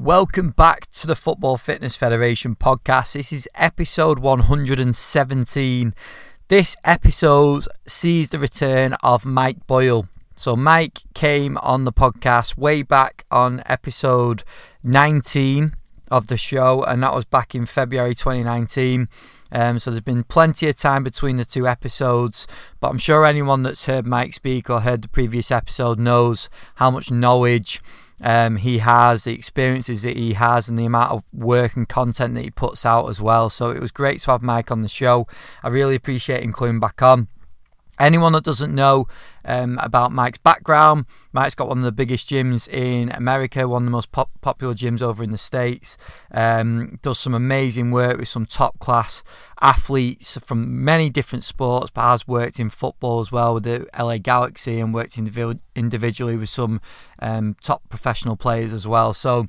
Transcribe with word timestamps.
Welcome 0.00 0.50
back 0.50 0.88
to 0.92 1.08
the 1.08 1.16
Football 1.16 1.56
Fitness 1.56 1.96
Federation 1.96 2.54
podcast. 2.54 3.14
This 3.14 3.32
is 3.32 3.48
episode 3.56 4.20
117. 4.20 5.94
This 6.46 6.76
episode 6.84 7.66
sees 7.84 8.28
the 8.28 8.38
return 8.38 8.92
of 9.02 9.24
Mike 9.24 9.66
Boyle. 9.66 10.08
So, 10.36 10.54
Mike 10.54 11.00
came 11.14 11.58
on 11.58 11.84
the 11.84 11.92
podcast 11.92 12.56
way 12.56 12.84
back 12.84 13.24
on 13.32 13.60
episode 13.66 14.44
19 14.84 15.74
of 16.12 16.28
the 16.28 16.36
show, 16.36 16.84
and 16.84 17.02
that 17.02 17.12
was 17.12 17.24
back 17.24 17.56
in 17.56 17.66
February 17.66 18.14
2019. 18.14 19.08
Um, 19.50 19.80
so, 19.80 19.90
there's 19.90 20.00
been 20.00 20.22
plenty 20.22 20.68
of 20.68 20.76
time 20.76 21.02
between 21.02 21.38
the 21.38 21.44
two 21.44 21.66
episodes, 21.66 22.46
but 22.78 22.90
I'm 22.90 22.98
sure 22.98 23.26
anyone 23.26 23.64
that's 23.64 23.86
heard 23.86 24.06
Mike 24.06 24.32
speak 24.32 24.70
or 24.70 24.82
heard 24.82 25.02
the 25.02 25.08
previous 25.08 25.50
episode 25.50 25.98
knows 25.98 26.48
how 26.76 26.88
much 26.88 27.10
knowledge 27.10 27.82
um, 28.22 28.56
he 28.56 28.78
has, 28.78 29.24
the 29.24 29.34
experiences 29.34 30.02
that 30.02 30.16
he 30.16 30.34
has, 30.34 30.68
and 30.68 30.78
the 30.78 30.84
amount 30.84 31.12
of 31.12 31.24
work 31.32 31.76
and 31.76 31.88
content 31.88 32.34
that 32.34 32.42
he 32.42 32.50
puts 32.50 32.84
out 32.84 33.08
as 33.08 33.20
well. 33.20 33.50
So 33.50 33.70
it 33.70 33.80
was 33.80 33.90
great 33.90 34.20
to 34.22 34.32
have 34.32 34.42
Mike 34.42 34.70
on 34.70 34.82
the 34.82 34.88
show. 34.88 35.26
I 35.62 35.68
really 35.68 35.94
appreciate 35.94 36.42
him 36.42 36.52
coming 36.52 36.80
back 36.80 37.00
on. 37.02 37.28
Anyone 37.98 38.32
that 38.32 38.44
doesn't 38.44 38.74
know 38.74 39.06
um, 39.44 39.78
about 39.82 40.12
Mike's 40.12 40.38
background, 40.38 41.06
Mike's 41.32 41.54
got 41.54 41.68
one 41.68 41.78
of 41.78 41.84
the 41.84 41.92
biggest 41.92 42.28
gyms 42.28 42.68
in 42.68 43.10
America, 43.10 43.66
one 43.68 43.82
of 43.82 43.86
the 43.86 43.90
most 43.90 44.12
pop- 44.12 44.30
popular 44.40 44.74
gyms 44.74 45.02
over 45.02 45.22
in 45.22 45.30
the 45.30 45.38
States. 45.38 45.96
Um, 46.30 46.98
does 47.02 47.18
some 47.18 47.34
amazing 47.34 47.90
work 47.90 48.18
with 48.18 48.28
some 48.28 48.46
top 48.46 48.78
class 48.78 49.22
athletes 49.60 50.38
from 50.38 50.84
many 50.84 51.10
different 51.10 51.44
sports, 51.44 51.90
but 51.90 52.02
has 52.02 52.28
worked 52.28 52.60
in 52.60 52.70
football 52.70 53.20
as 53.20 53.32
well 53.32 53.54
with 53.54 53.64
the 53.64 53.86
LA 53.98 54.18
Galaxy 54.18 54.80
and 54.80 54.94
worked 54.94 55.16
indiv- 55.16 55.60
individually 55.74 56.36
with 56.36 56.48
some 56.48 56.80
um, 57.20 57.56
top 57.62 57.88
professional 57.88 58.36
players 58.36 58.72
as 58.72 58.86
well. 58.86 59.12
So 59.12 59.48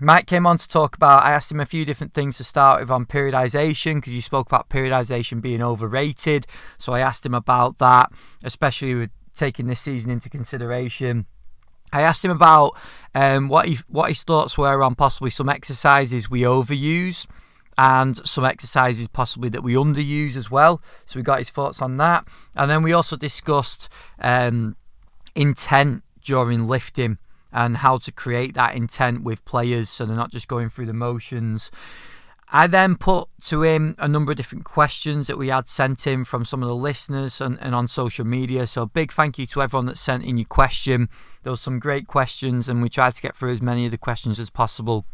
Mike 0.00 0.26
came 0.26 0.46
on 0.46 0.58
to 0.58 0.68
talk 0.68 0.94
about. 0.94 1.24
I 1.24 1.32
asked 1.32 1.50
him 1.50 1.60
a 1.60 1.66
few 1.66 1.84
different 1.84 2.12
things 2.12 2.36
to 2.36 2.44
start 2.44 2.80
with 2.80 2.90
on 2.90 3.06
periodization 3.06 3.96
because 3.96 4.12
he 4.12 4.20
spoke 4.20 4.46
about 4.46 4.68
periodization 4.68 5.40
being 5.40 5.62
overrated. 5.62 6.46
So 6.76 6.92
I 6.92 7.00
asked 7.00 7.24
him 7.24 7.34
about 7.34 7.78
that, 7.78 8.12
especially 8.44 8.94
with 8.94 9.10
taking 9.34 9.66
this 9.66 9.80
season 9.80 10.10
into 10.10 10.28
consideration. 10.28 11.26
I 11.92 12.02
asked 12.02 12.24
him 12.24 12.30
about 12.30 12.76
um, 13.14 13.48
what 13.48 13.68
he 13.68 13.78
what 13.88 14.08
his 14.08 14.22
thoughts 14.22 14.58
were 14.58 14.82
on 14.82 14.96
possibly 14.96 15.30
some 15.30 15.48
exercises 15.48 16.30
we 16.30 16.42
overuse 16.42 17.26
and 17.78 18.16
some 18.26 18.44
exercises 18.44 19.06
possibly 19.08 19.48
that 19.50 19.62
we 19.62 19.74
underuse 19.74 20.36
as 20.36 20.50
well. 20.50 20.82
So 21.04 21.18
we 21.18 21.22
got 21.22 21.38
his 21.38 21.50
thoughts 21.50 21.80
on 21.80 21.96
that, 21.96 22.26
and 22.56 22.70
then 22.70 22.82
we 22.82 22.92
also 22.92 23.16
discussed 23.16 23.88
um, 24.18 24.76
intent 25.34 26.02
during 26.22 26.66
lifting 26.66 27.18
and 27.56 27.78
how 27.78 27.96
to 27.96 28.12
create 28.12 28.54
that 28.54 28.74
intent 28.74 29.22
with 29.24 29.42
players 29.46 29.88
so 29.88 30.04
they're 30.04 30.14
not 30.14 30.30
just 30.30 30.46
going 30.46 30.68
through 30.68 30.84
the 30.84 30.92
motions. 30.92 31.70
I 32.50 32.66
then 32.68 32.96
put 32.96 33.28
to 33.44 33.62
him 33.62 33.96
a 33.98 34.06
number 34.06 34.30
of 34.30 34.36
different 34.36 34.64
questions 34.64 35.26
that 35.26 35.38
we 35.38 35.48
had 35.48 35.66
sent 35.66 36.06
him 36.06 36.24
from 36.24 36.44
some 36.44 36.62
of 36.62 36.68
the 36.68 36.76
listeners 36.76 37.40
and, 37.40 37.58
and, 37.60 37.74
on 37.74 37.88
social 37.88 38.24
media. 38.24 38.68
So, 38.68 38.86
big 38.86 39.10
thank 39.10 39.36
you 39.36 39.46
to 39.46 39.62
everyone 39.62 39.86
that 39.86 39.96
sent 39.96 40.22
in 40.22 40.36
your 40.36 40.46
question. 40.46 41.08
There 41.42 41.50
was 41.50 41.60
some 41.60 41.80
great 41.80 42.06
questions, 42.06 42.68
and 42.68 42.82
we 42.82 42.88
tried 42.88 43.14
to 43.16 43.22
get 43.22 43.34
through 43.34 43.50
as 43.50 43.62
many 43.62 43.86
of 43.86 43.90
the 43.90 43.98
questions 43.98 44.38
as 44.38 44.48
possible. 44.48 45.04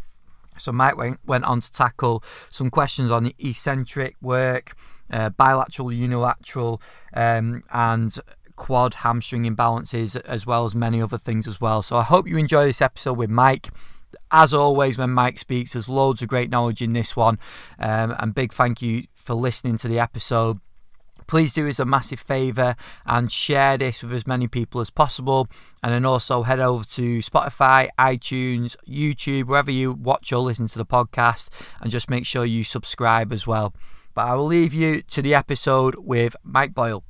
So, 0.59 0.73
Mike 0.73 0.99
went, 0.99 1.21
went 1.25 1.45
on 1.45 1.63
to 1.63 1.73
tackle 1.73 2.23
some 2.51 2.69
questions 2.69 3.11
on 3.11 3.23
the 3.23 3.35
eccentric 3.39 4.17
work, 4.21 4.75
uh, 5.11 5.31
bilateral, 5.31 5.91
unilateral, 5.91 6.83
um, 7.15 7.63
and 7.73 8.19
quad 8.63 8.95
hamstring 8.95 9.43
imbalances, 9.43 10.15
as 10.25 10.47
well 10.47 10.65
as 10.65 10.73
many 10.73 11.03
other 11.03 11.19
things 11.19 11.49
as 11.49 11.61
well. 11.61 11.83
So 11.83 11.97
I 11.97 12.05
hope 12.05 12.29
you 12.29 12.37
enjoy 12.37 12.65
this 12.65 12.81
episode 12.81 13.19
with 13.19 13.29
Mike. 13.29 13.71
As 14.31 14.55
always, 14.55 14.97
when 14.97 15.11
Mike 15.11 15.37
speaks, 15.37 15.73
there's 15.73 15.89
loads 15.89 16.23
of 16.23 16.29
great 16.29 16.49
knowledge 16.49 16.81
in 16.81 16.93
this 16.93 17.17
one. 17.17 17.41
Um, 17.81 18.15
and 18.21 18.33
big 18.33 18.53
thank 18.53 18.81
you 18.81 19.07
for 19.17 19.35
listening 19.35 19.79
to 19.79 19.89
the 19.89 19.99
episode 19.99 20.61
please 21.29 21.53
do 21.53 21.67
us 21.67 21.79
a 21.79 21.85
massive 21.85 22.21
favour 22.21 22.77
and 23.07 23.33
share 23.33 23.79
this 23.79 24.03
with 24.03 24.13
as 24.13 24.27
many 24.27 24.47
people 24.47 24.83
as 24.83 24.91
possible. 24.91 25.49
And 25.83 25.93
then 25.93 26.05
also 26.05 26.43
head 26.43 26.61
over 26.61 26.85
to 26.85 27.19
Spotify, 27.21 27.89
iTunes, 27.99 28.77
YouTube, 28.87 29.45
wherever 29.45 29.71
you 29.71 29.93
watch 29.93 30.31
or 30.33 30.41
listen 30.41 30.67
to 30.67 30.79
the 30.79 30.85
podcast, 30.85 31.49
and 31.81 31.91
just 31.91 32.11
make 32.11 32.27
sure 32.27 32.45
you 32.45 32.65
subscribe 32.65 33.33
as 33.33 33.47
well. 33.47 33.73
But 34.15 34.27
I 34.27 34.35
will 34.35 34.47
leave 34.47 34.75
you 34.75 35.01
to 35.03 35.23
the 35.23 35.35
episode 35.35 35.95
with 35.97 36.37
Mike 36.45 36.75
Boyle. 36.75 37.03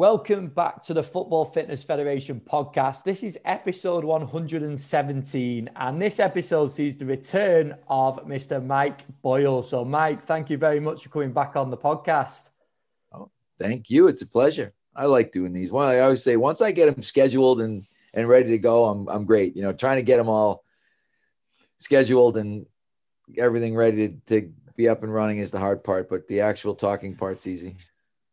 Welcome 0.00 0.46
back 0.46 0.82
to 0.84 0.94
the 0.94 1.02
Football 1.02 1.44
Fitness 1.44 1.84
Federation 1.84 2.40
podcast. 2.40 3.04
This 3.04 3.22
is 3.22 3.38
episode 3.44 4.02
117, 4.02 5.70
and 5.76 6.00
this 6.00 6.18
episode 6.18 6.68
sees 6.68 6.96
the 6.96 7.04
return 7.04 7.76
of 7.86 8.26
Mr. 8.26 8.64
Mike 8.64 9.04
Boyle. 9.20 9.62
So, 9.62 9.84
Mike, 9.84 10.22
thank 10.22 10.48
you 10.48 10.56
very 10.56 10.80
much 10.80 11.02
for 11.02 11.10
coming 11.10 11.32
back 11.34 11.54
on 11.54 11.68
the 11.68 11.76
podcast. 11.76 12.48
Oh, 13.12 13.30
thank 13.58 13.90
you. 13.90 14.08
It's 14.08 14.22
a 14.22 14.26
pleasure. 14.26 14.72
I 14.96 15.04
like 15.04 15.32
doing 15.32 15.52
these. 15.52 15.70
Well, 15.70 15.86
I 15.86 15.98
always 15.98 16.22
say 16.22 16.38
once 16.38 16.62
I 16.62 16.72
get 16.72 16.90
them 16.90 17.02
scheduled 17.02 17.60
and 17.60 17.84
and 18.14 18.26
ready 18.26 18.48
to 18.48 18.58
go, 18.58 18.86
I'm 18.86 19.06
I'm 19.06 19.26
great. 19.26 19.54
You 19.54 19.60
know, 19.60 19.74
trying 19.74 19.96
to 19.96 20.02
get 20.02 20.16
them 20.16 20.30
all 20.30 20.64
scheduled 21.76 22.38
and 22.38 22.64
everything 23.36 23.76
ready 23.76 24.08
to, 24.08 24.40
to 24.40 24.52
be 24.76 24.88
up 24.88 25.02
and 25.02 25.12
running 25.12 25.36
is 25.36 25.50
the 25.50 25.58
hard 25.58 25.84
part, 25.84 26.08
but 26.08 26.26
the 26.26 26.40
actual 26.40 26.74
talking 26.74 27.16
part's 27.16 27.46
easy. 27.46 27.76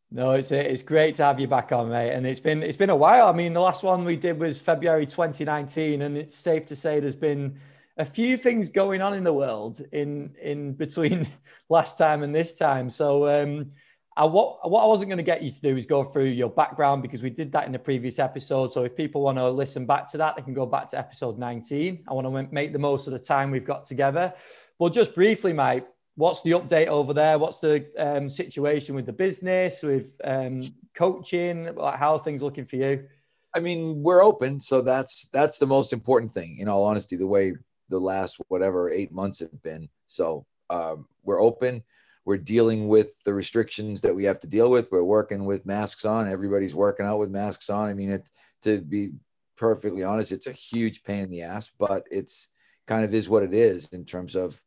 No, 0.09 0.31
it's 0.31 0.51
it's 0.51 0.84
great 0.84 1.16
to 1.16 1.25
have 1.25 1.40
you 1.40 1.47
back 1.47 1.72
on, 1.73 1.90
mate. 1.90 2.12
And 2.12 2.25
it's 2.25 2.40
been 2.40 2.63
it's 2.63 2.78
been 2.78 2.90
a 2.90 2.95
while. 2.95 3.28
I 3.28 3.34
mean, 3.34 3.53
the 3.53 3.59
last 3.59 3.84
one 3.84 4.06
we 4.06 4.16
did 4.16 4.40
was 4.40 4.59
February 4.59 5.06
2019, 5.06 6.01
and 6.01 6.18
it's 6.18 6.34
safe 6.34 6.66
to 6.68 6.75
say 6.75 7.00
there's 7.00 7.16
been 7.16 7.59
a 7.97 8.06
few 8.06 8.38
things 8.38 8.69
going 8.69 9.01
on 9.01 9.13
in 9.13 9.25
the 9.25 9.34
world 9.34 9.81
in 9.91 10.34
in 10.41 10.73
between 10.73 11.28
last 11.69 11.97
time 11.97 12.23
and 12.23 12.34
this 12.34 12.57
time. 12.57 12.90
So, 12.90 13.28
um, 13.28 13.72
I, 14.16 14.23
what 14.23 14.69
what 14.69 14.84
I 14.84 14.88
wasn't 14.88 15.09
going 15.09 15.18
to 15.18 15.23
get 15.23 15.44
you 15.44 15.51
to 15.51 15.62
do 15.62 15.75
is 15.75 15.85
go 15.85 16.06
through 16.06 16.25
your 16.25 16.50
background 16.50 17.01
because 17.01 17.22
we 17.22 17.29
did 17.29 17.51
that 17.51 17.66
in 17.66 17.74
the 17.74 17.79
previous 17.79 18.18
episode. 18.18 18.72
So, 18.72 18.85
if 18.85 18.95
people 18.95 19.22
want 19.24 19.38
to 19.39 19.50
listen 19.50 19.85
back 19.85 20.09
to 20.12 20.18
that, 20.19 20.38
they 20.38 20.41
can 20.41 20.53
go 20.53 20.66
back 20.66 20.88
to 20.91 20.97
episode 20.97 21.38
19. 21.38 22.06
I 22.07 22.13
want 22.13 22.28
to 22.28 22.53
make 22.53 22.72
the 22.72 22.79
most 22.79 23.07
of 23.07 23.13
the 23.13 23.19
time 23.19 23.51
we've 23.51 23.66
got 23.66 23.84
together. 23.84 24.34
But 24.79 24.94
just 24.94 25.13
briefly, 25.13 25.51
mate, 25.51 25.84
what's 26.18 26.42
the 26.42 26.52
update 26.52 26.88
over 26.88 27.14
there? 27.14 27.38
What's 27.40 27.60
the 27.60 27.86
um, 27.98 28.28
situation 28.28 28.96
with 28.96 29.06
the 29.06 29.14
business, 29.14 29.84
with 29.84 30.20
um, 30.24 30.64
coaching? 30.94 31.74
Like 31.76 31.98
how 31.98 32.14
are 32.14 32.20
things 32.20 32.44
looking 32.44 32.66
for 32.66 32.76
you? 32.76 33.08
I 33.56 33.60
mean, 33.60 34.04
we're 34.04 34.24
open, 34.24 34.60
so 34.60 34.82
that's 34.82 35.28
that's 35.28 35.60
the 35.60 35.66
most 35.66 35.94
important 35.94 36.32
thing. 36.32 36.58
In 36.58 36.68
all 36.68 36.84
honesty, 36.84 37.16
the 37.16 37.26
way 37.26 37.54
the 37.90 38.00
last 38.00 38.42
whatever 38.50 38.92
eight 38.92 39.12
months 39.12 39.40
have 39.40 39.62
been. 39.64 39.88
So 40.08 40.46
um, 40.70 41.08
we're 41.24 41.42
open. 41.42 41.84
We're 42.26 42.38
dealing 42.38 42.90
with 42.90 43.12
the 43.24 43.34
restrictions 43.34 44.02
that 44.02 44.14
we 44.14 44.26
have 44.26 44.42
to 44.42 44.48
deal 44.48 44.70
with. 44.70 44.92
We're 44.92 45.04
working 45.04 45.46
with 45.46 45.66
masks 45.66 46.04
on. 46.04 46.28
Everybody's 46.28 46.76
working 46.76 47.06
out 47.06 47.20
with 47.20 47.30
masks 47.30 47.70
on. 47.70 47.88
I 47.88 47.94
mean, 47.94 48.12
it 48.12 48.30
to 48.64 48.82
be 48.82 49.12
perfectly 49.56 50.04
honest, 50.04 50.32
it's 50.32 50.48
a 50.48 50.52
huge 50.52 51.04
pain 51.04 51.24
in 51.24 51.30
the 51.30 51.44
ass, 51.44 51.72
but 51.80 52.04
it's 52.12 52.50
kind 52.86 53.06
of 53.06 53.14
is 53.14 53.30
what 53.30 53.44
it 53.44 53.54
is 53.54 53.88
in 53.90 54.04
terms 54.04 54.36
of 54.36 54.62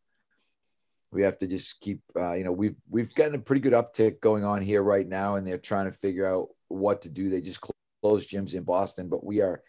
we 1.13 1.23
have 1.23 1.39
to 1.39 1.47
just 1.47 1.81
keep 1.81 2.01
uh, 2.17 2.35
you 2.35 2.45
know 2.45 2.53
we've 2.53 2.77
we've 2.89 3.15
gotten 3.15 3.35
a 3.35 3.39
pretty 3.39 3.61
good 3.61 3.73
uptick 3.73 4.21
going 4.21 4.45
on 4.45 4.63
here 4.63 4.83
right 4.83 5.09
now 5.09 5.37
and 5.37 5.47
they're 5.47 5.59
trying 5.59 5.87
to 5.87 5.93
figure 5.93 6.27
out 6.27 6.49
what 6.69 7.03
to 7.03 7.11
do. 7.11 7.29
They 7.29 7.41
just 7.41 7.61
closed 8.03 8.31
gyms 8.31 8.55
in 8.55 8.63
boston 8.63 9.09
but 9.09 9.25
we 9.25 9.43
are 9.43 9.63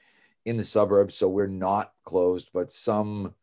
in 0.46 0.58
the 0.58 0.64
suburbs 0.64 1.16
so 1.16 1.28
we're 1.28 1.48
not 1.48 1.92
closed 2.06 2.50
but 2.54 2.72
some 2.72 3.34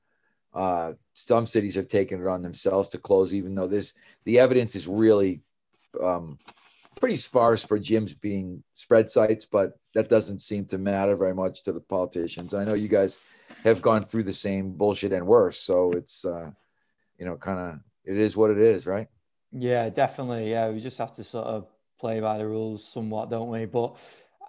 uh, 0.55 0.93
some 1.13 1.47
cities 1.47 1.75
have 1.75 1.89
taken 1.89 2.21
it 2.21 2.27
on 2.27 2.43
themselves 2.43 2.89
to 2.89 2.99
close 2.99 3.35
even 3.35 3.55
though 3.55 3.67
this 3.67 3.93
the 4.25 4.39
evidence 4.39 4.75
is 4.75 4.89
really 4.89 5.43
um, 6.03 6.39
pretty 6.99 7.17
sparse 7.17 7.63
for 7.63 7.79
gyms 7.79 8.19
being 8.19 8.63
spread 8.75 9.09
sites 9.09 9.45
but 9.45 9.79
that 9.95 10.09
doesn't 10.09 10.41
seem 10.41 10.65
to 10.65 10.79
matter 10.79 11.17
very 11.17 11.35
much 11.35 11.63
to 11.63 11.73
the 11.73 11.81
politicians. 11.81 12.55
I 12.55 12.65
know 12.65 12.75
you 12.75 12.89
guys 12.89 13.19
have 13.63 13.83
gone 13.83 14.05
through 14.05 14.25
the 14.25 14.33
same 14.33 14.73
bullshit 14.73 15.13
and 15.13 15.27
worse 15.27 15.59
so 15.59 15.93
it's 15.93 16.25
uh, 16.25 16.51
you 17.19 17.27
know 17.27 17.37
kind 17.37 17.59
of 17.59 17.81
it 18.09 18.17
is 18.17 18.37
what 18.37 18.51
it 18.51 18.59
is, 18.59 18.87
right? 18.87 19.07
Yeah, 19.53 19.91
definitely. 19.91 20.51
Yeah, 20.51 20.71
we 20.71 20.81
just 20.81 20.99
have 20.99 21.13
to 21.15 21.25
sort 21.25 21.47
of 21.47 21.69
play 22.01 22.21
by 22.21 22.39
the 22.39 22.47
rules 22.47 22.91
somewhat, 22.91 23.29
don't 23.29 23.51
we? 23.51 23.67
But 23.67 23.99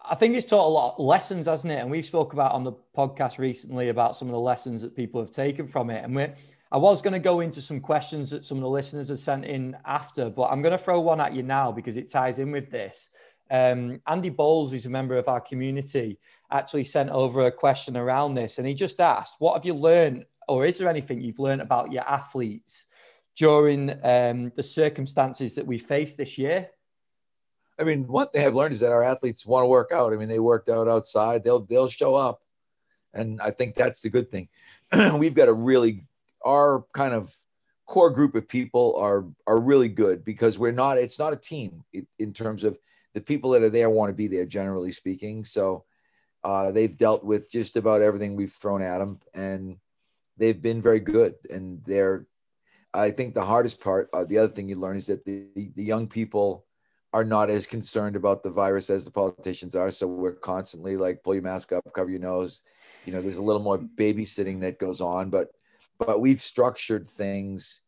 I 0.09 0.15
think 0.15 0.35
it's 0.35 0.45
taught 0.45 0.65
a 0.65 0.69
lot 0.69 0.95
of 0.97 1.05
lessons, 1.05 1.45
hasn't 1.45 1.73
it? 1.73 1.79
And 1.79 1.91
we've 1.91 2.05
spoke 2.05 2.31
about 2.31 2.53
on 2.53 2.63
the 2.63 2.71
podcast 2.95 3.37
recently 3.37 3.89
about 3.89 4.15
some 4.15 4.29
of 4.29 4.31
the 4.31 4.39
lessons 4.39 4.81
that 4.81 4.95
people 4.95 5.19
have 5.19 5.31
taken 5.31 5.67
from 5.67 5.89
it. 5.89 6.05
And 6.05 6.15
we 6.15 6.27
I 6.71 6.77
was 6.77 7.01
going 7.01 7.13
to 7.13 7.19
go 7.19 7.41
into 7.41 7.61
some 7.61 7.81
questions 7.81 8.29
that 8.29 8.45
some 8.45 8.59
of 8.59 8.61
the 8.61 8.69
listeners 8.69 9.09
have 9.09 9.19
sent 9.19 9.43
in 9.43 9.75
after, 9.85 10.29
but 10.29 10.51
I'm 10.51 10.61
going 10.61 10.71
to 10.71 10.77
throw 10.77 10.99
one 11.01 11.19
at 11.19 11.33
you 11.33 11.43
now 11.43 11.71
because 11.71 11.97
it 11.97 12.09
ties 12.09 12.39
in 12.39 12.51
with 12.51 12.69
this. 12.69 13.09
Um, 13.51 14.01
Andy 14.05 14.29
Bowles, 14.29 14.71
who's 14.71 14.85
a 14.85 14.89
member 14.89 15.17
of 15.17 15.27
our 15.27 15.41
community, 15.41 16.19
actually 16.51 16.83
sent 16.83 17.09
over 17.09 17.47
a 17.47 17.51
question 17.51 17.97
around 17.97 18.35
this, 18.35 18.59
and 18.59 18.67
he 18.67 18.75
just 18.75 19.01
asked, 19.01 19.37
"What 19.39 19.55
have 19.55 19.65
you 19.65 19.73
learned, 19.73 20.25
or 20.47 20.65
is 20.67 20.77
there 20.77 20.87
anything 20.87 21.19
you've 21.19 21.39
learned 21.39 21.61
about 21.61 21.91
your 21.91 22.03
athletes 22.03 22.85
during 23.39 23.89
um, 24.03 24.51
the 24.55 24.63
circumstances 24.63 25.55
that 25.55 25.65
we 25.65 25.77
faced 25.77 26.17
this 26.17 26.37
year? 26.37 26.69
I 27.79 27.85
mean, 27.85 28.03
what 28.03 28.33
they 28.33 28.41
have 28.41 28.53
learned 28.53 28.73
is 28.73 28.81
that 28.81 28.91
our 28.91 29.01
athletes 29.01 29.45
want 29.45 29.63
to 29.63 29.69
work 29.69 29.91
out. 29.93 30.11
I 30.11 30.17
mean, 30.17 30.27
they 30.27 30.39
worked 30.39 30.67
out 30.67 30.89
outside. 30.89 31.45
They'll 31.45 31.61
they'll 31.61 31.87
show 31.87 32.15
up. 32.15 32.41
and 33.13 33.39
I 33.41 33.51
think 33.51 33.75
that's 33.75 34.01
the 34.01 34.09
good 34.09 34.29
thing. 34.29 34.49
We've 35.17 35.33
got 35.33 35.47
a 35.47 35.53
really 35.53 36.05
our 36.45 36.83
kind 36.93 37.13
of 37.13 37.33
core 37.85 38.11
group 38.11 38.35
of 38.35 38.47
people 38.47 38.95
are 38.97 39.25
are 39.47 39.59
really 39.59 39.87
good 39.87 40.23
because 40.25 40.59
we're 40.59 40.71
not 40.71 40.97
it's 40.97 41.17
not 41.17 41.33
a 41.33 41.37
team 41.37 41.83
in 42.19 42.33
terms 42.33 42.63
of 42.63 42.77
the 43.13 43.21
people 43.21 43.51
that 43.51 43.63
are 43.63 43.69
there 43.69 43.89
want 43.89 44.09
to 44.09 44.13
be 44.13 44.27
there 44.27 44.45
generally 44.45 44.91
speaking 44.91 45.43
so 45.43 45.83
uh, 46.43 46.71
they've 46.71 46.95
dealt 46.97 47.23
with 47.23 47.51
just 47.51 47.75
about 47.75 48.01
everything 48.01 48.35
we've 48.35 48.51
thrown 48.51 48.83
at 48.83 48.99
them 48.99 49.19
and 49.33 49.77
they've 50.37 50.61
been 50.61 50.81
very 50.81 50.99
good 50.99 51.33
and 51.49 51.81
they're 51.83 52.27
i 52.93 53.11
think 53.11 53.33
the 53.33 53.45
hardest 53.45 53.81
part 53.81 54.09
uh, 54.13 54.25
the 54.25 54.37
other 54.37 54.51
thing 54.51 54.69
you 54.69 54.75
learn 54.75 54.97
is 54.97 55.07
that 55.07 55.25
the, 55.25 55.47
the 55.75 55.83
young 55.83 56.07
people 56.07 56.65
are 57.13 57.25
not 57.25 57.49
as 57.49 57.65
concerned 57.65 58.15
about 58.15 58.43
the 58.43 58.49
virus 58.49 58.89
as 58.89 59.03
the 59.03 59.11
politicians 59.11 59.75
are. 59.75 59.89
So 59.89 60.07
we're 60.07 60.33
constantly 60.33 60.95
like 60.95 61.23
pull 61.23 61.33
your 61.33 61.43
mask 61.43 61.71
up 61.71 61.83
cover 61.93 62.09
your 62.09 62.19
nose. 62.19 62.61
You 63.05 63.13
know 63.13 63.21
there's 63.21 63.37
a 63.37 63.43
little 63.43 63.61
more 63.61 63.79
babysitting 63.79 64.61
that 64.61 64.79
goes 64.79 65.01
on 65.01 65.29
but 65.29 65.49
but 65.97 66.21
we've 66.21 66.41
structured 66.41 67.07
things 67.07 67.81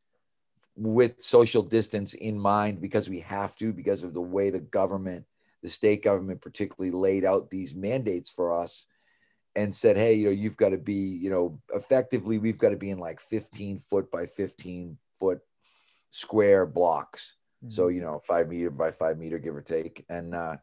with 0.76 1.22
social 1.22 1.62
distance 1.62 2.14
in 2.14 2.40
mind 2.40 2.82
because 2.82 3.10
we 3.10 3.20
have 3.20 3.56
to 3.58 3.74
because 3.74 4.04
of 4.04 4.14
the 4.14 4.22
way 4.22 4.50
the 4.50 4.60
government 4.60 5.26
the 5.62 5.70
state 5.70 6.04
government 6.04 6.42
particularly 6.42 6.92
laid 6.92 7.24
out 7.24 7.52
these 7.52 7.76
mandates 7.76 8.30
for 8.30 8.52
us 8.54 8.88
and 9.56 9.74
said 9.74 9.98
hey 9.98 10.14
you 10.14 10.26
know 10.26 10.32
you've 10.32 10.58
got 10.58 10.70
to 10.70 10.78
be 10.78 10.94
you 10.94 11.30
know 11.30 11.60
effectively 11.74 12.38
we've 12.38 12.58
got 12.58 12.70
to 12.70 12.78
be 12.78 12.90
in 12.90 13.00
like 13.00 13.20
15 13.20 13.80
foot 13.80 14.10
by 14.12 14.26
15 14.26 14.98
foot 15.20 15.40
square 16.10 16.66
blocks. 16.66 17.36
Mm-hmm. 17.64 17.72
so 17.72 17.88
you 17.90 18.02
know 18.02 18.20
five 18.26 18.50
meter 18.50 18.72
by 18.72 18.92
five 18.92 19.18
meter 19.18 19.38
give 19.38 19.56
or 19.56 19.62
take. 19.62 20.06
And 20.10 20.34
uh 20.34 20.58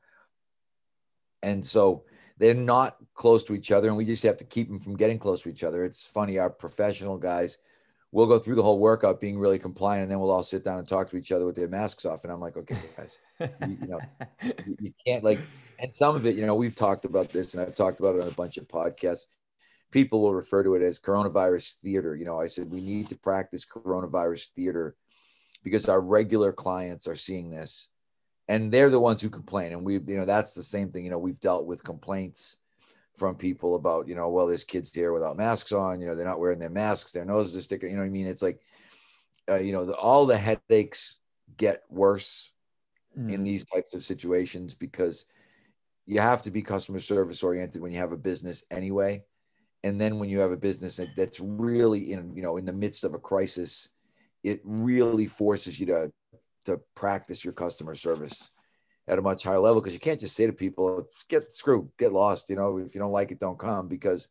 and 1.42 1.64
so 1.64 2.04
they're 2.38 2.54
not 2.54 2.96
close 3.14 3.44
to 3.44 3.54
each 3.54 3.70
other 3.70 3.88
and 3.88 3.96
we 3.96 4.04
just 4.04 4.22
have 4.22 4.36
to 4.38 4.44
keep 4.44 4.68
them 4.68 4.80
from 4.80 4.96
getting 4.96 5.18
close 5.18 5.42
to 5.42 5.48
each 5.48 5.64
other. 5.64 5.84
It's 5.84 6.06
funny 6.06 6.38
our 6.38 6.50
professional 6.50 7.16
guys 7.16 7.58
will 8.10 8.26
go 8.26 8.38
through 8.38 8.54
the 8.54 8.62
whole 8.62 8.78
workout 8.78 9.20
being 9.20 9.38
really 9.38 9.58
compliant 9.58 10.02
and 10.02 10.10
then 10.10 10.18
we'll 10.18 10.30
all 10.30 10.42
sit 10.42 10.64
down 10.64 10.78
and 10.78 10.88
talk 10.88 11.10
to 11.10 11.16
each 11.16 11.30
other 11.30 11.44
with 11.44 11.54
their 11.54 11.68
masks 11.68 12.04
off. 12.04 12.24
And 12.24 12.32
i'm 12.32 12.40
like 12.40 12.56
okay 12.56 12.76
guys 12.96 13.18
you, 13.40 13.78
you 13.80 13.88
know 13.88 14.00
you, 14.42 14.76
you, 14.80 14.92
can't 15.06 15.24
like 15.24 15.40
and 15.78 15.92
some 15.92 16.16
of 16.16 16.26
it 16.26 16.36
you 16.36 16.46
know 16.46 16.54
we've 16.54 16.74
talked 16.74 17.04
about 17.04 17.28
this 17.28 17.54
and 17.54 17.62
i've 17.62 17.74
talked 17.74 18.00
about 18.00 18.14
it 18.14 18.22
on 18.22 18.28
a 18.28 18.32
bunch 18.32 18.56
of 18.56 18.66
podcasts. 18.68 19.26
People 19.90 20.20
will 20.20 20.34
refer 20.34 20.62
to 20.62 20.74
it 20.74 20.82
as 20.82 21.00
coronavirus 21.00 21.74
theater. 21.76 22.14
You 22.16 22.24
know 22.24 22.40
i 22.40 22.46
said 22.46 22.70
we 22.70 22.80
need 22.80 23.08
to 23.10 23.16
practice 23.16 23.66
coronavirus 23.66 24.48
theater 24.50 24.96
because 25.62 25.86
our 25.86 26.00
regular 26.00 26.52
clients 26.52 27.06
are 27.06 27.16
seeing 27.16 27.50
this 27.50 27.88
and 28.48 28.72
they're 28.72 28.90
the 28.90 29.00
ones 29.00 29.20
who 29.20 29.28
complain. 29.28 29.72
And 29.72 29.84
we 29.84 29.94
you 29.94 30.16
know 30.16 30.24
that's 30.24 30.54
the 30.54 30.62
same 30.62 30.90
thing 30.90 31.04
you 31.04 31.10
know 31.10 31.18
we've 31.18 31.40
dealt 31.40 31.66
with 31.66 31.84
complaints 31.84 32.56
from 33.18 33.34
people 33.34 33.74
about 33.74 34.06
you 34.06 34.14
know 34.14 34.28
well 34.28 34.46
there's 34.46 34.64
kids 34.64 34.94
here 34.94 35.12
without 35.12 35.36
masks 35.36 35.72
on 35.72 36.00
you 36.00 36.06
know 36.06 36.14
they're 36.14 36.24
not 36.24 36.38
wearing 36.38 36.58
their 36.58 36.70
masks 36.70 37.10
their 37.10 37.24
noses 37.24 37.56
are 37.56 37.62
sticking 37.62 37.90
you 37.90 37.96
know 37.96 38.02
what 38.02 38.06
i 38.06 38.10
mean 38.10 38.26
it's 38.26 38.42
like 38.42 38.60
uh, 39.50 39.58
you 39.58 39.72
know 39.72 39.84
the, 39.84 39.94
all 39.96 40.24
the 40.24 40.36
headaches 40.36 41.16
get 41.56 41.82
worse 41.88 42.52
mm. 43.18 43.32
in 43.32 43.42
these 43.42 43.64
types 43.64 43.94
of 43.94 44.04
situations 44.04 44.74
because 44.74 45.24
you 46.06 46.20
have 46.20 46.42
to 46.42 46.50
be 46.50 46.62
customer 46.62 47.00
service 47.00 47.42
oriented 47.42 47.82
when 47.82 47.92
you 47.92 47.98
have 47.98 48.12
a 48.12 48.16
business 48.16 48.64
anyway 48.70 49.22
and 49.84 50.00
then 50.00 50.18
when 50.18 50.28
you 50.28 50.38
have 50.38 50.52
a 50.52 50.56
business 50.56 51.00
that's 51.16 51.40
really 51.40 52.12
in 52.12 52.34
you 52.36 52.42
know 52.42 52.56
in 52.56 52.64
the 52.64 52.72
midst 52.72 53.04
of 53.04 53.14
a 53.14 53.18
crisis 53.18 53.88
it 54.44 54.60
really 54.64 55.26
forces 55.26 55.80
you 55.80 55.86
to 55.86 56.12
to 56.64 56.80
practice 56.94 57.44
your 57.44 57.52
customer 57.52 57.94
service 57.94 58.50
at 59.08 59.18
a 59.18 59.22
much 59.22 59.42
higher 59.42 59.58
level 59.58 59.80
because 59.80 59.94
you 59.94 60.00
can't 60.00 60.20
just 60.20 60.36
say 60.36 60.46
to 60.46 60.52
people 60.52 61.08
get 61.28 61.50
screwed 61.50 61.88
get 61.98 62.12
lost 62.12 62.50
you 62.50 62.56
know 62.56 62.78
if 62.78 62.94
you 62.94 63.00
don't 63.00 63.12
like 63.12 63.30
it 63.30 63.40
don't 63.40 63.58
come 63.58 63.88
because 63.88 64.28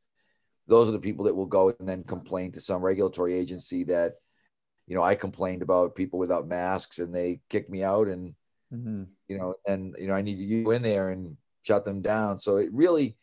those 0.67 0.87
are 0.89 0.93
the 0.93 0.99
people 0.99 1.25
that 1.25 1.35
will 1.35 1.45
go 1.45 1.73
and 1.79 1.87
then 1.87 2.03
complain 2.03 2.51
to 2.51 2.61
some 2.61 2.81
regulatory 2.81 3.33
agency 3.33 3.83
that 3.83 4.15
you 4.85 4.95
know 4.95 5.03
i 5.03 5.15
complained 5.15 5.61
about 5.61 5.95
people 5.95 6.19
without 6.19 6.47
masks 6.47 6.99
and 6.99 7.13
they 7.13 7.39
kicked 7.49 7.69
me 7.69 7.83
out 7.83 8.07
and 8.07 8.35
mm-hmm. 8.73 9.03
you 9.27 9.37
know 9.37 9.55
and 9.65 9.95
you 9.97 10.07
know 10.07 10.13
i 10.13 10.21
need 10.21 10.37
you 10.37 10.71
in 10.71 10.81
there 10.81 11.09
and 11.09 11.35
shut 11.67 11.83
them 11.83 12.01
down. 12.01 12.39
So 12.39 12.55
it 12.57 12.69
really 12.71 13.17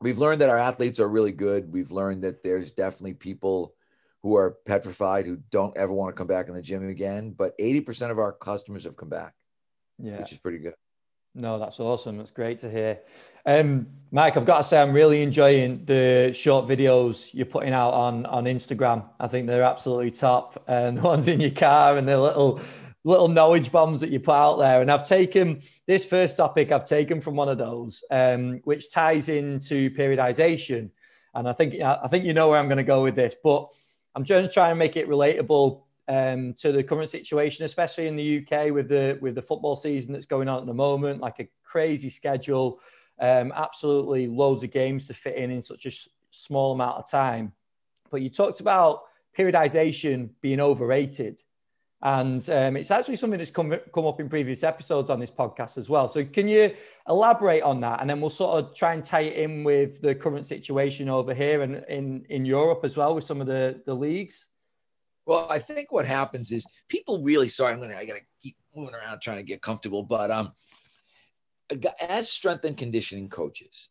we've 0.00 0.18
learned 0.18 0.40
that 0.40 0.50
our 0.50 0.58
athletes 0.58 0.98
are 0.98 1.08
really 1.08 1.32
good. 1.32 1.70
We've 1.70 1.90
learned 1.90 2.24
that 2.24 2.42
there's 2.42 2.72
definitely 2.72 3.14
people 3.14 3.74
who 4.22 4.36
are 4.36 4.56
petrified 4.66 5.26
who 5.26 5.38
don't 5.50 5.76
ever 5.76 5.92
want 5.92 6.14
to 6.14 6.18
come 6.18 6.26
back 6.26 6.48
in 6.48 6.54
the 6.54 6.60
gym 6.60 6.86
again 6.88 7.30
but 7.30 7.56
80% 7.56 8.10
of 8.10 8.18
our 8.18 8.32
customers 8.32 8.82
have 8.82 8.96
come 8.96 9.08
back 9.08 9.32
yeah. 9.98 10.18
which 10.18 10.32
is 10.32 10.38
pretty 10.38 10.58
good. 10.58 10.74
No, 11.34 11.58
that's 11.58 11.78
awesome. 11.78 12.18
That's 12.18 12.30
great 12.30 12.58
to 12.58 12.70
hear. 12.70 13.00
Um, 13.46 13.86
Mike, 14.10 14.36
I've 14.36 14.44
got 14.44 14.58
to 14.58 14.64
say, 14.64 14.80
I'm 14.80 14.92
really 14.92 15.22
enjoying 15.22 15.84
the 15.84 16.32
short 16.34 16.66
videos 16.66 17.32
you're 17.32 17.46
putting 17.46 17.72
out 17.72 17.94
on 17.94 18.26
on 18.26 18.44
Instagram. 18.44 19.08
I 19.20 19.28
think 19.28 19.46
they're 19.46 19.62
absolutely 19.62 20.10
top, 20.10 20.62
and 20.66 20.98
the 20.98 21.02
ones 21.02 21.28
in 21.28 21.40
your 21.40 21.50
car 21.50 21.96
and 21.96 22.08
the 22.08 22.18
little 22.20 22.60
little 23.04 23.28
knowledge 23.28 23.70
bombs 23.70 24.00
that 24.00 24.10
you 24.10 24.20
put 24.20 24.34
out 24.34 24.56
there. 24.56 24.82
And 24.82 24.90
I've 24.90 25.04
taken 25.04 25.60
this 25.86 26.04
first 26.04 26.36
topic, 26.36 26.72
I've 26.72 26.84
taken 26.84 27.20
from 27.20 27.36
one 27.36 27.48
of 27.48 27.56
those, 27.56 28.04
um, 28.10 28.60
which 28.64 28.90
ties 28.90 29.28
into 29.28 29.90
periodization. 29.90 30.90
And 31.34 31.48
I 31.48 31.52
think 31.52 31.80
I 31.80 32.08
think 32.08 32.24
you 32.24 32.34
know 32.34 32.48
where 32.48 32.58
I'm 32.58 32.68
going 32.68 32.78
to 32.78 32.84
go 32.84 33.02
with 33.02 33.14
this, 33.14 33.36
but 33.42 33.68
I'm 34.14 34.24
trying 34.24 34.42
to 34.42 34.52
try 34.52 34.70
and 34.70 34.78
make 34.78 34.96
it 34.96 35.08
relatable 35.08 35.84
um, 36.08 36.54
to 36.54 36.72
the 36.72 36.82
current 36.82 37.08
situation, 37.08 37.64
especially 37.64 38.06
in 38.06 38.16
the 38.16 38.38
UK 38.38 38.72
with 38.72 38.88
the 38.88 39.18
with 39.20 39.34
the 39.34 39.42
football 39.42 39.76
season 39.76 40.12
that's 40.12 40.26
going 40.26 40.48
on 40.48 40.60
at 40.60 40.66
the 40.66 40.74
moment, 40.74 41.20
like 41.20 41.38
a 41.38 41.48
crazy 41.62 42.08
schedule, 42.08 42.80
um, 43.20 43.52
absolutely 43.54 44.26
loads 44.26 44.62
of 44.62 44.70
games 44.70 45.06
to 45.06 45.14
fit 45.14 45.36
in 45.36 45.50
in 45.50 45.62
such 45.62 45.86
a 45.86 45.90
small 46.30 46.72
amount 46.72 46.96
of 46.96 47.10
time. 47.10 47.52
But 48.10 48.22
you 48.22 48.30
talked 48.30 48.60
about 48.60 49.02
periodization 49.36 50.30
being 50.40 50.60
overrated. 50.60 51.42
And 52.00 52.48
um, 52.50 52.76
it's 52.76 52.92
actually 52.92 53.16
something 53.16 53.38
that's 53.38 53.50
come, 53.50 53.74
come 53.92 54.06
up 54.06 54.20
in 54.20 54.28
previous 54.28 54.62
episodes 54.62 55.10
on 55.10 55.18
this 55.18 55.32
podcast 55.32 55.76
as 55.76 55.88
well. 55.88 56.06
So, 56.06 56.24
can 56.24 56.46
you 56.46 56.72
elaborate 57.08 57.62
on 57.62 57.80
that? 57.80 58.00
And 58.00 58.08
then 58.08 58.20
we'll 58.20 58.30
sort 58.30 58.64
of 58.64 58.74
try 58.74 58.94
and 58.94 59.02
tie 59.02 59.22
it 59.22 59.34
in 59.34 59.64
with 59.64 60.00
the 60.00 60.14
current 60.14 60.46
situation 60.46 61.08
over 61.08 61.34
here 61.34 61.62
and 61.62 61.84
in, 61.88 62.24
in 62.28 62.44
Europe 62.44 62.82
as 62.84 62.96
well 62.96 63.16
with 63.16 63.24
some 63.24 63.40
of 63.40 63.48
the, 63.48 63.82
the 63.84 63.94
leagues. 63.94 64.48
Well, 65.28 65.46
I 65.50 65.58
think 65.58 65.92
what 65.92 66.06
happens 66.06 66.52
is 66.52 66.66
people 66.88 67.22
really 67.22 67.50
sorry, 67.50 67.74
I'm 67.74 67.80
gonna 67.80 67.94
I 67.94 68.06
gotta 68.06 68.22
keep 68.42 68.56
moving 68.74 68.94
around 68.94 69.20
trying 69.20 69.36
to 69.36 69.42
get 69.42 69.60
comfortable, 69.60 70.02
but 70.02 70.30
um 70.30 70.52
as 72.08 72.30
strength 72.30 72.64
and 72.64 72.78
conditioning 72.78 73.28
coaches, 73.28 73.90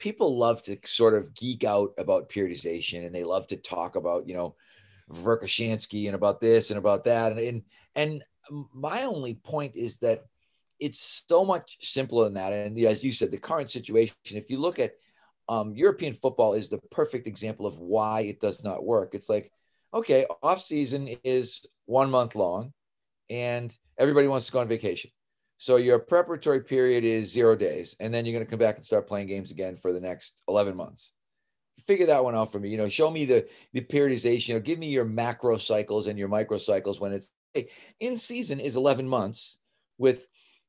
people 0.00 0.36
love 0.36 0.60
to 0.62 0.76
sort 0.84 1.14
of 1.14 1.32
geek 1.34 1.62
out 1.62 1.90
about 1.98 2.28
periodization 2.28 3.06
and 3.06 3.14
they 3.14 3.22
love 3.22 3.46
to 3.46 3.56
talk 3.56 3.94
about, 3.94 4.26
you 4.26 4.34
know, 4.34 4.56
Verkhoshansky 5.08 6.06
and 6.06 6.16
about 6.16 6.40
this 6.40 6.70
and 6.70 6.78
about 6.78 7.04
that. 7.04 7.30
And, 7.30 7.38
and 7.38 7.62
and 7.94 8.24
my 8.74 9.04
only 9.04 9.34
point 9.34 9.76
is 9.76 9.98
that 9.98 10.24
it's 10.80 11.24
so 11.28 11.44
much 11.44 11.78
simpler 11.80 12.24
than 12.24 12.34
that. 12.34 12.52
And 12.52 12.76
as 12.80 13.04
you 13.04 13.12
said, 13.12 13.30
the 13.30 13.38
current 13.38 13.70
situation, 13.70 14.16
if 14.32 14.50
you 14.50 14.58
look 14.58 14.80
at 14.80 14.94
um, 15.48 15.76
European 15.76 16.12
football 16.12 16.54
is 16.54 16.68
the 16.68 16.78
perfect 16.90 17.28
example 17.28 17.68
of 17.68 17.78
why 17.78 18.22
it 18.22 18.40
does 18.40 18.64
not 18.64 18.84
work. 18.84 19.14
It's 19.14 19.28
like 19.28 19.52
okay, 19.94 20.26
off 20.42 20.60
season 20.60 21.08
is 21.24 21.64
one 21.86 22.10
month 22.10 22.34
long 22.34 22.72
and 23.30 23.76
everybody 23.98 24.28
wants 24.28 24.46
to 24.46 24.52
go 24.52 24.60
on 24.60 24.68
vacation. 24.68 25.10
So 25.58 25.76
your 25.76 25.98
preparatory 25.98 26.60
period 26.60 27.04
is 27.04 27.30
zero 27.30 27.54
days, 27.54 27.94
and 28.00 28.12
then 28.12 28.26
you're 28.26 28.32
going 28.32 28.44
to 28.44 28.50
come 28.50 28.58
back 28.58 28.76
and 28.76 28.84
start 28.84 29.06
playing 29.06 29.28
games 29.28 29.50
again 29.50 29.76
for 29.76 29.92
the 29.92 30.00
next 30.00 30.42
11 30.48 30.76
months. 30.76 31.12
Figure 31.86 32.06
that 32.06 32.24
one 32.24 32.34
out 32.34 32.50
for 32.50 32.58
me. 32.58 32.68
You 32.68 32.76
know, 32.76 32.88
show 32.88 33.10
me 33.10 33.24
the 33.24 33.48
the 33.72 33.80
periodization. 33.80 34.48
You 34.48 34.54
know, 34.54 34.60
give 34.60 34.78
me 34.78 34.88
your 34.88 35.04
macro 35.04 35.56
cycles 35.56 36.08
and 36.08 36.18
your 36.18 36.28
micro 36.28 36.58
cycles 36.58 37.00
when 37.00 37.12
it's 37.12 37.32
hey, 37.54 37.68
in 38.00 38.16
season 38.16 38.60
is 38.60 38.76
11 38.76 39.08
months 39.08 39.58
with, 39.98 40.26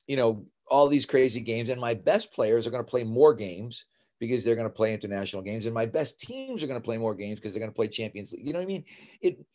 you 0.08 0.16
know, 0.16 0.46
all 0.70 0.88
these 0.88 1.06
crazy 1.06 1.42
games, 1.42 1.70
and 1.70 1.82
my 1.82 1.94
best 1.94 2.32
players 2.32 2.66
are 2.66 2.72
going 2.72 2.84
to 2.84 2.90
play 2.90 3.04
more 3.04 3.34
games 3.34 3.86
because 4.28 4.44
they're 4.44 4.56
going 4.56 4.68
to 4.68 4.74
play 4.74 4.94
international 4.94 5.42
games, 5.42 5.66
and 5.66 5.74
my 5.74 5.86
best 5.86 6.20
teams 6.20 6.64
are 6.64 6.68
going 6.68 6.80
to 6.80 6.84
play 6.84 6.98
more 6.98 7.16
games 7.16 7.40
because 7.40 7.54
they're 7.54 7.60
going 7.60 7.72
to 7.72 7.76
play 7.76 7.88
Champions 7.88 8.34
League. 8.34 8.46
You 8.46 8.54
know 8.54 8.60
what 8.60 8.64
I 8.64 8.68
mean? 8.68 8.86
It. 9.22 9.46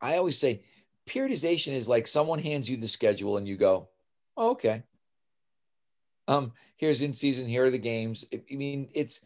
I 0.00 0.18
always 0.18 0.38
say, 0.38 0.62
periodization 1.06 1.72
is 1.72 1.88
like 1.88 2.06
someone 2.06 2.38
hands 2.38 2.68
you 2.68 2.76
the 2.76 2.88
schedule 2.88 3.36
and 3.36 3.48
you 3.48 3.56
go, 3.56 3.88
oh, 4.36 4.50
okay. 4.50 4.82
Um, 6.28 6.52
here's 6.76 7.02
in 7.02 7.12
season. 7.12 7.46
Here 7.46 7.64
are 7.64 7.70
the 7.70 7.78
games. 7.78 8.24
I 8.32 8.54
mean, 8.54 8.88
it's, 8.94 9.20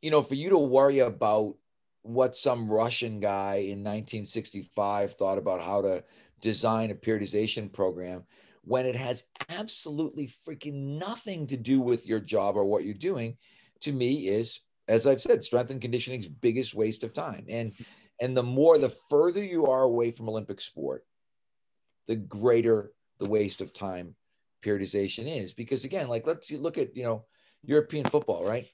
you 0.00 0.10
know, 0.10 0.22
for 0.22 0.34
you 0.34 0.50
to 0.50 0.58
worry 0.58 1.00
about 1.00 1.56
what 2.02 2.36
some 2.36 2.70
Russian 2.70 3.20
guy 3.20 3.56
in 3.56 3.80
1965 3.80 5.16
thought 5.16 5.38
about 5.38 5.60
how 5.60 5.82
to 5.82 6.02
design 6.40 6.90
a 6.90 6.94
periodization 6.94 7.70
program 7.70 8.24
when 8.62 8.86
it 8.86 8.96
has 8.96 9.24
absolutely 9.50 10.32
freaking 10.46 10.98
nothing 10.98 11.46
to 11.46 11.56
do 11.56 11.80
with 11.80 12.06
your 12.06 12.20
job 12.20 12.56
or 12.56 12.64
what 12.64 12.84
you're 12.84 12.94
doing 12.94 13.36
to 13.80 13.92
me 13.92 14.28
is, 14.28 14.60
as 14.88 15.06
I've 15.06 15.20
said, 15.20 15.44
strength 15.44 15.70
and 15.70 15.80
conditioning's 15.80 16.28
biggest 16.28 16.74
waste 16.74 17.04
of 17.04 17.12
time. 17.12 17.46
And 17.48 17.72
and 18.20 18.36
the 18.36 18.42
more 18.42 18.76
the 18.76 18.94
further 19.08 19.42
you 19.42 19.66
are 19.66 19.82
away 19.82 20.10
from 20.10 20.28
Olympic 20.28 20.60
sport, 20.60 21.04
the 22.06 22.16
greater 22.16 22.92
the 23.18 23.28
waste 23.28 23.60
of 23.60 23.72
time 23.72 24.14
periodization 24.62 25.24
is. 25.26 25.52
Because 25.52 25.84
again, 25.84 26.08
like 26.08 26.26
let's 26.26 26.50
look 26.52 26.78
at 26.78 26.96
you 26.96 27.02
know 27.02 27.24
European 27.62 28.04
football, 28.04 28.44
right? 28.44 28.68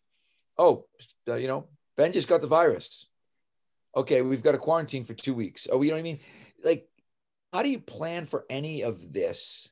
Oh, 0.59 0.87
uh, 1.29 1.35
you 1.35 1.49
know, 1.49 1.69
Ben 1.97 2.13
just 2.13 2.29
got 2.29 2.41
the 2.41 2.47
virus. 2.47 3.07
Okay, 3.97 4.21
we've 4.23 4.43
got 4.43 4.55
a 4.55 4.59
quarantine 4.59 5.05
for 5.05 5.15
two 5.15 5.35
weeks. 5.35 5.67
Oh, 5.71 5.81
you 5.83 5.89
know 5.91 5.97
what 5.97 6.01
I 6.01 6.03
mean? 6.03 6.21
Like, 6.63 6.89
how 7.53 7.63
do 7.63 7.71
you 7.71 7.81
plan 7.81 8.27
for 8.27 8.45
any 8.51 8.83
of 8.83 9.13
this? 9.13 9.71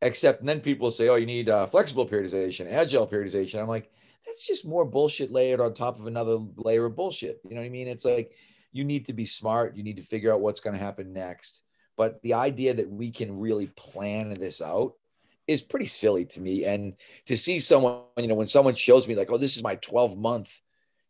Except, 0.00 0.44
then 0.44 0.60
people 0.60 0.92
say, 0.92 1.08
oh, 1.08 1.16
you 1.16 1.26
need 1.26 1.48
uh, 1.48 1.66
flexible 1.66 2.06
periodization, 2.06 2.70
agile 2.70 3.08
periodization. 3.08 3.60
I'm 3.60 3.66
like, 3.66 3.90
that's 4.26 4.46
just 4.46 4.66
more 4.66 4.84
bullshit 4.84 5.30
layered 5.30 5.60
on 5.60 5.74
top 5.74 5.98
of 5.98 6.06
another 6.06 6.38
layer 6.56 6.86
of 6.86 6.96
bullshit. 6.96 7.40
You 7.44 7.54
know 7.54 7.60
what 7.60 7.66
I 7.66 7.70
mean? 7.70 7.88
It's 7.88 8.04
like 8.04 8.32
you 8.72 8.84
need 8.84 9.06
to 9.06 9.12
be 9.12 9.24
smart. 9.24 9.76
You 9.76 9.82
need 9.82 9.96
to 9.96 10.02
figure 10.02 10.32
out 10.32 10.40
what's 10.40 10.60
going 10.60 10.76
to 10.76 10.84
happen 10.84 11.12
next. 11.12 11.62
But 11.96 12.22
the 12.22 12.34
idea 12.34 12.74
that 12.74 12.88
we 12.88 13.10
can 13.10 13.40
really 13.40 13.66
plan 13.68 14.34
this 14.34 14.62
out 14.62 14.92
is 15.46 15.62
pretty 15.62 15.86
silly 15.86 16.26
to 16.26 16.40
me. 16.40 16.64
And 16.64 16.94
to 17.26 17.36
see 17.36 17.58
someone, 17.58 18.02
you 18.16 18.28
know, 18.28 18.34
when 18.34 18.46
someone 18.46 18.74
shows 18.74 19.08
me 19.08 19.16
like, 19.16 19.32
oh, 19.32 19.38
this 19.38 19.56
is 19.56 19.62
my 19.62 19.76
12 19.76 20.16
month, 20.16 20.60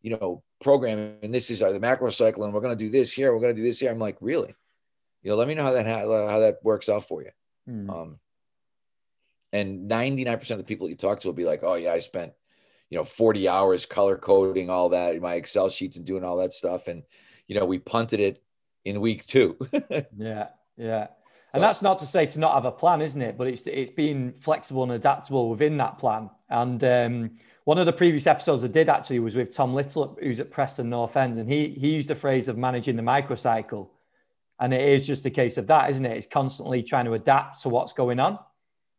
you 0.01 0.17
know, 0.17 0.43
program, 0.61 1.17
and 1.23 1.35
this 1.35 1.51
is 1.51 1.61
uh, 1.61 1.73
the 1.73 1.81
macro 1.81 2.11
cycle, 2.11 2.45
and 2.45 2.55
we're 2.55 2.61
going 2.61 2.77
to 2.77 2.85
do 2.85 2.91
this 2.91 3.13
here, 3.13 3.35
we're 3.35 3.41
going 3.41 3.55
to 3.55 3.61
do 3.61 3.67
this 3.67 3.81
here. 3.81 3.91
I'm 3.91 3.99
like, 3.99 4.17
really? 4.21 4.55
You 5.23 5.31
know, 5.31 5.37
let 5.37 5.49
me 5.49 5.55
know 5.55 5.65
how 5.65 5.73
that 5.73 5.87
how 5.87 6.39
that 6.39 6.59
works 6.63 6.89
out 6.89 7.07
for 7.07 7.23
you. 7.23 7.31
Mm. 7.69 7.91
Um, 7.91 8.19
and 9.53 9.91
99% 9.91 10.51
of 10.53 10.59
the 10.59 10.65
people 10.65 10.89
you 10.89 10.95
talk 10.95 11.21
to 11.21 11.29
will 11.29 11.35
be 11.35 11.45
like, 11.45 11.61
oh 11.63 11.75
yeah, 11.75 11.93
I 11.93 11.99
spent, 11.99 12.33
you 12.91 12.99
know, 12.99 13.05
40 13.05 13.49
hours 13.49 13.87
color 13.87 14.17
coding 14.17 14.71
all 14.71 14.89
that, 14.91 15.21
my 15.21 15.35
Excel 15.35 15.69
sheets 15.69 15.97
and 15.97 16.07
doing 16.07 16.25
all 16.25 16.37
that 16.39 16.53
stuff. 16.53 16.89
And, 16.89 17.03
you 17.47 17.55
know, 17.55 17.65
we 17.65 17.79
punted 17.79 18.21
it 18.21 18.43
in 18.85 19.01
week 19.01 19.27
two. 19.27 19.57
yeah. 20.17 20.49
Yeah. 20.77 21.09
So, 21.49 21.57
and 21.57 21.63
that's 21.63 21.81
not 21.81 21.99
to 22.01 22.07
say 22.07 22.27
to 22.27 22.39
not 22.39 22.55
have 22.55 22.67
a 22.67 22.71
plan, 22.71 23.01
isn't 23.01 23.21
it? 23.21 23.39
But 23.39 23.47
it's 23.47 23.67
it's 23.67 23.91
being 23.91 24.33
flexible 24.33 24.83
and 24.83 24.93
adaptable 24.93 25.49
within 25.49 25.79
that 25.79 25.99
plan. 25.99 26.29
And 26.51 26.85
um, 26.85 27.31
one 27.65 27.79
of 27.79 27.87
the 27.87 27.93
previous 27.93 28.27
episodes 28.27 28.65
I 28.65 28.69
did 28.69 28.91
actually 28.91 29.21
was 29.21 29.35
with 29.35 29.55
Tom 29.55 29.73
Little, 29.73 30.19
who's 30.23 30.41
at 30.41 30.51
Preston 30.51 30.91
North 30.91 31.17
End, 31.17 31.39
and 31.39 31.49
he 31.49 31.69
he 31.69 31.95
used 31.95 32.09
the 32.09 32.15
phrase 32.15 32.49
of 32.49 32.59
managing 32.59 32.97
the 32.97 33.03
microcycle. 33.03 33.89
And 34.61 34.75
it 34.75 34.83
is 34.83 35.07
just 35.07 35.25
a 35.25 35.31
case 35.31 35.57
of 35.57 35.69
that, 35.69 35.89
isn't 35.89 36.05
it? 36.05 36.17
It's 36.17 36.27
constantly 36.27 36.83
trying 36.83 37.07
to 37.07 37.15
adapt 37.15 37.63
to 37.63 37.71
what's 37.71 37.95
going 37.95 38.21
on. 38.21 38.39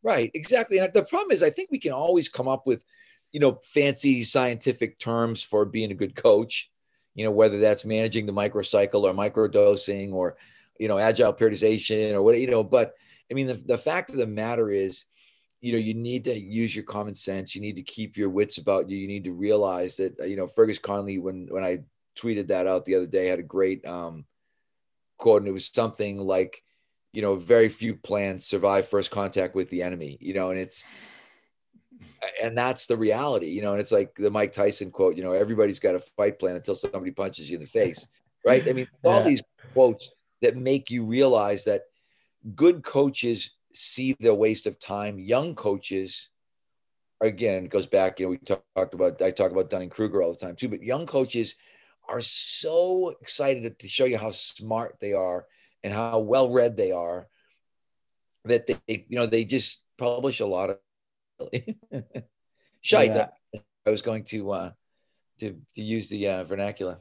Right, 0.01 0.31
exactly. 0.33 0.79
And 0.79 0.91
the 0.93 1.03
problem 1.03 1.31
is, 1.31 1.43
I 1.43 1.49
think 1.49 1.69
we 1.69 1.79
can 1.79 1.91
always 1.91 2.29
come 2.29 2.47
up 2.47 2.65
with, 2.65 2.83
you 3.31 3.39
know, 3.39 3.59
fancy 3.63 4.23
scientific 4.23 4.99
terms 4.99 5.43
for 5.43 5.65
being 5.65 5.91
a 5.91 5.95
good 5.95 6.15
coach. 6.15 6.69
You 7.15 7.25
know, 7.25 7.31
whether 7.31 7.59
that's 7.59 7.85
managing 7.85 8.25
the 8.25 8.33
microcycle 8.33 9.03
or 9.03 9.13
microdosing 9.13 10.13
or 10.13 10.37
you 10.79 10.87
know, 10.87 10.97
agile 10.97 11.33
periodization 11.33 12.13
or 12.13 12.21
what, 12.21 12.39
you 12.39 12.49
know, 12.49 12.63
but 12.63 12.93
I 13.29 13.33
mean, 13.33 13.47
the, 13.47 13.53
the 13.53 13.77
fact 13.77 14.11
of 14.11 14.15
the 14.15 14.25
matter 14.25 14.71
is, 14.71 15.03
you 15.59 15.73
know, 15.73 15.77
you 15.77 15.93
need 15.93 16.23
to 16.23 16.39
use 16.39 16.73
your 16.73 16.85
common 16.85 17.13
sense. 17.13 17.53
You 17.53 17.59
need 17.59 17.75
to 17.75 17.83
keep 17.83 18.15
your 18.15 18.29
wits 18.29 18.59
about 18.59 18.89
you. 18.89 18.97
You 18.97 19.07
need 19.07 19.25
to 19.25 19.33
realize 19.33 19.97
that, 19.97 20.17
you 20.25 20.37
know, 20.37 20.47
Fergus 20.47 20.79
Connolly, 20.79 21.19
when, 21.19 21.47
when 21.51 21.65
I 21.65 21.79
tweeted 22.17 22.47
that 22.47 22.65
out 22.65 22.85
the 22.85 22.95
other 22.95 23.07
day, 23.07 23.27
had 23.27 23.39
a 23.39 23.43
great 23.43 23.85
um, 23.85 24.23
quote, 25.17 25.41
and 25.41 25.49
it 25.49 25.53
was 25.53 25.67
something 25.67 26.17
like, 26.17 26.63
you 27.11 27.21
know, 27.21 27.35
very 27.35 27.67
few 27.67 27.95
plans 27.95 28.45
survive 28.45 28.87
first 28.87 29.11
contact 29.11 29.53
with 29.53 29.69
the 29.69 29.83
enemy, 29.83 30.17
you 30.21 30.33
know, 30.33 30.51
and 30.51 30.59
it's, 30.59 30.85
and 32.41 32.57
that's 32.57 32.85
the 32.85 32.97
reality, 32.97 33.47
you 33.47 33.61
know, 33.61 33.71
and 33.71 33.81
it's 33.81 33.91
like 33.91 34.13
the 34.15 34.31
Mike 34.31 34.51
Tyson 34.51 34.91
quote, 34.91 35.15
you 35.15 35.23
know, 35.23 35.33
everybody's 35.33 35.79
got 35.79 35.95
a 35.95 35.99
fight 35.99 36.39
plan 36.39 36.55
until 36.55 36.75
somebody 36.75 37.11
punches 37.11 37.49
you 37.49 37.57
in 37.57 37.61
the 37.61 37.67
face, 37.67 38.07
right? 38.45 38.67
I 38.67 38.73
mean, 38.73 38.87
all 39.03 39.23
these 39.23 39.41
quotes 39.73 40.09
that 40.41 40.55
make 40.55 40.89
you 40.89 41.05
realize 41.05 41.63
that 41.65 41.83
good 42.55 42.83
coaches 42.83 43.51
see 43.73 44.15
the 44.19 44.33
waste 44.33 44.65
of 44.65 44.79
time. 44.79 45.19
Young 45.19 45.55
coaches, 45.55 46.29
again, 47.21 47.65
goes 47.65 47.87
back, 47.87 48.19
you 48.19 48.25
know, 48.25 48.29
we 48.31 48.37
talk, 48.37 48.63
talked 48.75 48.93
about, 48.93 49.21
I 49.21 49.31
talk 49.31 49.51
about 49.51 49.69
Dunning 49.69 49.89
Kruger 49.89 50.21
all 50.21 50.31
the 50.31 50.39
time 50.39 50.55
too, 50.55 50.69
but 50.69 50.83
young 50.83 51.05
coaches 51.05 51.55
are 52.07 52.21
so 52.21 53.15
excited 53.21 53.77
to 53.77 53.87
show 53.87 54.05
you 54.05 54.17
how 54.17 54.31
smart 54.31 54.97
they 54.99 55.13
are 55.13 55.45
and 55.83 55.93
how 55.93 56.19
well 56.19 56.51
read 56.51 56.75
they 56.75 56.91
are 56.91 57.27
that 58.45 58.67
they, 58.67 59.05
you 59.07 59.17
know, 59.17 59.25
they 59.25 59.43
just 59.43 59.81
publish 59.97 60.39
a 60.39 60.45
lot 60.45 60.69
of 60.69 60.77
shite. 62.81 63.15
Yeah. 63.15 63.27
I 63.85 63.89
was 63.91 64.01
going 64.01 64.23
to, 64.25 64.51
uh, 64.51 64.71
to, 65.39 65.55
to 65.75 65.81
use 65.81 66.09
the 66.09 66.27
uh, 66.27 66.43
vernacular. 66.43 66.99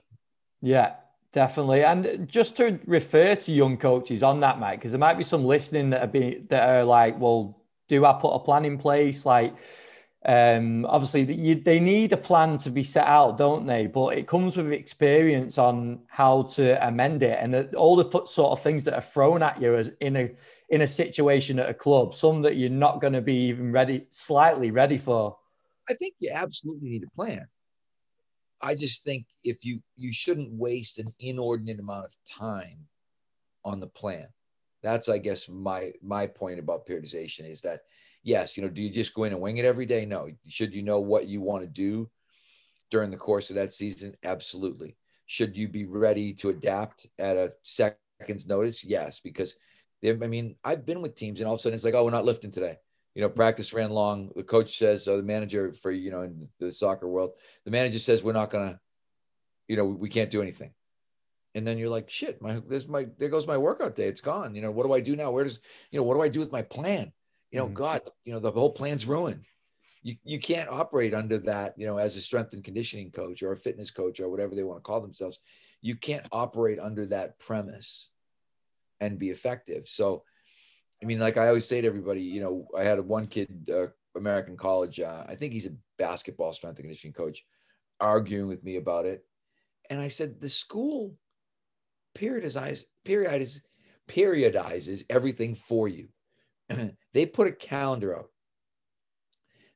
Yeah, 0.60 0.94
Definitely, 1.30 1.84
and 1.84 2.26
just 2.26 2.56
to 2.56 2.80
refer 2.86 3.34
to 3.34 3.52
young 3.52 3.76
coaches 3.76 4.22
on 4.22 4.40
that, 4.40 4.58
Mike, 4.58 4.78
because 4.78 4.92
there 4.92 4.98
might 4.98 5.18
be 5.18 5.22
some 5.22 5.44
listening 5.44 5.90
that 5.90 6.02
are 6.02 6.06
being 6.06 6.46
that 6.48 6.70
are 6.70 6.84
like, 6.84 7.20
well, 7.20 7.62
do 7.86 8.06
I 8.06 8.14
put 8.14 8.30
a 8.30 8.38
plan 8.38 8.64
in 8.64 8.78
place? 8.78 9.26
Like, 9.26 9.54
um, 10.24 10.86
obviously, 10.86 11.30
you, 11.34 11.56
they 11.56 11.80
need 11.80 12.14
a 12.14 12.16
plan 12.16 12.56
to 12.58 12.70
be 12.70 12.82
set 12.82 13.06
out, 13.06 13.36
don't 13.36 13.66
they? 13.66 13.86
But 13.86 14.16
it 14.16 14.26
comes 14.26 14.56
with 14.56 14.72
experience 14.72 15.58
on 15.58 16.00
how 16.08 16.44
to 16.54 16.86
amend 16.86 17.22
it, 17.22 17.38
and 17.38 17.74
all 17.74 17.96
the 17.96 18.24
sort 18.24 18.52
of 18.52 18.62
things 18.62 18.84
that 18.84 18.94
are 18.94 19.02
thrown 19.02 19.42
at 19.42 19.60
you 19.60 19.76
as 19.76 19.92
in 20.00 20.16
a 20.16 20.30
in 20.70 20.82
a 20.82 20.86
situation 20.86 21.58
at 21.58 21.70
a 21.70 21.74
club, 21.74 22.14
some 22.14 22.42
that 22.42 22.56
you're 22.56 22.70
not 22.70 23.00
going 23.00 23.14
to 23.14 23.22
be 23.22 23.48
even 23.48 23.72
ready, 23.72 24.06
slightly 24.10 24.70
ready 24.70 24.98
for. 24.98 25.36
I 25.88 25.94
think 25.94 26.14
you 26.18 26.30
absolutely 26.32 26.90
need 26.90 27.04
a 27.04 27.16
plan. 27.16 27.46
I 28.60 28.74
just 28.74 29.04
think 29.04 29.26
if 29.44 29.64
you 29.64 29.80
you 29.96 30.12
shouldn't 30.12 30.52
waste 30.52 30.98
an 30.98 31.12
inordinate 31.20 31.80
amount 31.80 32.06
of 32.06 32.16
time 32.28 32.86
on 33.64 33.80
the 33.80 33.86
plan. 33.86 34.26
That's 34.82 35.08
I 35.08 35.18
guess 35.18 35.48
my 35.48 35.92
my 36.02 36.26
point 36.26 36.58
about 36.58 36.86
periodization 36.86 37.48
is 37.48 37.60
that 37.62 37.82
yes, 38.22 38.56
you 38.56 38.62
know, 38.62 38.68
do 38.68 38.82
you 38.82 38.90
just 38.90 39.14
go 39.14 39.24
in 39.24 39.32
and 39.32 39.40
wing 39.40 39.58
it 39.58 39.64
every 39.64 39.86
day? 39.86 40.04
No. 40.04 40.28
Should 40.46 40.74
you 40.74 40.82
know 40.82 41.00
what 41.00 41.28
you 41.28 41.40
want 41.40 41.62
to 41.62 41.68
do 41.68 42.10
during 42.90 43.10
the 43.10 43.16
course 43.16 43.50
of 43.50 43.56
that 43.56 43.72
season? 43.72 44.14
Absolutely. 44.24 44.96
Should 45.26 45.56
you 45.56 45.68
be 45.68 45.84
ready 45.84 46.32
to 46.34 46.48
adapt 46.50 47.06
at 47.18 47.36
a 47.36 47.52
second's 47.62 48.46
notice? 48.46 48.82
Yes, 48.82 49.20
because 49.20 49.54
I 50.04 50.12
mean, 50.12 50.56
I've 50.64 50.86
been 50.86 51.02
with 51.02 51.14
teams 51.14 51.40
and 51.40 51.48
all 51.48 51.54
of 51.54 51.60
a 51.60 51.62
sudden 51.62 51.74
it's 51.74 51.84
like, 51.84 51.94
oh, 51.94 52.04
we're 52.04 52.10
not 52.10 52.24
lifting 52.24 52.50
today 52.50 52.76
you 53.18 53.24
know, 53.24 53.28
practice 53.28 53.72
ran 53.72 53.90
long. 53.90 54.30
The 54.36 54.44
coach 54.44 54.78
says, 54.78 55.08
uh, 55.08 55.16
the 55.16 55.24
manager 55.24 55.72
for, 55.72 55.90
you 55.90 56.12
know, 56.12 56.22
in 56.22 56.48
the 56.60 56.70
soccer 56.70 57.08
world, 57.08 57.32
the 57.64 57.70
manager 57.72 57.98
says, 57.98 58.22
we're 58.22 58.32
not 58.32 58.48
going 58.48 58.68
to, 58.68 58.80
you 59.66 59.76
know, 59.76 59.86
we 59.86 60.08
can't 60.08 60.30
do 60.30 60.40
anything. 60.40 60.72
And 61.56 61.66
then 61.66 61.78
you're 61.78 61.90
like, 61.90 62.08
shit, 62.08 62.40
my, 62.40 62.62
there's 62.68 62.86
my, 62.86 63.08
there 63.18 63.28
goes 63.28 63.48
my 63.48 63.56
workout 63.56 63.96
day. 63.96 64.04
It's 64.04 64.20
gone. 64.20 64.54
You 64.54 64.62
know, 64.62 64.70
what 64.70 64.86
do 64.86 64.92
I 64.92 65.00
do 65.00 65.16
now? 65.16 65.32
Where 65.32 65.42
does, 65.42 65.58
you 65.90 65.98
know, 65.98 66.04
what 66.04 66.14
do 66.14 66.22
I 66.22 66.28
do 66.28 66.38
with 66.38 66.52
my 66.52 66.62
plan? 66.62 67.10
You 67.50 67.58
know, 67.58 67.64
mm-hmm. 67.64 67.74
God, 67.74 68.00
you 68.24 68.32
know, 68.32 68.38
the 68.38 68.52
whole 68.52 68.70
plan's 68.70 69.04
ruined. 69.04 69.44
You, 70.04 70.14
you 70.22 70.38
can't 70.38 70.68
operate 70.68 71.12
under 71.12 71.38
that, 71.38 71.74
you 71.76 71.86
know, 71.86 71.98
as 71.98 72.16
a 72.16 72.20
strength 72.20 72.52
and 72.52 72.62
conditioning 72.62 73.10
coach 73.10 73.42
or 73.42 73.50
a 73.50 73.56
fitness 73.56 73.90
coach 73.90 74.20
or 74.20 74.28
whatever 74.28 74.54
they 74.54 74.62
want 74.62 74.78
to 74.78 74.82
call 74.82 75.00
themselves. 75.00 75.40
You 75.80 75.96
can't 75.96 76.26
operate 76.30 76.78
under 76.78 77.04
that 77.06 77.40
premise 77.40 78.10
and 79.00 79.18
be 79.18 79.30
effective. 79.30 79.88
So, 79.88 80.24
I 81.02 81.06
mean, 81.06 81.18
like 81.18 81.36
I 81.36 81.48
always 81.48 81.66
say 81.66 81.80
to 81.80 81.86
everybody, 81.86 82.22
you 82.22 82.40
know, 82.40 82.66
I 82.76 82.82
had 82.82 83.00
one 83.00 83.26
kid, 83.26 83.70
uh, 83.72 83.86
American 84.16 84.56
college, 84.56 85.00
uh, 85.00 85.24
I 85.28 85.34
think 85.34 85.52
he's 85.52 85.66
a 85.66 85.76
basketball 85.98 86.52
strength 86.52 86.78
and 86.78 86.84
conditioning 86.84 87.14
coach, 87.14 87.44
arguing 88.00 88.48
with 88.48 88.64
me 88.64 88.76
about 88.76 89.06
it. 89.06 89.24
And 89.90 90.00
I 90.00 90.08
said, 90.08 90.40
the 90.40 90.48
school 90.48 91.14
periodizes, 92.16 92.84
periodizes, 93.06 93.60
periodizes 94.08 95.04
everything 95.08 95.54
for 95.54 95.88
you. 95.88 96.08
they 97.12 97.26
put 97.26 97.46
a 97.46 97.52
calendar 97.52 98.16
out 98.16 98.30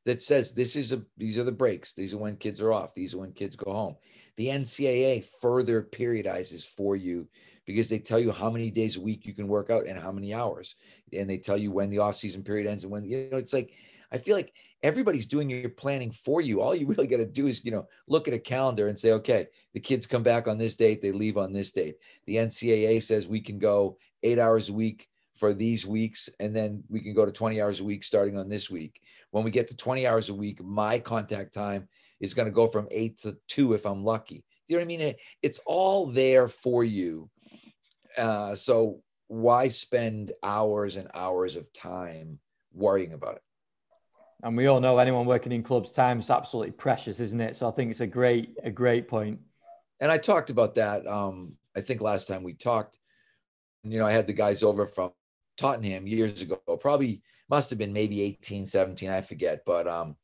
that 0.05 0.21
says 0.21 0.53
this 0.53 0.75
is 0.75 0.91
a 0.91 1.01
these 1.17 1.37
are 1.37 1.43
the 1.43 1.51
breaks 1.51 1.93
these 1.93 2.13
are 2.13 2.17
when 2.17 2.35
kids 2.35 2.61
are 2.61 2.73
off 2.73 2.93
these 2.93 3.13
are 3.13 3.19
when 3.19 3.31
kids 3.31 3.55
go 3.55 3.71
home 3.71 3.95
the 4.37 4.47
ncaa 4.47 5.25
further 5.41 5.81
periodizes 5.81 6.67
for 6.67 6.95
you 6.95 7.27
because 7.65 7.89
they 7.89 7.99
tell 7.99 8.19
you 8.19 8.31
how 8.31 8.49
many 8.49 8.69
days 8.69 8.97
a 8.97 9.01
week 9.01 9.25
you 9.25 9.33
can 9.33 9.47
work 9.47 9.69
out 9.69 9.85
and 9.85 9.99
how 9.99 10.11
many 10.11 10.33
hours. 10.33 10.75
And 11.11 11.29
they 11.29 11.37
tell 11.37 11.57
you 11.57 11.71
when 11.71 11.89
the 11.89 11.99
off 11.99 12.15
season 12.15 12.43
period 12.43 12.67
ends 12.67 12.83
and 12.83 12.91
when 12.91 13.05
you 13.05 13.29
know 13.31 13.37
it's 13.37 13.53
like 13.53 13.73
i 14.11 14.17
feel 14.17 14.35
like 14.35 14.53
everybody's 14.83 15.25
doing 15.25 15.49
your 15.49 15.69
planning 15.69 16.11
for 16.11 16.41
you. 16.41 16.61
All 16.61 16.75
you 16.75 16.85
really 16.87 17.07
got 17.07 17.17
to 17.17 17.25
do 17.25 17.47
is 17.47 17.63
you 17.63 17.71
know 17.71 17.87
look 18.07 18.27
at 18.27 18.33
a 18.33 18.39
calendar 18.39 18.87
and 18.87 18.99
say 18.99 19.11
okay 19.13 19.47
the 19.73 19.79
kids 19.79 20.05
come 20.05 20.23
back 20.23 20.47
on 20.47 20.57
this 20.57 20.75
date 20.75 21.01
they 21.01 21.11
leave 21.11 21.37
on 21.37 21.53
this 21.53 21.71
date. 21.71 21.95
The 22.27 22.37
ncaa 22.37 23.01
says 23.01 23.27
we 23.27 23.41
can 23.41 23.59
go 23.59 23.97
eight 24.23 24.39
hours 24.39 24.69
a 24.69 24.73
week 24.73 25.07
for 25.35 25.53
these 25.53 25.85
weeks 25.85 26.29
and 26.39 26.55
then 26.55 26.83
we 26.89 27.01
can 27.01 27.13
go 27.13 27.25
to 27.25 27.31
20 27.31 27.59
hours 27.59 27.79
a 27.79 27.83
week 27.83 28.03
starting 28.03 28.37
on 28.37 28.49
this 28.49 28.69
week. 28.69 29.01
When 29.31 29.43
we 29.43 29.51
get 29.51 29.67
to 29.69 29.75
20 29.75 30.05
hours 30.05 30.29
a 30.29 30.33
week 30.33 30.63
my 30.63 30.99
contact 30.99 31.53
time 31.53 31.87
is 32.19 32.33
going 32.33 32.45
to 32.45 32.51
go 32.51 32.67
from 32.67 32.87
8 32.91 33.17
to 33.21 33.37
2 33.47 33.73
if 33.73 33.85
i'm 33.85 34.03
lucky. 34.03 34.43
You 34.67 34.77
know 34.77 34.81
what 34.81 34.93
i 34.93 34.97
mean? 34.97 35.13
It's 35.41 35.59
all 35.65 36.07
there 36.07 36.47
for 36.47 36.83
you 36.83 37.29
uh, 38.17 38.55
so 38.55 39.01
why 39.27 39.67
spend 39.67 40.31
hours 40.43 40.95
and 40.95 41.09
hours 41.13 41.55
of 41.55 41.71
time 41.73 42.39
worrying 42.73 43.13
about 43.13 43.35
it? 43.35 43.41
And 44.43 44.57
we 44.57 44.67
all 44.67 44.81
know 44.81 44.97
anyone 44.97 45.25
working 45.25 45.53
in 45.53 45.63
clubs, 45.63 45.93
time 45.93 46.19
is 46.19 46.29
absolutely 46.29 46.71
precious, 46.71 47.19
isn't 47.21 47.39
it? 47.39 47.55
So 47.55 47.67
I 47.67 47.71
think 47.71 47.91
it's 47.91 48.01
a 48.01 48.07
great, 48.07 48.57
a 48.63 48.69
great 48.69 49.07
point. 49.07 49.39
And 50.01 50.11
I 50.11 50.17
talked 50.17 50.49
about 50.49 50.75
that. 50.75 51.07
Um, 51.07 51.53
I 51.77 51.81
think 51.81 52.01
last 52.01 52.27
time 52.27 52.43
we 52.43 52.53
talked, 52.53 52.99
you 53.83 53.99
know, 53.99 54.05
I 54.05 54.11
had 54.11 54.27
the 54.27 54.33
guys 54.33 54.61
over 54.61 54.85
from 54.85 55.11
Tottenham 55.57 56.07
years 56.07 56.41
ago, 56.41 56.57
probably 56.79 57.21
must 57.49 57.69
have 57.69 57.79
been 57.79 57.93
maybe 57.93 58.21
18, 58.21 58.65
17, 58.65 59.09
I 59.09 59.21
forget. 59.21 59.63
But, 59.65 59.87
um, 59.87 60.17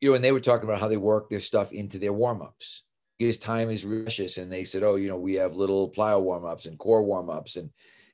you 0.00 0.10
know, 0.10 0.16
and 0.16 0.24
they 0.24 0.32
were 0.32 0.40
talking 0.40 0.68
about 0.68 0.80
how 0.80 0.88
they 0.88 0.98
work 0.98 1.30
their 1.30 1.40
stuff 1.40 1.72
into 1.72 1.98
their 1.98 2.12
warm-ups. 2.12 2.82
Because 3.24 3.38
time 3.38 3.70
is 3.70 3.84
precious. 3.84 4.36
And 4.36 4.52
they 4.52 4.64
said, 4.64 4.82
Oh, 4.82 4.96
you 4.96 5.08
know, 5.08 5.18
we 5.18 5.32
have 5.36 5.56
little 5.56 5.90
plyo 5.90 6.20
warm-ups 6.22 6.66
and 6.66 6.78
core 6.78 7.02
warm-ups. 7.02 7.56
And 7.56 7.70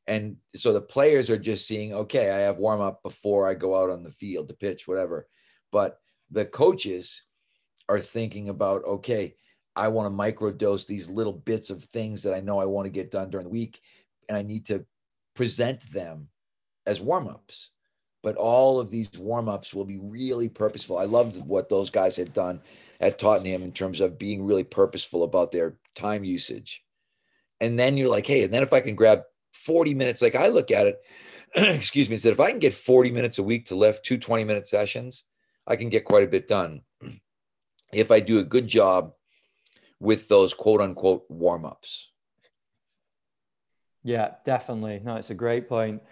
and 0.06 0.36
so 0.54 0.72
the 0.72 0.80
players 0.80 1.28
are 1.30 1.36
just 1.36 1.66
seeing, 1.66 1.92
okay, 1.92 2.30
I 2.30 2.38
have 2.38 2.58
warm-up 2.58 3.02
before 3.02 3.48
I 3.48 3.54
go 3.54 3.80
out 3.80 3.90
on 3.90 4.04
the 4.04 4.10
field 4.12 4.46
to 4.48 4.54
pitch, 4.54 4.86
whatever. 4.86 5.26
But 5.72 5.98
the 6.30 6.46
coaches 6.46 7.22
are 7.88 7.98
thinking 7.98 8.50
about, 8.50 8.84
okay, 8.84 9.34
I 9.74 9.88
want 9.88 10.06
to 10.06 10.16
microdose 10.16 10.86
these 10.86 11.10
little 11.10 11.32
bits 11.32 11.70
of 11.70 11.82
things 11.82 12.22
that 12.22 12.34
I 12.34 12.40
know 12.40 12.60
I 12.60 12.64
want 12.66 12.86
to 12.86 12.92
get 12.92 13.10
done 13.10 13.30
during 13.30 13.46
the 13.46 13.52
week, 13.52 13.80
and 14.28 14.38
I 14.38 14.42
need 14.42 14.66
to 14.66 14.86
present 15.34 15.80
them 15.92 16.28
as 16.86 17.00
warm-ups 17.00 17.70
but 18.22 18.36
all 18.36 18.78
of 18.78 18.90
these 18.90 19.10
warm-ups 19.18 19.72
will 19.72 19.86
be 19.86 19.98
really 19.98 20.46
purposeful. 20.46 20.98
I 20.98 21.04
loved 21.04 21.38
what 21.38 21.70
those 21.70 21.88
guys 21.88 22.16
had 22.16 22.34
done 22.34 22.60
at 23.00 23.18
Tottenham 23.18 23.62
in 23.62 23.72
terms 23.72 24.00
of 24.00 24.18
being 24.18 24.44
really 24.44 24.64
purposeful 24.64 25.24
about 25.24 25.50
their 25.50 25.76
time 25.94 26.22
usage. 26.22 26.84
And 27.60 27.78
then 27.78 27.96
you're 27.96 28.10
like, 28.10 28.26
hey, 28.26 28.44
and 28.44 28.52
then 28.52 28.62
if 28.62 28.72
I 28.72 28.80
can 28.80 28.94
grab 28.94 29.22
40 29.54 29.94
minutes, 29.94 30.22
like 30.22 30.34
I 30.34 30.48
look 30.48 30.70
at 30.70 30.86
it, 30.86 31.00
excuse 31.54 32.08
me, 32.08 32.18
said 32.18 32.32
if 32.32 32.40
I 32.40 32.50
can 32.50 32.58
get 32.58 32.74
40 32.74 33.10
minutes 33.10 33.38
a 33.38 33.42
week 33.42 33.66
to 33.66 33.74
lift 33.74 34.04
two 34.04 34.18
20 34.18 34.44
minute 34.44 34.68
sessions, 34.68 35.24
I 35.66 35.76
can 35.76 35.88
get 35.88 36.04
quite 36.04 36.24
a 36.24 36.30
bit 36.30 36.46
done. 36.46 36.82
If 37.92 38.10
I 38.10 38.20
do 38.20 38.38
a 38.38 38.44
good 38.44 38.68
job 38.68 39.12
with 39.98 40.28
those 40.28 40.54
quote 40.54 40.80
unquote 40.80 41.24
warm-ups. 41.28 42.10
Yeah, 44.02 44.34
definitely. 44.44 45.00
No, 45.04 45.16
it's 45.16 45.30
a 45.30 45.34
great 45.34 45.68
point. 45.68 46.02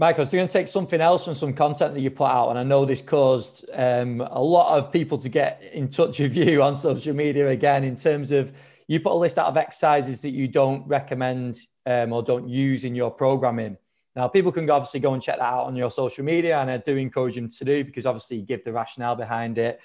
Michael, 0.00 0.24
so 0.24 0.34
you're 0.34 0.40
going 0.40 0.48
to 0.48 0.52
take 0.54 0.66
something 0.66 0.98
else 0.98 1.26
from 1.26 1.34
some 1.34 1.52
content 1.52 1.92
that 1.92 2.00
you 2.00 2.10
put 2.10 2.30
out, 2.30 2.48
and 2.48 2.58
I 2.58 2.62
know 2.62 2.86
this 2.86 3.02
caused 3.02 3.68
um, 3.74 4.22
a 4.22 4.42
lot 4.42 4.78
of 4.78 4.90
people 4.90 5.18
to 5.18 5.28
get 5.28 5.62
in 5.74 5.90
touch 5.90 6.18
with 6.18 6.34
you 6.34 6.62
on 6.62 6.74
social 6.74 7.14
media 7.14 7.50
again. 7.50 7.84
In 7.84 7.96
terms 7.96 8.30
of 8.30 8.50
you 8.86 8.98
put 9.00 9.12
a 9.12 9.20
list 9.20 9.36
out 9.36 9.48
of 9.48 9.58
exercises 9.58 10.22
that 10.22 10.30
you 10.30 10.48
don't 10.48 10.88
recommend 10.88 11.58
um, 11.84 12.14
or 12.14 12.22
don't 12.22 12.48
use 12.48 12.86
in 12.86 12.94
your 12.94 13.10
programming. 13.10 13.76
Now, 14.16 14.26
people 14.26 14.52
can 14.52 14.70
obviously 14.70 15.00
go 15.00 15.12
and 15.12 15.22
check 15.22 15.36
that 15.36 15.44
out 15.44 15.66
on 15.66 15.76
your 15.76 15.90
social 15.90 16.24
media, 16.24 16.58
and 16.58 16.70
I 16.70 16.78
do 16.78 16.96
encourage 16.96 17.34
them 17.34 17.50
to 17.50 17.64
do 17.66 17.84
because 17.84 18.06
obviously 18.06 18.38
you 18.38 18.46
give 18.46 18.64
the 18.64 18.72
rationale 18.72 19.16
behind 19.16 19.58
it. 19.58 19.80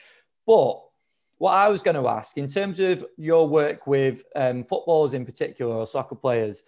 But 0.48 0.82
what 1.40 1.56
I 1.56 1.68
was 1.68 1.84
going 1.84 2.02
to 2.02 2.08
ask, 2.08 2.38
in 2.38 2.48
terms 2.48 2.80
of 2.80 3.04
your 3.18 3.50
work 3.50 3.86
with 3.86 4.24
um, 4.34 4.64
footballers 4.64 5.14
in 5.14 5.26
particular 5.26 5.76
or 5.76 5.86
soccer 5.86 6.16
players, 6.16 6.64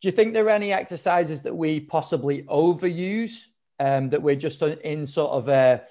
do 0.00 0.08
you 0.08 0.12
think 0.12 0.32
there 0.32 0.46
are 0.46 0.50
any 0.50 0.72
exercises 0.72 1.42
that 1.42 1.54
we 1.54 1.80
possibly 1.80 2.42
overuse 2.44 3.44
um, 3.78 4.10
that 4.10 4.22
we're 4.22 4.36
just 4.36 4.62
in 4.62 5.04
sort 5.04 5.32
of 5.32 5.48
a, 5.48 5.82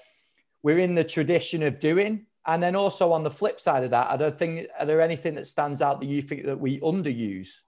we're 0.62 0.78
in 0.78 0.94
the 0.94 1.04
tradition 1.04 1.62
of 1.62 1.78
doing? 1.78 2.26
And 2.46 2.62
then 2.62 2.74
also 2.74 3.12
on 3.12 3.22
the 3.22 3.30
flip 3.30 3.60
side 3.60 3.84
of 3.84 3.90
that, 3.90 4.10
are 4.10 4.18
there, 4.18 4.30
thing, 4.30 4.66
are 4.78 4.86
there 4.86 5.00
anything 5.00 5.34
that 5.34 5.46
stands 5.46 5.80
out 5.80 6.00
that 6.00 6.06
you 6.06 6.22
think 6.22 6.44
that 6.46 6.58
we 6.58 6.80
underuse? 6.80 7.58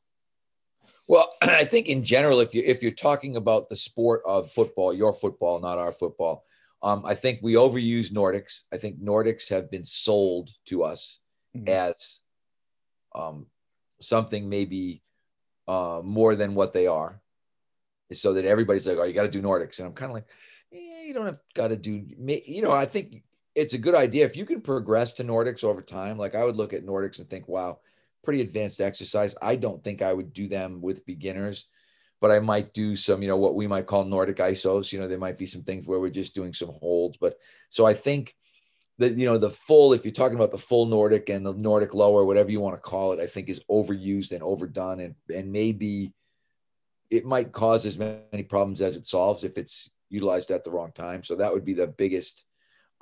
Well, 1.07 1.33
I 1.43 1.65
think 1.65 1.89
in 1.89 2.03
general, 2.03 2.41
if 2.41 2.55
you 2.55 2.63
if 2.65 2.83
you're 2.83 2.93
talking 2.93 3.37
about 3.37 3.69
the 3.69 3.77
sport 3.77 4.23
of 4.27 4.51
football, 4.51 4.95
your 4.95 5.13
football, 5.13 5.61
not 5.61 5.79
our 5.79 5.93
football, 5.93 6.45
um, 6.83 7.05
I 7.05 7.15
think 7.15 7.41
we 7.43 7.55
overuse 7.55 8.11
Nordics. 8.11 8.63
I 8.73 8.77
think 8.77 9.01
Nordics 9.01 9.49
have 9.51 9.71
been 9.71 9.85
sold 9.85 10.51
to 10.67 10.83
us 10.83 11.21
mm-hmm. 11.57 11.69
as 11.69 12.21
um, 13.15 13.47
something 14.01 14.49
maybe 14.49 15.03
uh, 15.69 16.01
more 16.05 16.35
than 16.37 16.55
what 16.55 16.73
they 16.73 16.87
are, 16.87 17.21
so 18.13 18.33
that 18.35 18.45
everybody's 18.45 18.87
like, 18.87 18.99
"Oh, 18.99 19.05
you 19.05 19.13
got 19.13 19.23
to 19.23 19.29
do 19.29 19.43
Nordics," 19.43 19.79
and 19.79 19.87
I'm 19.87 19.95
kind 19.95 20.11
of 20.11 20.15
like, 20.15 20.29
eh, 20.73 21.05
"You 21.07 21.15
don't 21.15 21.27
have 21.27 21.41
got 21.55 21.69
to 21.69 21.77
do." 21.77 22.05
You 22.19 22.63
know, 22.63 22.73
I 22.73 22.87
think 22.87 23.23
it's 23.55 23.75
a 23.75 23.79
good 23.79 23.95
idea 23.95 24.25
if 24.25 24.37
you 24.37 24.45
can 24.47 24.61
progress 24.61 25.13
to 25.15 25.25
Nordics 25.25 25.65
over 25.65 25.83
time. 25.83 26.19
Like 26.19 26.35
I 26.35 26.45
would 26.45 26.57
look 26.57 26.73
at 26.73 26.87
Nordics 26.87 27.19
and 27.19 27.29
think, 27.29 27.49
"Wow, 27.49 27.81
pretty 28.23 28.41
advanced 28.41 28.81
exercise." 28.81 29.35
I 29.43 29.57
don't 29.57 29.83
think 29.83 30.03
I 30.03 30.13
would 30.13 30.33
do 30.33 30.47
them 30.49 30.81
with 30.81 31.07
beginners, 31.07 31.67
but 32.21 32.31
I 32.31 32.41
might 32.41 32.75
do 32.75 32.97
some, 32.97 33.23
you 33.23 33.29
know, 33.29 33.37
what 33.37 33.55
we 33.55 33.67
might 33.67 33.87
call 33.87 34.05
Nordic 34.05 34.39
isos. 34.39 34.93
You 34.93 35.01
know, 35.01 35.09
there 35.09 35.19
might 35.19 35.39
be 35.39 35.47
some 35.47 35.63
things 35.63 35.87
where 35.87 36.01
we're 36.01 36.11
just 36.11 36.35
doing 36.35 36.53
some 36.53 36.71
holds, 36.81 37.17
but 37.19 37.39
so 37.69 37.87
I 37.87 37.95
think 37.95 38.37
the 38.99 39.09
you 39.09 39.25
know 39.25 39.39
the 39.39 39.51
full 39.51 39.93
if 39.93 40.05
you're 40.05 40.13
talking 40.13 40.37
about 40.37 40.51
the 40.51 40.59
full 40.59 40.87
nordic 40.87 41.29
and 41.29 41.45
the 41.45 41.55
nordic 41.55 41.95
lower 41.95 42.25
whatever 42.25 42.51
you 42.51 42.61
want 42.61 42.75
to 42.77 42.81
call 42.81 43.13
it 43.13 43.21
i 43.21 43.27
think 43.27 43.49
is 43.49 43.61
overused 43.71 44.33
and 44.33 44.43
overdone 44.43 45.01
and 45.01 45.15
and 45.35 45.51
maybe 45.51 46.13
it 47.13 47.27
might 47.27 47.53
cause 47.53 47.85
as 47.85 47.99
many 47.99 48.43
problems 48.43 48.81
as 48.81 48.97
it 48.97 49.05
solves 49.05 49.45
if 49.45 49.59
it's 49.59 49.91
utilized 50.09 50.51
at 50.51 50.65
the 50.65 50.71
wrong 50.71 50.91
time. 50.93 51.23
So 51.23 51.37
that 51.37 51.53
would 51.53 51.65
be 51.65 51.75
the 51.75 51.87
biggest 51.87 52.47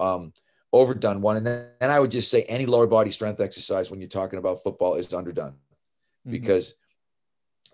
um, 0.00 0.32
overdone 0.72 1.20
one. 1.20 1.36
And 1.36 1.46
then 1.46 1.68
and 1.80 1.92
i 1.92 2.00
would 2.00 2.10
just 2.10 2.30
say 2.30 2.42
any 2.42 2.66
lower 2.66 2.88
body 2.88 3.12
strength 3.12 3.40
exercise 3.40 3.88
when 3.88 4.00
you're 4.00 4.08
talking 4.08 4.40
about 4.40 4.62
football 4.62 4.94
is 4.94 5.14
underdone 5.14 5.52
mm-hmm. 5.52 6.32
because 6.32 6.74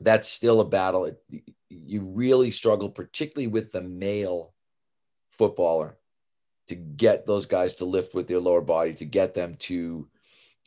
that's 0.00 0.28
still 0.28 0.60
a 0.60 0.64
battle. 0.64 1.06
It, 1.06 1.22
you 1.70 2.02
really 2.02 2.50
struggle 2.50 2.90
particularly 2.90 3.48
with 3.48 3.72
the 3.72 3.82
male 3.82 4.54
footballer 5.32 5.96
to 6.68 6.74
get 6.74 7.26
those 7.26 7.46
guys 7.46 7.74
to 7.74 7.84
lift 7.84 8.14
with 8.14 8.26
their 8.26 8.40
lower 8.40 8.60
body, 8.60 8.92
to 8.94 9.04
get 9.04 9.34
them 9.34 9.56
to 9.56 10.08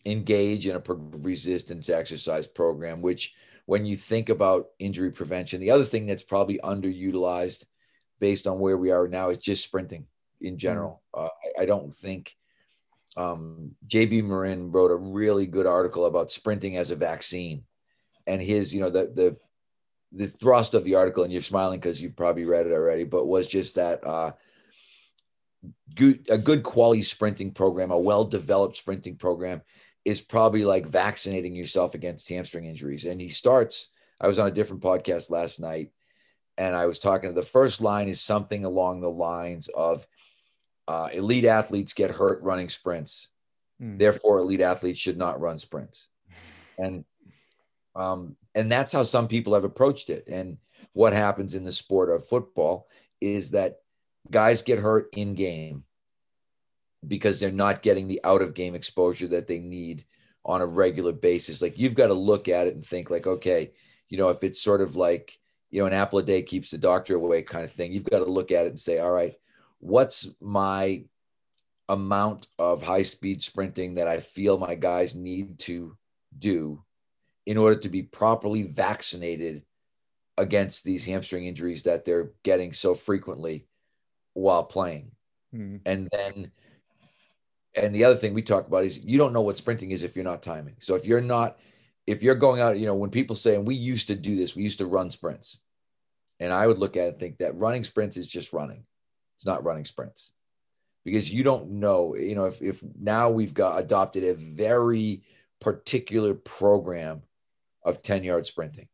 engage 0.05 0.65
in 0.67 0.75
a 0.75 0.83
resistance 0.87 1.89
exercise 1.89 2.47
program, 2.47 3.01
which 3.01 3.33
when 3.65 3.85
you 3.85 3.95
think 3.95 4.29
about 4.29 4.69
injury 4.79 5.11
prevention, 5.11 5.59
the 5.59 5.71
other 5.71 5.83
thing 5.83 6.05
that's 6.05 6.23
probably 6.23 6.59
underutilized 6.63 7.65
based 8.19 8.47
on 8.47 8.59
where 8.59 8.77
we 8.77 8.91
are 8.91 9.07
now 9.07 9.29
is 9.29 9.37
just 9.37 9.63
sprinting 9.63 10.05
in 10.41 10.57
general. 10.57 11.03
Mm. 11.15 11.25
Uh, 11.25 11.29
I, 11.57 11.63
I, 11.63 11.65
don't 11.65 11.93
think 11.93 12.35
um, 13.15 13.75
JB 13.87 14.23
Morin 14.23 14.71
wrote 14.71 14.91
a 14.91 14.95
really 14.95 15.45
good 15.45 15.67
article 15.67 16.05
about 16.05 16.31
sprinting 16.31 16.77
as 16.77 16.91
a 16.91 16.95
vaccine 16.95 17.63
and 18.25 18.41
his, 18.41 18.73
you 18.73 18.81
know, 18.81 18.89
the, 18.89 19.11
the, 19.13 19.37
the 20.11 20.27
thrust 20.27 20.73
of 20.73 20.83
the 20.83 20.95
article, 20.95 21.23
and 21.23 21.31
you're 21.31 21.41
smiling 21.41 21.79
because 21.79 22.01
you 22.01 22.09
probably 22.09 22.45
read 22.45 22.65
it 22.65 22.73
already, 22.73 23.03
but 23.03 23.27
was 23.27 23.47
just 23.47 23.75
that 23.75 24.05
uh, 24.05 24.31
good, 25.95 26.27
a 26.29 26.37
good 26.37 26.63
quality 26.63 27.01
sprinting 27.01 27.51
program, 27.51 27.91
a 27.91 27.99
well 27.99 28.25
developed 28.25 28.75
sprinting 28.75 29.15
program 29.15 29.61
is 30.05 30.21
probably 30.21 30.65
like 30.65 30.87
vaccinating 30.87 31.55
yourself 31.55 31.93
against 31.93 32.29
hamstring 32.29 32.65
injuries. 32.65 33.05
And 33.05 33.19
he 33.19 33.29
starts, 33.29 33.89
I 34.19 34.27
was 34.27 34.39
on 34.39 34.47
a 34.47 34.51
different 34.51 34.81
podcast 34.81 35.29
last 35.29 35.59
night 35.59 35.91
and 36.57 36.75
I 36.75 36.85
was 36.85 36.99
talking, 36.99 37.33
the 37.33 37.41
first 37.41 37.81
line 37.81 38.07
is 38.07 38.21
something 38.21 38.65
along 38.65 39.01
the 39.01 39.09
lines 39.09 39.67
of 39.69 40.05
uh, 40.87 41.09
elite 41.13 41.45
athletes 41.45 41.93
get 41.93 42.11
hurt 42.11 42.41
running 42.41 42.69
sprints. 42.69 43.29
Mm. 43.81 43.99
Therefore, 43.99 44.39
elite 44.39 44.61
athletes 44.61 44.99
should 44.99 45.17
not 45.17 45.39
run 45.39 45.57
sprints. 45.57 46.09
And 46.77 47.05
um, 47.95 48.35
and 48.55 48.71
that's 48.71 48.91
how 48.91 49.03
some 49.03 49.27
people 49.27 49.53
have 49.53 49.63
approached 49.63 50.09
it. 50.09 50.25
And 50.27 50.57
what 50.93 51.13
happens 51.13 51.55
in 51.55 51.63
the 51.63 51.71
sport 51.71 52.09
of 52.09 52.27
football 52.27 52.87
is 53.21 53.51
that 53.51 53.77
guys 54.29 54.61
get 54.61 54.79
hurt 54.79 55.09
in 55.13 55.33
game 55.33 55.83
because 57.07 57.39
they're 57.39 57.51
not 57.51 57.81
getting 57.81 58.07
the 58.07 58.19
out 58.23 58.41
of 58.41 58.53
game 58.53 58.75
exposure 58.75 59.27
that 59.27 59.47
they 59.47 59.59
need 59.59 60.05
on 60.45 60.61
a 60.61 60.67
regular 60.67 61.13
basis. 61.13 61.61
Like 61.61 61.77
you've 61.77 61.95
got 61.95 62.07
to 62.07 62.13
look 62.13 62.47
at 62.47 62.67
it 62.67 62.75
and 62.75 62.85
think 62.85 63.09
like, 63.09 63.27
okay, 63.27 63.71
you 64.09 64.17
know, 64.17 64.29
if 64.29 64.43
it's 64.43 64.61
sort 64.61 64.81
of 64.81 64.95
like, 64.95 65.37
you 65.69 65.79
know, 65.81 65.87
an 65.87 65.93
apple 65.93 66.19
a 66.19 66.23
day 66.23 66.41
keeps 66.41 66.71
the 66.71 66.77
doctor 66.77 67.15
away 67.15 67.41
kind 67.41 67.63
of 67.63 67.71
thing, 67.71 67.93
you've 67.93 68.09
got 68.09 68.19
to 68.19 68.25
look 68.25 68.51
at 68.51 68.65
it 68.65 68.69
and 68.69 68.79
say, 68.79 68.99
all 68.99 69.11
right, 69.11 69.35
what's 69.79 70.29
my 70.41 71.03
amount 71.87 72.47
of 72.57 72.83
high 72.83 73.03
speed 73.03 73.41
sprinting 73.41 73.95
that 73.95 74.07
I 74.07 74.19
feel 74.19 74.57
my 74.57 74.75
guys 74.75 75.15
need 75.15 75.57
to 75.59 75.97
do 76.37 76.83
in 77.45 77.57
order 77.57 77.79
to 77.79 77.89
be 77.89 78.03
properly 78.03 78.63
vaccinated 78.63 79.63
against 80.37 80.83
these 80.83 81.05
hamstring 81.05 81.45
injuries 81.45 81.83
that 81.83 82.05
they're 82.05 82.31
getting 82.43 82.73
so 82.73 82.93
frequently 82.93 83.65
while 84.33 84.63
playing. 84.63 85.11
Mm-hmm. 85.53 85.77
And 85.85 86.09
then, 86.11 86.51
and 87.75 87.93
the 87.93 88.03
other 88.03 88.15
thing 88.15 88.33
we 88.33 88.41
talk 88.41 88.67
about 88.67 88.83
is 88.83 89.03
you 89.03 89.17
don't 89.17 89.33
know 89.33 89.41
what 89.41 89.57
sprinting 89.57 89.91
is 89.91 90.03
if 90.03 90.15
you're 90.15 90.25
not 90.25 90.43
timing. 90.43 90.75
So 90.79 90.95
if 90.95 91.05
you're 91.05 91.21
not, 91.21 91.59
if 92.07 92.23
you're 92.23 92.35
going 92.35 92.61
out, 92.61 92.79
you 92.79 92.85
know, 92.85 92.95
when 92.95 93.11
people 93.11 93.35
say, 93.35 93.55
and 93.55 93.67
we 93.67 93.75
used 93.75 94.07
to 94.07 94.15
do 94.15 94.35
this, 94.35 94.55
we 94.55 94.63
used 94.63 94.79
to 94.79 94.85
run 94.85 95.09
sprints. 95.09 95.59
And 96.39 96.53
I 96.53 96.67
would 96.67 96.79
look 96.79 96.95
at 96.95 97.03
it 97.03 97.07
and 97.09 97.17
think 97.17 97.37
that 97.37 97.55
running 97.55 97.83
sprints 97.83 98.17
is 98.17 98.27
just 98.27 98.53
running. 98.53 98.85
It's 99.35 99.45
not 99.45 99.63
running 99.63 99.85
sprints 99.85 100.33
because 101.05 101.29
you 101.29 101.43
don't 101.43 101.69
know, 101.71 102.15
you 102.15 102.35
know, 102.35 102.45
if, 102.45 102.61
if 102.61 102.83
now 102.99 103.29
we've 103.29 103.53
got 103.53 103.79
adopted 103.79 104.23
a 104.23 104.33
very 104.33 105.23
particular 105.59 106.33
program 106.33 107.21
of 107.83 108.01
10 108.01 108.23
yard 108.23 108.45
sprinting 108.45 108.87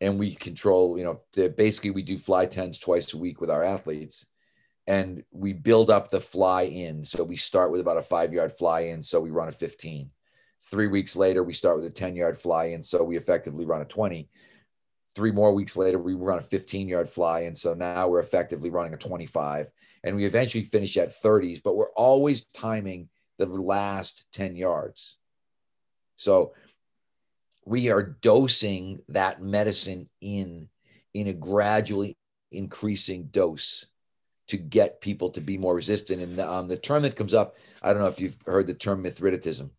and 0.00 0.18
we 0.18 0.34
control, 0.34 0.98
you 0.98 1.04
know, 1.04 1.48
basically 1.48 1.90
we 1.90 2.02
do 2.02 2.18
fly 2.18 2.46
tens 2.46 2.78
twice 2.78 3.12
a 3.12 3.18
week 3.18 3.40
with 3.40 3.50
our 3.50 3.64
athletes 3.64 4.26
and 4.86 5.24
we 5.32 5.52
build 5.52 5.90
up 5.90 6.10
the 6.10 6.20
fly 6.20 6.62
in. 6.62 7.02
So 7.02 7.24
we 7.24 7.36
start 7.36 7.72
with 7.72 7.80
about 7.80 7.96
a 7.96 8.02
five 8.02 8.32
yard 8.32 8.52
fly 8.52 8.80
in. 8.80 9.02
So 9.02 9.20
we 9.20 9.30
run 9.30 9.48
a 9.48 9.52
15. 9.52 10.10
Three 10.70 10.86
weeks 10.86 11.16
later, 11.16 11.42
we 11.42 11.52
start 11.52 11.76
with 11.76 11.86
a 11.86 11.90
10 11.90 12.16
yard 12.16 12.36
fly 12.36 12.66
in. 12.66 12.82
So 12.82 13.02
we 13.02 13.16
effectively 13.16 13.66
run 13.66 13.82
a 13.82 13.86
20. 13.86 14.28
Three 15.14 15.32
more 15.32 15.52
weeks 15.52 15.76
later, 15.76 15.98
we 15.98 16.14
run 16.14 16.38
a 16.38 16.42
15 16.42 16.88
yard 16.88 17.08
fly 17.08 17.40
in. 17.40 17.54
So 17.54 17.74
now 17.74 18.08
we're 18.08 18.20
effectively 18.20 18.70
running 18.70 18.94
a 18.94 18.98
25. 18.98 19.70
And 20.04 20.14
we 20.14 20.24
eventually 20.24 20.62
finish 20.62 20.96
at 20.96 21.08
30s, 21.08 21.62
but 21.62 21.74
we're 21.74 21.92
always 21.92 22.44
timing 22.46 23.08
the 23.38 23.46
last 23.46 24.26
10 24.32 24.54
yards. 24.54 25.18
So 26.16 26.52
we 27.64 27.90
are 27.90 28.16
dosing 28.20 29.00
that 29.08 29.42
medicine 29.42 30.08
in 30.20 30.68
in 31.12 31.28
a 31.28 31.34
gradually 31.34 32.16
increasing 32.52 33.24
dose 33.32 33.86
to 34.48 34.56
get 34.56 35.00
people 35.00 35.30
to 35.30 35.40
be 35.40 35.58
more 35.58 35.74
resistant. 35.74 36.22
And 36.22 36.38
the, 36.38 36.48
um, 36.48 36.68
the 36.68 36.76
term 36.76 37.02
that 37.02 37.16
comes 37.16 37.34
up, 37.34 37.56
I 37.82 37.92
don't 37.92 38.02
know 38.02 38.08
if 38.08 38.20
you've 38.20 38.36
heard 38.46 38.66
the 38.66 38.74
term 38.74 39.02
mithridatism, 39.02 39.70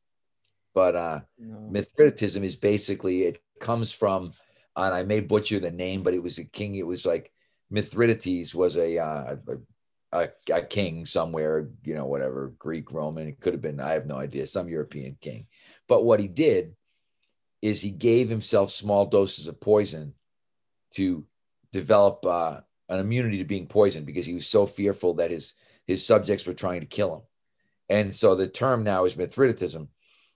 but 0.73 0.95
uh, 0.95 1.19
no. 1.39 1.69
mithridatism 1.71 2.43
is 2.43 2.55
basically 2.55 3.23
it 3.23 3.39
comes 3.59 3.93
from, 3.93 4.33
and 4.75 4.93
I 4.93 5.03
may 5.03 5.21
butcher 5.21 5.59
the 5.59 5.71
name, 5.71 6.03
but 6.03 6.13
it 6.13 6.21
was 6.23 6.37
a 6.37 6.43
king. 6.43 6.75
It 6.75 6.85
was 6.85 7.05
like 7.05 7.31
Mithridates 7.69 8.53
was 8.55 8.77
a, 8.77 8.97
uh, 8.97 9.35
a, 10.11 10.29
a 10.51 10.61
king 10.61 11.05
somewhere, 11.05 11.69
you 11.83 11.93
know, 11.93 12.05
whatever 12.05 12.53
Greek, 12.57 12.91
Roman. 12.91 13.27
It 13.27 13.39
could 13.39 13.53
have 13.53 13.61
been 13.61 13.79
I 13.79 13.91
have 13.91 14.05
no 14.05 14.17
idea, 14.17 14.45
some 14.45 14.69
European 14.69 15.17
king. 15.21 15.47
But 15.87 16.05
what 16.05 16.19
he 16.19 16.27
did 16.27 16.75
is 17.61 17.81
he 17.81 17.91
gave 17.91 18.29
himself 18.29 18.69
small 18.69 19.05
doses 19.05 19.47
of 19.47 19.59
poison 19.59 20.13
to 20.91 21.25
develop 21.71 22.25
uh, 22.25 22.61
an 22.89 22.99
immunity 22.99 23.37
to 23.37 23.45
being 23.45 23.67
poisoned 23.67 24.05
because 24.05 24.25
he 24.25 24.33
was 24.33 24.47
so 24.47 24.65
fearful 24.65 25.15
that 25.15 25.31
his 25.31 25.53
his 25.85 26.05
subjects 26.05 26.45
were 26.45 26.53
trying 26.53 26.81
to 26.81 26.87
kill 26.87 27.15
him. 27.15 27.21
And 27.89 28.13
so 28.13 28.35
the 28.35 28.47
term 28.47 28.83
now 28.83 29.05
is 29.05 29.15
Mithridatism, 29.15 29.87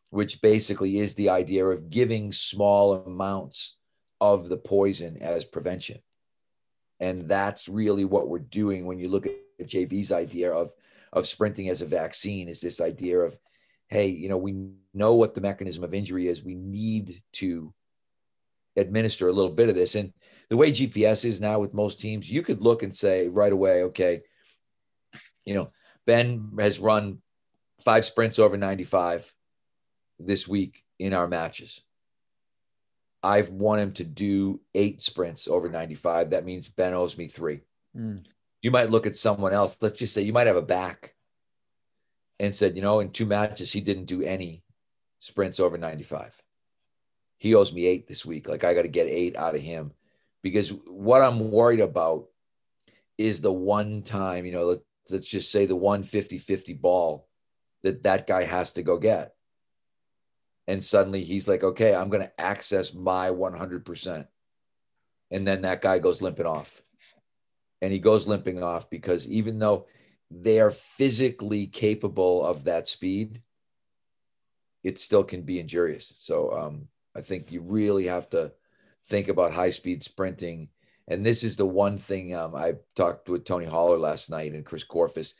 which 0.09 0.41
basically 0.41 0.99
is 0.99 1.15
the 1.15 1.29
idea 1.29 1.65
of 1.65 1.89
giving 1.89 2.31
small 2.31 2.93
amounts 2.93 3.77
of 4.21 4.47
the 4.47 4.57
poison 4.57 5.17
as 5.21 5.43
prevention. 5.43 5.99
And 7.01 7.27
that's 7.27 7.67
really 7.67 8.05
what 8.05 8.29
we're 8.29 8.39
doing 8.39 8.85
when 8.85 8.99
you 8.99 9.09
look 9.09 9.25
at 9.25 9.33
JB's 9.67 10.11
idea 10.11 10.53
of 10.53 10.71
of 11.13 11.27
sprinting 11.27 11.67
as 11.67 11.81
a 11.81 11.85
vaccine 11.85 12.47
is 12.47 12.61
this 12.61 12.79
idea 12.79 13.19
of 13.19 13.37
hey, 13.89 14.07
you 14.07 14.29
know, 14.29 14.37
we 14.37 14.53
know 14.93 15.15
what 15.15 15.33
the 15.33 15.41
mechanism 15.41 15.83
of 15.83 15.93
injury 15.93 16.27
is. 16.27 16.45
We 16.45 16.55
need 16.55 17.13
to 17.33 17.73
administer 18.77 19.27
a 19.27 19.33
little 19.33 19.51
bit 19.51 19.69
of 19.69 19.75
this. 19.75 19.95
And 19.95 20.13
the 20.49 20.57
way 20.57 20.71
GPS 20.71 21.25
is 21.25 21.41
now 21.41 21.59
with 21.59 21.73
most 21.73 21.99
teams, 21.99 22.29
you 22.29 22.41
could 22.41 22.61
look 22.61 22.83
and 22.83 22.93
say 22.93 23.27
right 23.27 23.53
away, 23.53 23.83
okay, 23.83 24.21
you 25.45 25.53
know, 25.53 25.71
Ben 26.05 26.51
has 26.59 26.79
run 26.79 27.21
five 27.83 28.05
sprints 28.05 28.39
over 28.39 28.57
95 28.57 29.33
this 30.19 30.47
week 30.47 30.83
in 30.99 31.13
our 31.13 31.27
matches. 31.27 31.81
I've 33.23 33.49
want 33.49 33.81
him 33.81 33.91
to 33.93 34.03
do 34.03 34.61
eight 34.73 35.01
sprints 35.01 35.47
over 35.47 35.69
95. 35.69 36.31
That 36.31 36.45
means 36.45 36.69
Ben 36.69 36.93
owes 36.93 37.17
me 37.17 37.27
three. 37.27 37.61
Mm. 37.95 38.25
You 38.61 38.71
might 38.71 38.89
look 38.89 39.05
at 39.05 39.15
someone 39.15 39.53
else. 39.53 39.77
Let's 39.81 39.99
just 39.99 40.13
say 40.13 40.21
you 40.21 40.33
might 40.33 40.47
have 40.47 40.55
a 40.55 40.61
back 40.61 41.15
and 42.39 42.53
said, 42.53 42.75
you 42.75 42.81
know, 42.81 42.99
in 42.99 43.11
two 43.11 43.25
matches, 43.25 43.71
he 43.71 43.81
didn't 43.81 44.05
do 44.05 44.23
any 44.23 44.63
sprints 45.19 45.59
over 45.59 45.77
95. 45.77 46.41
He 47.41 47.55
owes 47.55 47.73
me 47.73 47.87
eight 47.87 48.05
this 48.05 48.23
week. 48.23 48.47
Like 48.47 48.63
I 48.63 48.75
got 48.75 48.83
to 48.83 48.87
get 48.87 49.07
eight 49.07 49.35
out 49.35 49.55
of 49.55 49.61
him 49.61 49.93
because 50.43 50.69
what 50.85 51.23
I'm 51.23 51.49
worried 51.49 51.79
about 51.79 52.27
is 53.17 53.41
the 53.41 53.51
one 53.51 54.03
time, 54.03 54.45
you 54.45 54.51
know, 54.51 54.65
let, 54.65 54.79
let's 55.09 55.27
just 55.27 55.51
say 55.51 55.65
the 55.65 55.75
one 55.75 56.03
50 56.03 56.37
50 56.37 56.75
ball 56.75 57.27
that 57.81 58.03
that 58.03 58.27
guy 58.27 58.43
has 58.43 58.73
to 58.73 58.83
go 58.83 58.99
get. 58.99 59.33
And 60.67 60.83
suddenly 60.83 61.23
he's 61.23 61.49
like, 61.49 61.63
okay, 61.63 61.95
I'm 61.95 62.09
going 62.09 62.21
to 62.21 62.39
access 62.39 62.93
my 62.93 63.29
100%. 63.29 64.27
And 65.31 65.47
then 65.47 65.63
that 65.63 65.81
guy 65.81 65.97
goes 65.97 66.21
limping 66.21 66.45
off. 66.45 66.83
And 67.81 67.91
he 67.91 67.97
goes 67.97 68.27
limping 68.27 68.61
off 68.61 68.87
because 68.87 69.27
even 69.27 69.57
though 69.57 69.87
they 70.29 70.59
are 70.59 70.69
physically 70.69 71.65
capable 71.65 72.45
of 72.45 72.65
that 72.65 72.87
speed, 72.87 73.41
it 74.83 74.99
still 74.99 75.23
can 75.23 75.41
be 75.41 75.59
injurious. 75.59 76.13
So 76.19 76.51
um, 76.55 76.87
I 77.15 77.21
think 77.21 77.51
you 77.51 77.61
really 77.61 78.05
have 78.05 78.29
to 78.29 78.53
think 79.05 79.27
about 79.27 79.53
high 79.53 79.69
speed 79.69 80.03
sprinting. 80.03 80.69
And 81.07 81.25
this 81.25 81.43
is 81.43 81.55
the 81.55 81.65
one 81.65 81.97
thing 81.97 82.35
um, 82.35 82.55
I 82.55 82.73
talked 82.95 83.29
with 83.29 83.45
Tony 83.45 83.65
Holler 83.65 83.97
last 83.97 84.29
night 84.29 84.53
and 84.53 84.65
Chris 84.65 84.85
Korfist 84.85 85.33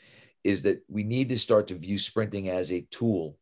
is 0.44 0.64
that 0.64 0.84
we 0.90 1.04
need 1.04 1.30
to 1.30 1.40
start 1.40 1.68
to 1.68 1.76
view 1.76 1.98
sprinting 1.98 2.50
as 2.50 2.72
a 2.72 2.82
tool, 2.90 3.38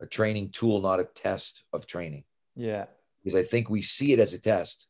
a 0.00 0.06
training 0.06 0.50
tool, 0.50 0.80
not 0.80 1.00
a 1.00 1.04
test 1.04 1.64
of 1.72 1.86
training. 1.86 2.24
Yeah. 2.54 2.86
Because 3.22 3.34
I 3.34 3.42
think 3.42 3.68
we 3.68 3.82
see 3.82 4.12
it 4.12 4.20
as 4.20 4.32
a 4.32 4.38
test. 4.38 4.86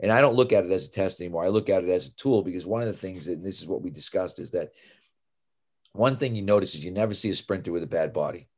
And 0.00 0.10
I 0.10 0.20
don't 0.20 0.34
look 0.34 0.52
at 0.52 0.64
it 0.64 0.72
as 0.72 0.88
a 0.88 0.90
test 0.90 1.20
anymore. 1.20 1.44
I 1.44 1.48
look 1.48 1.70
at 1.70 1.84
it 1.84 1.88
as 1.88 2.08
a 2.08 2.14
tool 2.16 2.42
because 2.42 2.66
one 2.66 2.82
of 2.82 2.88
the 2.88 2.92
things, 2.92 3.28
and 3.28 3.46
this 3.46 3.62
is 3.62 3.68
what 3.68 3.80
we 3.80 3.90
discussed, 3.90 4.40
is 4.40 4.50
that 4.50 4.72
one 5.92 6.16
thing 6.16 6.34
you 6.34 6.42
notice 6.42 6.74
is 6.74 6.84
you 6.84 6.90
never 6.90 7.14
see 7.14 7.30
a 7.30 7.34
sprinter 7.34 7.70
with 7.70 7.84
a 7.84 7.88
bad 7.88 8.12
body. 8.12 8.48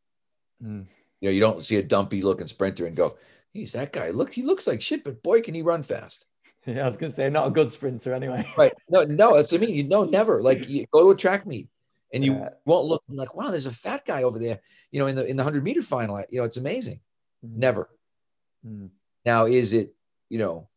Mm. 0.65 0.87
You 1.21 1.29
know, 1.29 1.33
you 1.33 1.41
don't 1.41 1.63
see 1.63 1.77
a 1.77 1.83
dumpy 1.83 2.23
looking 2.23 2.47
sprinter 2.47 2.87
and 2.87 2.97
go, 2.97 3.17
he's 3.57 3.73
that 3.73 3.93
guy. 3.93 4.11
Look, 4.11 4.33
he 4.33 4.43
looks 4.43 4.67
like 4.67 4.83
shit, 4.83 5.05
but 5.05 5.23
boy, 5.23 5.41
can 5.43 5.55
he 5.55 5.63
run 5.63 5.83
fast. 5.83 6.27
Yeah, 6.69 6.83
I 6.83 6.87
was 6.87 6.97
gonna 6.97 7.13
say 7.13 7.31
not 7.31 7.47
a 7.47 7.53
good 7.53 7.71
sprinter 7.71 8.13
anyway. 8.13 8.45
right. 8.59 8.73
No, 8.89 9.05
no, 9.05 9.37
that's 9.37 9.53
what 9.53 9.63
I 9.63 9.67
mean. 9.67 9.77
You 9.77 9.85
know, 9.85 10.03
never. 10.03 10.43
Like 10.43 10.69
you 10.69 10.85
go 10.91 11.05
to 11.05 11.11
a 11.11 11.15
track 11.15 11.47
meet 11.47 11.69
and 12.13 12.25
you 12.25 12.33
yeah. 12.33 12.49
won't 12.65 12.87
look 12.87 13.05
like, 13.09 13.37
wow, 13.37 13.51
there's 13.51 13.67
a 13.67 13.71
fat 13.71 14.05
guy 14.05 14.25
over 14.25 14.41
there, 14.41 14.59
you 14.91 14.99
know, 14.99 15.07
in 15.07 15.15
the 15.15 15.25
in 15.25 15.37
the 15.37 15.45
hundred 15.45 15.63
meter 15.63 15.81
final. 15.81 16.21
You 16.29 16.41
know, 16.41 16.45
it's 16.45 16.57
amazing. 16.57 16.99
Mm. 17.47 17.59
Never. 17.59 17.89
Mm. 18.67 18.91
Now, 19.25 19.47
is 19.47 19.73
it, 19.73 19.95
you 20.29 20.39
know, 20.39 20.69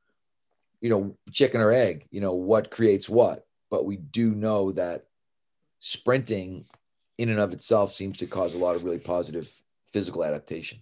you 0.79 0.91
know, 0.91 1.17
chicken 1.31 1.59
or 1.59 1.71
egg, 1.71 2.05
you 2.11 2.21
know, 2.21 2.33
what 2.33 2.69
creates 2.69 3.09
what? 3.09 3.47
But 3.71 3.85
we 3.85 3.97
do 3.97 4.35
know 4.35 4.71
that 4.73 5.05
sprinting 5.79 6.65
in 7.17 7.29
and 7.29 7.39
of 7.39 7.51
itself 7.51 7.91
seems 7.91 8.17
to 8.17 8.27
cause 8.27 8.53
a 8.53 8.57
lot 8.57 8.75
of 8.75 8.83
really 8.83 8.99
positive 8.99 9.51
physical 9.87 10.23
adaptation. 10.23 10.79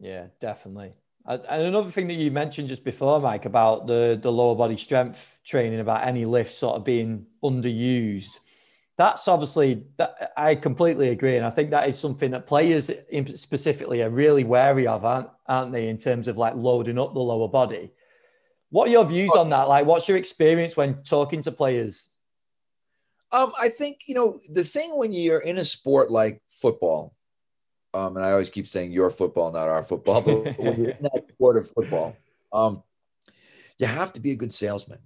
Yeah, 0.00 0.26
definitely. 0.40 0.94
And 1.26 1.42
another 1.48 1.90
thing 1.90 2.08
that 2.08 2.14
you 2.14 2.30
mentioned 2.30 2.68
just 2.68 2.84
before, 2.84 3.18
Mike, 3.20 3.46
about 3.46 3.86
the 3.86 4.18
the 4.20 4.30
lower 4.30 4.54
body 4.54 4.76
strength 4.76 5.40
training, 5.44 5.80
about 5.80 6.06
any 6.06 6.24
lift 6.24 6.52
sort 6.52 6.76
of 6.76 6.84
being 6.84 7.26
underused. 7.42 8.38
That's 8.96 9.26
obviously 9.26 9.84
that 9.96 10.32
I 10.36 10.54
completely 10.54 11.08
agree, 11.08 11.36
and 11.36 11.46
I 11.46 11.50
think 11.50 11.70
that 11.70 11.88
is 11.88 11.98
something 11.98 12.30
that 12.30 12.46
players 12.46 12.90
specifically 13.34 14.02
are 14.02 14.10
really 14.10 14.44
wary 14.44 14.86
of, 14.86 15.04
aren't, 15.04 15.28
aren't 15.46 15.72
they? 15.72 15.88
In 15.88 15.96
terms 15.96 16.28
of 16.28 16.36
like 16.36 16.54
loading 16.54 16.98
up 16.98 17.14
the 17.14 17.20
lower 17.20 17.48
body. 17.48 17.90
What 18.70 18.88
are 18.88 18.92
your 18.92 19.04
views 19.04 19.32
on 19.32 19.50
that? 19.50 19.68
Like, 19.68 19.86
what's 19.86 20.08
your 20.08 20.16
experience 20.16 20.76
when 20.76 21.02
talking 21.04 21.42
to 21.42 21.52
players? 21.52 22.14
Um, 23.32 23.52
I 23.60 23.68
think 23.68 24.00
you 24.06 24.14
know 24.14 24.40
the 24.48 24.62
thing 24.62 24.96
when 24.96 25.12
you're 25.12 25.40
in 25.42 25.58
a 25.58 25.64
sport 25.64 26.10
like 26.10 26.42
football, 26.50 27.14
um, 27.94 28.16
and 28.16 28.24
I 28.24 28.32
always 28.32 28.50
keep 28.50 28.66
saying 28.66 28.92
your 28.92 29.08
football, 29.08 29.52
not 29.52 29.68
our 29.68 29.82
football, 29.82 30.20
but 30.20 30.58
when 30.58 30.76
you're 30.76 30.90
in 30.90 31.02
that 31.02 31.26
sport 31.30 31.56
of 31.56 31.70
football, 31.70 32.16
um, 32.52 32.82
you 33.78 33.86
have 33.86 34.12
to 34.14 34.20
be 34.20 34.32
a 34.32 34.36
good 34.36 34.52
salesman. 34.52 34.98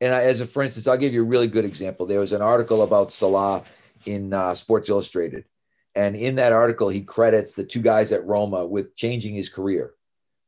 And 0.00 0.14
I, 0.14 0.22
as 0.24 0.40
a 0.40 0.46
for 0.46 0.62
instance, 0.62 0.86
I'll 0.86 0.98
give 0.98 1.12
you 1.12 1.22
a 1.22 1.28
really 1.28 1.48
good 1.48 1.64
example. 1.64 2.06
There 2.06 2.20
was 2.20 2.32
an 2.32 2.42
article 2.42 2.82
about 2.82 3.10
Salah 3.10 3.64
in 4.06 4.32
uh, 4.32 4.54
Sports 4.54 4.88
Illustrated, 4.88 5.44
and 5.94 6.14
in 6.14 6.36
that 6.36 6.52
article, 6.52 6.88
he 6.88 7.00
credits 7.00 7.54
the 7.54 7.64
two 7.64 7.82
guys 7.82 8.12
at 8.12 8.24
Roma 8.24 8.64
with 8.64 8.94
changing 8.96 9.34
his 9.34 9.48
career, 9.48 9.94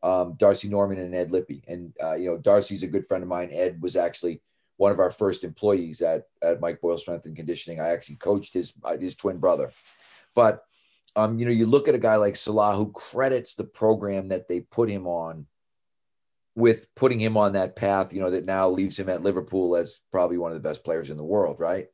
um, 0.02 0.35
Darcy 0.38 0.68
Norman 0.68 0.98
and 0.98 1.14
Ed 1.14 1.30
Lippie. 1.30 1.62
And 1.68 1.92
uh, 2.02 2.14
you 2.14 2.30
know, 2.30 2.38
Darcy's 2.38 2.82
a 2.82 2.87
good 2.87 3.06
friend 3.06 3.22
of 3.22 3.28
mine. 3.28 3.50
Ed 3.50 3.80
was 3.80 3.96
actually 3.96 4.42
one 4.76 4.92
of 4.92 5.00
our 5.00 5.11
first 5.11 5.44
employees 5.44 6.00
at, 6.00 6.24
at 6.42 6.61
Mike 6.61 6.80
Boyle 6.80 6.98
Strength 6.98 7.26
and 7.26 7.37
Conditioning. 7.37 7.80
I 7.80 7.88
actually 7.88 8.16
coached 8.16 8.52
his 8.52 8.74
his 9.00 9.14
twin 9.14 9.38
brother, 9.38 9.70
but 10.35 10.64
um, 11.16 11.38
you 11.38 11.44
know, 11.44 11.51
you 11.51 11.66
look 11.66 11.88
at 11.88 11.94
a 11.94 11.98
guy 11.98 12.16
like 12.16 12.37
Salah 12.37 12.77
who 12.77 12.90
credits 12.92 13.55
the 13.55 13.64
program 13.64 14.29
that 14.29 14.48
they 14.48 14.61
put 14.61 14.88
him 14.88 15.07
on 15.07 15.46
with 16.55 16.87
putting 16.94 17.20
him 17.20 17.37
on 17.37 17.53
that 17.53 17.77
path, 17.77 18.12
you 18.12 18.20
know, 18.20 18.31
that 18.31 18.44
now 18.44 18.68
leaves 18.68 18.98
him 18.98 19.09
at 19.09 19.22
Liverpool 19.22 19.77
as 19.77 20.01
probably 20.11 20.38
one 20.38 20.51
of 20.51 20.55
the 20.55 20.68
best 20.68 20.85
players 20.85 21.11
in 21.11 21.16
the 21.16 21.25
world, 21.25 21.61
right? 21.61 21.88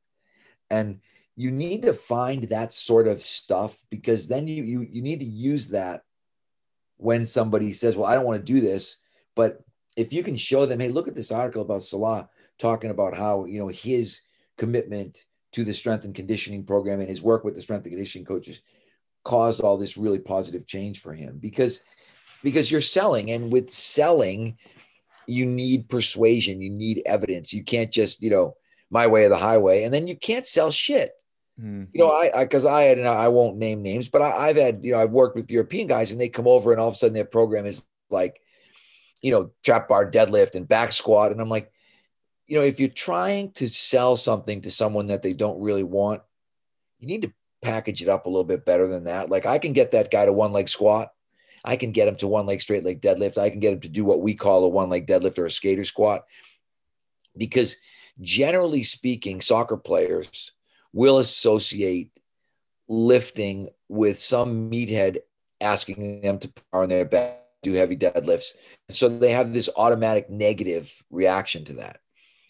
And 0.71 1.01
you 1.37 1.51
need 1.51 1.83
to 1.83 1.93
find 1.93 2.45
that 2.45 2.73
sort 2.73 3.07
of 3.07 3.21
stuff 3.21 3.85
because 3.91 4.27
then 4.27 4.49
you 4.49 4.65
you 4.65 4.87
you 4.91 5.03
need 5.03 5.21
to 5.21 5.27
use 5.27 5.69
that 5.69 6.03
when 6.97 7.25
somebody 7.25 7.73
says, 7.73 7.97
"Well, 7.97 8.07
I 8.07 8.15
don't 8.15 8.25
want 8.25 8.45
to 8.45 8.53
do 8.53 8.61
this," 8.61 8.97
but 9.37 9.63
if 9.97 10.13
you 10.13 10.25
can 10.25 10.35
show 10.37 10.67
them, 10.67 10.81
"Hey, 10.81 10.89
look 10.89 11.07
at 11.07 11.15
this 11.15 11.31
article 11.31 11.63
about 11.63 11.85
Salah 11.85 12.29
talking 12.59 12.91
about 12.91 13.17
how 13.17 13.45
you 13.45 13.61
know 13.61 13.69
his 13.69 14.21
commitment 14.57 15.25
to 15.53 15.65
the 15.65 15.73
strength 15.73 16.05
and 16.05 16.15
conditioning 16.15 16.65
program 16.65 17.01
and 17.01 17.09
his 17.09 17.23
work 17.23 17.45
with 17.45 17.55
the 17.55 17.63
strength 17.63 17.85
and 17.85 17.93
conditioning 17.93 18.27
coaches 18.27 18.61
caused 19.29 19.61
all 19.61 19.77
this 19.77 19.99
really 19.99 20.19
positive 20.19 20.67
change 20.67 21.03
for 21.03 21.13
him 21.13 21.37
because 21.39 21.85
because 22.43 22.71
you're 22.71 22.81
selling 22.81 23.31
and 23.31 23.53
with 23.53 23.69
selling 23.69 24.57
you 25.27 25.45
need 25.45 25.87
persuasion 25.91 26.63
you 26.63 26.71
need 26.71 27.03
evidence. 27.05 27.53
You 27.53 27.63
can't 27.63 27.93
just 27.93 28.23
you 28.23 28.31
know 28.31 28.57
my 28.91 29.07
way 29.07 29.25
of 29.25 29.31
the 29.31 29.37
highway 29.37 29.85
and 29.85 29.93
then 29.93 30.09
you 30.09 30.17
can't 30.17 30.47
sell 30.47 30.71
shit. 30.71 31.13
Mm-hmm. 31.61 31.85
you 31.93 31.99
know 32.01 32.11
i 32.13 32.45
because 32.45 32.65
I, 32.65 32.73
I, 32.73 32.83
had 32.85 32.99
and 32.99 33.09
i 33.09 33.27
won't 33.27 33.57
name 33.57 33.83
names 33.83 34.09
but 34.09 34.23
I, 34.23 34.47
i've 34.47 34.57
had 34.57 34.79
you 34.85 34.93
know 34.93 35.01
i've 35.01 35.11
worked 35.11 35.35
with 35.35 35.51
european 35.51 35.89
guys 35.89 36.13
and 36.13 36.21
they 36.21 36.29
come 36.29 36.47
over 36.47 36.71
and 36.71 36.81
all 36.81 36.87
of 36.87 36.95
a 36.95 36.97
sudden 36.97 37.15
their 37.15 37.25
program 37.25 37.67
is 37.67 37.85
like 38.11 38.41
you 39.23 39.33
know 39.33 39.51
trap 39.65 39.89
bar 39.89 40.09
deadlift 40.09 40.55
and 40.55 40.69
back 40.69 40.93
squat. 40.93 41.33
And 41.33 41.41
i'm 41.41 41.49
like 41.49 41.73
you 42.47 42.57
know 42.57 42.65
if 42.65 42.79
you're 42.79 42.89
trying 42.89 43.51
to 43.55 43.69
sell 43.69 44.15
something 44.15 44.63
to 44.63 44.71
someone 44.71 45.07
that 45.07 45.23
they 45.23 45.33
don't 45.33 45.61
really 45.61 45.83
want 45.83 46.23
you 47.01 47.09
need 47.09 47.23
to 47.23 47.33
package 47.63 48.03
it 48.03 48.09
up 48.09 48.27
a 48.27 48.29
little 48.29 48.45
bit 48.45 48.65
better 48.65 48.87
than 48.87 49.05
that. 49.05 49.31
Like 49.31 49.47
I 49.47 49.59
can 49.59 49.73
get 49.73 49.93
that 49.93 50.11
guy 50.11 50.27
to 50.27 50.33
one 50.33 50.53
leg 50.53 50.69
squat. 50.69 51.11
I 51.65 51.77
can 51.77 51.93
get 51.93 52.09
him 52.09 52.17
to 52.17 52.29
one 52.29 52.47
leg 52.47 52.61
straight 52.61 52.85
leg 52.85 53.01
deadlift. 53.01 53.37
I 53.39 53.51
can 53.51 53.61
get 53.61 53.73
him 53.73 53.81
to 53.81 53.89
do 53.89 54.05
what 54.05 54.23
we 54.23 54.35
call 54.35 54.65
a 54.65 54.69
one 54.69 54.89
leg 54.89 55.07
deadlift 55.07 55.39
or 55.39 55.47
a 55.47 55.51
skater 55.51 55.85
squat. 55.85 56.25
Because 57.37 57.77
generally 58.21 58.83
speaking, 58.83 59.41
soccer 59.41 59.77
players 59.77 60.53
will 60.93 61.19
associate 61.19 62.11
lifting 62.89 63.69
with 63.89 64.19
some 64.19 64.71
meathead 64.71 65.19
asking 65.61 66.21
them 66.23 66.39
to 66.39 66.49
power 66.49 66.85
on 66.85 66.89
their 66.89 67.05
back, 67.05 67.41
do 67.63 67.73
heavy 67.73 67.97
deadlifts. 67.97 68.53
So 68.89 69.09
they 69.09 69.33
have 69.33 69.53
this 69.53 69.69
automatic 69.77 70.31
negative 70.31 70.93
reaction 71.11 71.65
to 71.67 71.75
that. 71.75 72.01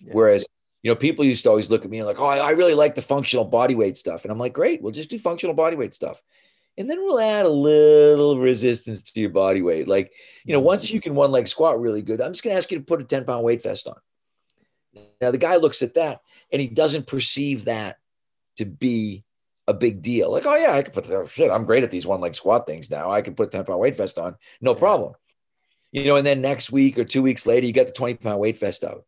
Yeah. 0.02 0.12
Whereas, 0.12 0.46
you 0.82 0.90
know, 0.90 0.96
people 0.96 1.24
used 1.24 1.42
to 1.42 1.50
always 1.50 1.70
look 1.70 1.84
at 1.84 1.90
me 1.90 1.98
and 1.98 2.06
like, 2.06 2.20
oh, 2.20 2.26
I 2.26 2.50
really 2.50 2.74
like 2.74 2.94
the 2.94 3.02
functional 3.02 3.44
body 3.44 3.74
weight 3.74 3.96
stuff. 3.96 4.24
And 4.24 4.32
I'm 4.32 4.38
like, 4.38 4.52
great, 4.52 4.80
we'll 4.80 4.92
just 4.92 5.10
do 5.10 5.18
functional 5.18 5.54
body 5.54 5.76
weight 5.76 5.94
stuff. 5.94 6.22
And 6.76 6.88
then 6.88 7.02
we'll 7.02 7.18
add 7.18 7.44
a 7.44 7.50
little 7.50 8.38
resistance 8.38 9.02
to 9.02 9.20
your 9.20 9.30
body 9.30 9.62
weight. 9.62 9.88
Like, 9.88 10.12
you 10.44 10.52
know, 10.52 10.60
once 10.60 10.90
you 10.90 11.00
can 11.00 11.16
one 11.16 11.32
leg 11.32 11.48
squat 11.48 11.80
really 11.80 12.02
good, 12.02 12.20
I'm 12.20 12.32
just 12.32 12.44
going 12.44 12.54
to 12.54 12.58
ask 12.58 12.70
you 12.70 12.78
to 12.78 12.84
put 12.84 13.00
a 13.00 13.04
10 13.04 13.24
pound 13.24 13.44
weight 13.44 13.62
vest 13.62 13.88
on. 13.88 13.96
Now, 15.20 15.32
the 15.32 15.38
guy 15.38 15.56
looks 15.56 15.82
at 15.82 15.94
that 15.94 16.20
and 16.52 16.62
he 16.62 16.68
doesn't 16.68 17.08
perceive 17.08 17.64
that 17.64 17.98
to 18.58 18.64
be 18.64 19.24
a 19.66 19.74
big 19.74 20.00
deal. 20.00 20.30
Like, 20.30 20.46
oh 20.46 20.56
yeah, 20.56 20.72
I 20.72 20.82
can 20.82 20.92
put 20.92 21.04
the 21.04 21.16
oh, 21.16 21.26
shit. 21.26 21.50
I'm 21.50 21.64
great 21.64 21.82
at 21.82 21.90
these 21.90 22.06
one 22.06 22.20
leg 22.20 22.36
squat 22.36 22.66
things 22.66 22.90
now. 22.90 23.10
I 23.10 23.22
can 23.22 23.34
put 23.34 23.50
10 23.50 23.64
pound 23.64 23.80
weight 23.80 23.96
vest 23.96 24.16
on, 24.16 24.36
no 24.60 24.74
problem. 24.74 25.14
You 25.90 26.04
know, 26.04 26.16
and 26.16 26.26
then 26.26 26.40
next 26.40 26.70
week 26.70 26.98
or 26.98 27.04
two 27.04 27.22
weeks 27.22 27.46
later, 27.46 27.66
you 27.66 27.72
got 27.72 27.86
the 27.86 27.92
20 27.92 28.14
pound 28.14 28.38
weight 28.38 28.58
vest 28.58 28.84
out. 28.84 29.04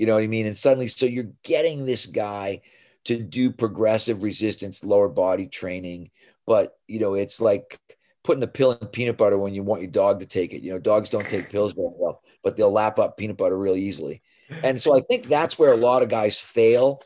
You 0.00 0.06
know 0.06 0.14
what 0.14 0.24
I 0.24 0.28
mean? 0.28 0.46
And 0.46 0.56
suddenly, 0.56 0.88
so 0.88 1.04
you're 1.04 1.30
getting 1.42 1.84
this 1.84 2.06
guy 2.06 2.62
to 3.04 3.18
do 3.18 3.50
progressive 3.50 4.22
resistance, 4.22 4.82
lower 4.82 5.10
body 5.10 5.46
training, 5.46 6.10
but 6.46 6.78
you 6.88 6.98
know, 6.98 7.12
it's 7.12 7.38
like 7.38 7.78
putting 8.24 8.42
a 8.42 8.46
pill 8.46 8.72
in 8.72 8.86
peanut 8.88 9.18
butter 9.18 9.36
when 9.36 9.52
you 9.52 9.62
want 9.62 9.82
your 9.82 9.90
dog 9.90 10.20
to 10.20 10.24
take 10.24 10.54
it. 10.54 10.62
You 10.62 10.72
know, 10.72 10.78
dogs 10.78 11.10
don't 11.10 11.28
take 11.28 11.50
pills 11.52 11.72
very 11.72 11.90
well, 11.94 12.22
but 12.42 12.56
they'll 12.56 12.72
lap 12.72 12.98
up 12.98 13.18
peanut 13.18 13.36
butter 13.36 13.58
really 13.58 13.82
easily. 13.82 14.22
And 14.64 14.80
so 14.80 14.96
I 14.96 15.00
think 15.10 15.26
that's 15.26 15.58
where 15.58 15.74
a 15.74 15.76
lot 15.76 16.02
of 16.02 16.08
guys 16.08 16.38
fail 16.38 17.02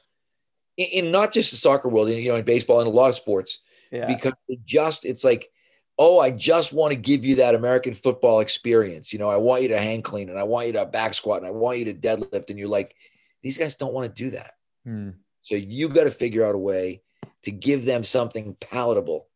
in, 0.77 1.07
in 1.07 1.11
not 1.11 1.33
just 1.33 1.51
the 1.51 1.57
soccer 1.57 1.89
world, 1.89 2.11
you 2.11 2.29
know, 2.29 2.37
in 2.37 2.45
baseball 2.45 2.79
and 2.79 2.87
a 2.87 2.93
lot 2.93 3.09
of 3.09 3.17
sports, 3.17 3.59
yeah. 3.91 4.07
because 4.07 4.35
it 4.47 4.65
just 4.65 5.05
it's 5.05 5.25
like, 5.25 5.51
oh, 5.99 6.19
I 6.21 6.31
just 6.31 6.73
want 6.73 6.93
to 6.93 6.99
give 6.99 7.25
you 7.25 7.37
that 7.37 7.55
American 7.55 7.95
football 7.95 8.41
experience. 8.41 9.13
You 9.13 9.19
know, 9.19 9.31
I 9.31 9.37
want 9.37 9.63
you 9.63 9.69
to 9.69 9.79
hang 9.79 10.03
clean 10.03 10.29
and 10.29 10.39
I 10.39 10.43
want 10.43 10.67
you 10.67 10.73
to 10.75 10.87
back 10.87 11.15
squat 11.15 11.39
and 11.39 11.47
I 11.47 11.51
want 11.51 11.79
you 11.79 11.85
to 11.87 11.95
deadlift. 11.95 12.51
And 12.51 12.59
you're 12.59 12.69
like, 12.69 12.97
these 13.43 13.59
guys 13.59 13.77
don't 13.77 13.93
want 13.93 14.15
to 14.15 14.23
do 14.25 14.31
that. 14.31 14.55
Hmm. 14.85 15.11
So 15.43 15.57
you've 15.57 15.95
got 15.95 16.05
to 16.05 16.11
figure 16.11 16.45
out 16.45 16.55
a 16.55 16.59
way 16.59 17.03
to 17.43 17.51
give 17.51 17.85
them 17.85 18.03
something 18.03 18.57
palatable 18.61 19.29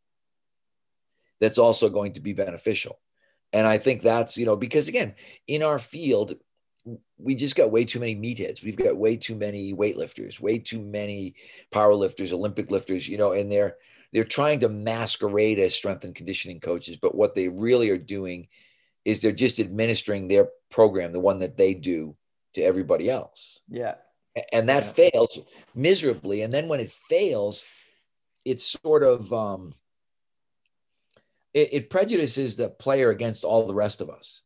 that's 1.40 1.58
also 1.58 1.88
going 1.88 2.14
to 2.14 2.20
be 2.20 2.32
beneficial. 2.32 2.98
And 3.52 3.66
I 3.66 3.78
think 3.78 4.02
that's, 4.02 4.36
you 4.36 4.46
know, 4.46 4.56
because 4.56 4.88
again, 4.88 5.14
in 5.46 5.62
our 5.62 5.78
field, 5.78 6.34
we 7.18 7.34
just 7.34 7.56
got 7.56 7.70
way 7.70 7.84
too 7.84 8.00
many 8.00 8.16
meatheads. 8.16 8.62
We've 8.62 8.76
got 8.76 8.96
way 8.96 9.16
too 9.16 9.34
many 9.34 9.74
weightlifters, 9.74 10.40
way 10.40 10.58
too 10.58 10.80
many 10.80 11.34
power 11.70 11.94
lifters, 11.94 12.32
Olympic 12.32 12.70
lifters, 12.70 13.06
you 13.06 13.18
know, 13.18 13.32
and 13.32 13.50
they're 13.50 13.76
they're 14.12 14.24
trying 14.24 14.60
to 14.60 14.68
masquerade 14.68 15.58
as 15.58 15.74
strength 15.74 16.04
and 16.04 16.14
conditioning 16.14 16.60
coaches, 16.60 16.96
but 16.96 17.14
what 17.14 17.34
they 17.34 17.48
really 17.48 17.90
are 17.90 17.98
doing 17.98 18.48
is 19.04 19.20
they're 19.20 19.32
just 19.32 19.58
administering 19.60 20.28
their 20.28 20.48
program, 20.70 21.12
the 21.12 21.20
one 21.20 21.38
that 21.40 21.56
they 21.56 21.74
do 21.74 22.16
to 22.54 22.62
everybody 22.62 23.10
else. 23.10 23.60
Yeah. 23.68 23.94
And 24.52 24.68
that 24.68 24.84
yeah. 24.84 25.10
fails 25.10 25.38
miserably. 25.74 26.42
And 26.42 26.52
then 26.52 26.68
when 26.68 26.80
it 26.80 26.90
fails, 26.90 27.64
it's 28.44 28.76
sort 28.82 29.02
of 29.02 29.32
um 29.32 29.74
it, 31.54 31.68
it 31.72 31.90
prejudices 31.90 32.56
the 32.56 32.68
player 32.68 33.10
against 33.10 33.44
all 33.44 33.66
the 33.66 33.74
rest 33.74 34.00
of 34.00 34.10
us 34.10 34.42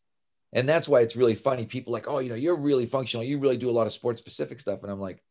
and 0.53 0.69
that's 0.69 0.89
why 0.89 1.01
it's 1.01 1.17
really 1.17 1.35
funny. 1.35 1.65
People 1.65 1.93
like, 1.93 2.09
oh, 2.09 2.19
you 2.19 2.29
know, 2.29 2.35
you're 2.35 2.57
really 2.57 2.87
functional. 2.87 3.25
You 3.25 3.39
really 3.39 3.57
do 3.57 3.71
a 3.71 3.73
lot 3.73 3.87
of 3.87 3.93
sports 3.93 4.21
specific 4.21 4.61
stuff. 4.61 4.83
And 4.83 4.93
I'm 4.93 5.01
like, 5.01 5.23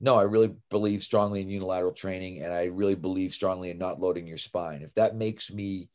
no, 0.00 0.16
I 0.16 0.22
really 0.22 0.54
believe 0.70 1.02
strongly 1.02 1.40
in 1.40 1.48
unilateral 1.48 1.92
training. 1.92 2.42
And 2.42 2.52
I 2.52 2.66
really 2.66 2.94
believe 2.94 3.32
strongly 3.32 3.70
in 3.70 3.78
not 3.78 4.00
loading 4.00 4.26
your 4.26 4.38
spine. 4.38 4.82
If 4.82 4.94
that 4.94 5.16
makes 5.16 5.52
me 5.52 5.88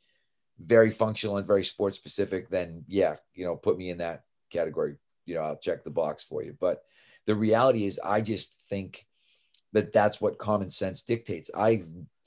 very 0.59 0.91
functional 0.91 1.37
and 1.37 1.47
very 1.47 1.63
sports 1.63 1.97
specific, 1.97 2.49
then 2.49 2.83
yeah, 2.87 3.15
you 3.33 3.45
know, 3.45 3.55
put 3.55 3.77
me 3.77 3.89
in 3.89 3.99
that 3.99 4.23
category. 4.51 4.95
You 5.25 5.35
know, 5.35 5.41
I'll 5.41 5.57
check 5.57 5.83
the 5.83 5.89
box 5.89 6.23
for 6.23 6.43
you. 6.43 6.55
But 6.59 6.83
the 7.25 7.35
reality 7.35 7.85
is, 7.85 7.99
I 8.03 8.21
just 8.21 8.65
think 8.69 9.05
that 9.71 9.93
that's 9.93 10.19
what 10.19 10.37
common 10.37 10.69
sense 10.69 11.01
dictates. 11.01 11.49
I 11.55 11.83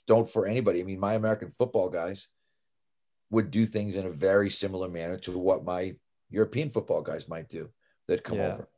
don't 0.06 0.28
for 0.28 0.46
anybody. 0.46 0.80
I 0.80 0.84
mean, 0.84 0.98
my 0.98 1.14
American 1.14 1.50
football 1.50 1.90
guys 1.90 2.28
would 3.30 3.50
do 3.50 3.66
things 3.66 3.96
in 3.96 4.06
a 4.06 4.10
very 4.10 4.48
similar 4.48 4.88
manner 4.88 5.18
to 5.18 5.38
what 5.38 5.64
my 5.64 5.94
European 6.30 6.70
football 6.70 7.02
guys 7.02 7.28
might 7.28 7.48
do 7.48 7.68
that 8.08 8.24
come 8.24 8.38
yeah. 8.38 8.52
over. 8.52 8.68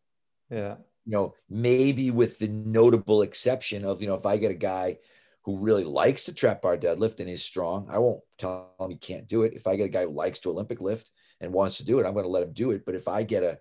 Yeah. 0.50 0.74
You 1.08 1.12
know, 1.12 1.34
maybe 1.48 2.10
with 2.10 2.38
the 2.38 2.48
notable 2.48 3.22
exception 3.22 3.82
of, 3.82 4.02
you 4.02 4.06
know, 4.06 4.14
if 4.14 4.26
I 4.26 4.36
get 4.36 4.50
a 4.50 4.54
guy 4.54 4.98
who 5.42 5.58
really 5.58 5.84
likes 5.84 6.24
to 6.24 6.34
trap 6.34 6.60
bar 6.60 6.76
deadlift 6.76 7.20
and 7.20 7.30
is 7.30 7.42
strong, 7.42 7.88
I 7.90 7.96
won't 7.96 8.20
tell 8.36 8.74
him 8.78 8.90
he 8.90 8.96
can't 8.96 9.26
do 9.26 9.44
it. 9.44 9.54
If 9.54 9.66
I 9.66 9.76
get 9.76 9.86
a 9.86 9.88
guy 9.88 10.02
who 10.02 10.10
likes 10.10 10.38
to 10.40 10.50
Olympic 10.50 10.82
lift 10.82 11.10
and 11.40 11.50
wants 11.50 11.78
to 11.78 11.84
do 11.86 11.98
it, 11.98 12.04
I'm 12.04 12.12
going 12.12 12.26
to 12.26 12.30
let 12.30 12.42
him 12.42 12.52
do 12.52 12.72
it. 12.72 12.84
But 12.84 12.94
if 12.94 13.08
I 13.08 13.22
get 13.22 13.42
a, 13.42 13.58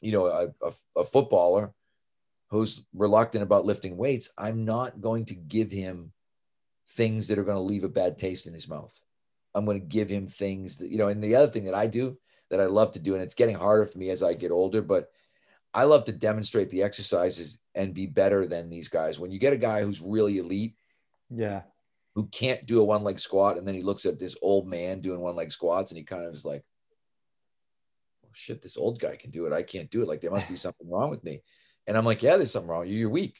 you 0.00 0.12
know, 0.12 0.26
a, 0.26 0.46
a, 0.64 0.72
a 1.00 1.04
footballer 1.04 1.72
who's 2.50 2.86
reluctant 2.94 3.42
about 3.42 3.66
lifting 3.66 3.96
weights, 3.96 4.30
I'm 4.38 4.64
not 4.64 5.00
going 5.00 5.24
to 5.24 5.34
give 5.34 5.72
him 5.72 6.12
things 6.90 7.26
that 7.26 7.38
are 7.40 7.44
going 7.44 7.56
to 7.56 7.60
leave 7.60 7.82
a 7.82 7.88
bad 7.88 8.16
taste 8.16 8.46
in 8.46 8.54
his 8.54 8.68
mouth. 8.68 8.96
I'm 9.56 9.64
going 9.64 9.80
to 9.80 9.86
give 9.86 10.08
him 10.08 10.28
things 10.28 10.76
that, 10.76 10.90
you 10.90 10.98
know, 10.98 11.08
and 11.08 11.20
the 11.20 11.34
other 11.34 11.50
thing 11.50 11.64
that 11.64 11.74
I 11.74 11.88
do 11.88 12.16
that 12.50 12.60
I 12.60 12.66
love 12.66 12.92
to 12.92 13.00
do. 13.00 13.14
And 13.14 13.22
it's 13.24 13.34
getting 13.34 13.56
harder 13.56 13.86
for 13.86 13.98
me 13.98 14.10
as 14.10 14.22
I 14.22 14.34
get 14.34 14.52
older, 14.52 14.80
but 14.80 15.08
I 15.76 15.84
love 15.84 16.04
to 16.04 16.12
demonstrate 16.12 16.70
the 16.70 16.82
exercises 16.82 17.58
and 17.74 17.92
be 17.92 18.06
better 18.06 18.46
than 18.46 18.70
these 18.70 18.88
guys. 18.88 19.18
When 19.18 19.30
you 19.30 19.38
get 19.38 19.52
a 19.52 19.58
guy 19.58 19.82
who's 19.82 20.00
really 20.00 20.38
elite, 20.38 20.74
yeah, 21.28 21.62
who 22.14 22.26
can't 22.28 22.64
do 22.64 22.80
a 22.80 22.84
one 22.84 23.04
leg 23.04 23.20
squat, 23.20 23.58
and 23.58 23.68
then 23.68 23.74
he 23.74 23.82
looks 23.82 24.06
at 24.06 24.18
this 24.18 24.34
old 24.40 24.66
man 24.66 25.02
doing 25.02 25.20
one 25.20 25.36
leg 25.36 25.52
squats, 25.52 25.90
and 25.90 25.98
he 25.98 26.04
kind 26.04 26.24
of 26.24 26.32
is 26.32 26.46
like, 26.46 26.64
oh, 28.24 28.30
shit, 28.32 28.62
this 28.62 28.78
old 28.78 28.98
guy 28.98 29.16
can 29.16 29.30
do 29.30 29.44
it. 29.44 29.52
I 29.52 29.62
can't 29.62 29.90
do 29.90 30.00
it. 30.00 30.08
Like 30.08 30.22
there 30.22 30.30
must 30.30 30.48
be 30.48 30.56
something 30.56 30.88
wrong 30.88 31.10
with 31.10 31.22
me. 31.22 31.42
And 31.86 31.94
I'm 31.94 32.06
like, 32.06 32.22
yeah, 32.22 32.38
there's 32.38 32.52
something 32.52 32.70
wrong. 32.70 32.88
You're 32.88 33.10
weak. 33.10 33.38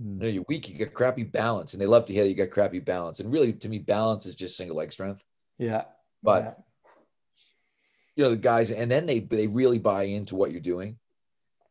Hmm. 0.00 0.18
Know, 0.18 0.28
you're 0.28 0.44
weak. 0.48 0.68
You 0.68 0.76
get 0.76 0.94
crappy 0.94 1.24
balance, 1.24 1.72
and 1.72 1.82
they 1.82 1.86
love 1.86 2.04
to 2.04 2.14
hear 2.14 2.24
you 2.24 2.36
got 2.36 2.50
crappy 2.50 2.78
balance. 2.78 3.18
And 3.18 3.32
really, 3.32 3.52
to 3.52 3.68
me, 3.68 3.80
balance 3.80 4.26
is 4.26 4.36
just 4.36 4.56
single 4.56 4.76
leg 4.76 4.92
strength. 4.92 5.24
Yeah. 5.58 5.82
But 6.22 6.44
yeah 6.44 6.52
you 8.14 8.24
know 8.24 8.30
the 8.30 8.36
guys 8.36 8.72
and 8.72 8.90
then 8.90 9.06
they 9.06 9.20
they 9.20 9.46
really 9.46 9.78
buy 9.78 10.02
into 10.02 10.34
what 10.34 10.50
you're 10.50 10.60
doing 10.60 10.98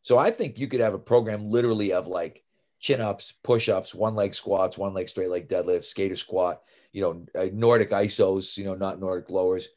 so 0.01 0.17
i 0.17 0.29
think 0.31 0.57
you 0.57 0.67
could 0.67 0.79
have 0.79 0.93
a 0.93 0.99
program 0.99 1.45
literally 1.45 1.93
of 1.93 2.07
like 2.07 2.43
chin 2.79 3.01
ups 3.01 3.33
push 3.43 3.69
ups 3.69 3.93
one 3.93 4.15
leg 4.15 4.33
squats 4.33 4.77
one 4.77 4.93
leg 4.93 5.09
straight 5.09 5.29
leg 5.29 5.47
deadlift 5.47 5.83
skater 5.83 6.15
squat 6.15 6.61
you 6.91 7.01
know 7.01 7.25
uh, 7.39 7.47
nordic 7.53 7.91
isos 7.91 8.57
you 8.57 8.63
know 8.63 8.75
not 8.75 8.99
nordic 8.99 9.29
lowers 9.29 9.69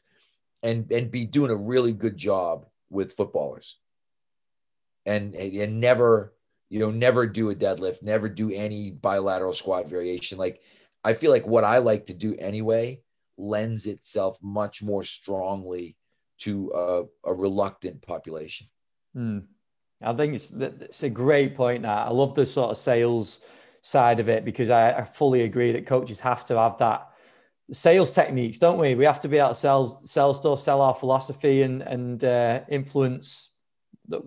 and 0.63 0.91
and 0.91 1.11
be 1.11 1.25
doing 1.25 1.51
a 1.51 1.55
really 1.55 1.93
good 1.93 2.17
job 2.17 2.65
with 2.89 3.13
footballers 3.13 3.77
and 5.05 5.35
and 5.35 5.79
never 5.79 6.33
you 6.69 6.79
know 6.79 6.91
never 6.91 7.25
do 7.25 7.49
a 7.49 7.55
deadlift 7.55 8.03
never 8.03 8.29
do 8.29 8.51
any 8.51 8.91
bilateral 8.91 9.53
squat 9.53 9.89
variation 9.89 10.37
like 10.37 10.61
i 11.03 11.13
feel 11.13 11.31
like 11.31 11.47
what 11.47 11.63
i 11.63 11.79
like 11.79 12.05
to 12.05 12.13
do 12.13 12.35
anyway 12.37 13.01
lends 13.37 13.87
itself 13.87 14.37
much 14.41 14.83
more 14.83 15.03
strongly 15.03 15.95
to 16.41 16.71
a, 16.73 17.29
a 17.29 17.33
reluctant 17.33 18.01
population. 18.01 18.67
Mm. 19.15 19.45
I 20.01 20.13
think 20.13 20.33
it's 20.33 20.51
it's 20.51 21.03
a 21.03 21.09
great 21.09 21.55
point. 21.55 21.83
Now 21.83 22.05
I 22.05 22.09
love 22.09 22.35
the 22.35 22.45
sort 22.45 22.71
of 22.71 22.77
sales 22.77 23.41
side 23.81 24.19
of 24.19 24.29
it 24.29 24.45
because 24.45 24.69
I, 24.69 24.91
I, 24.99 25.03
fully 25.03 25.41
agree 25.41 25.71
that 25.71 25.87
coaches 25.87 26.19
have 26.19 26.45
to 26.45 26.57
have 26.57 26.77
that 26.77 27.09
sales 27.71 28.11
techniques, 28.11 28.59
don't 28.59 28.77
we? 28.77 28.93
We 28.93 29.05
have 29.05 29.19
to 29.21 29.27
be 29.27 29.37
able 29.37 29.49
to 29.49 29.55
sell 29.55 30.01
sell 30.05 30.33
stuff, 30.33 30.59
sell 30.59 30.81
our 30.81 30.93
philosophy, 30.93 31.61
and 31.63 31.81
and 31.81 32.23
uh, 32.23 32.61
influence 32.69 33.51
the 34.07 34.21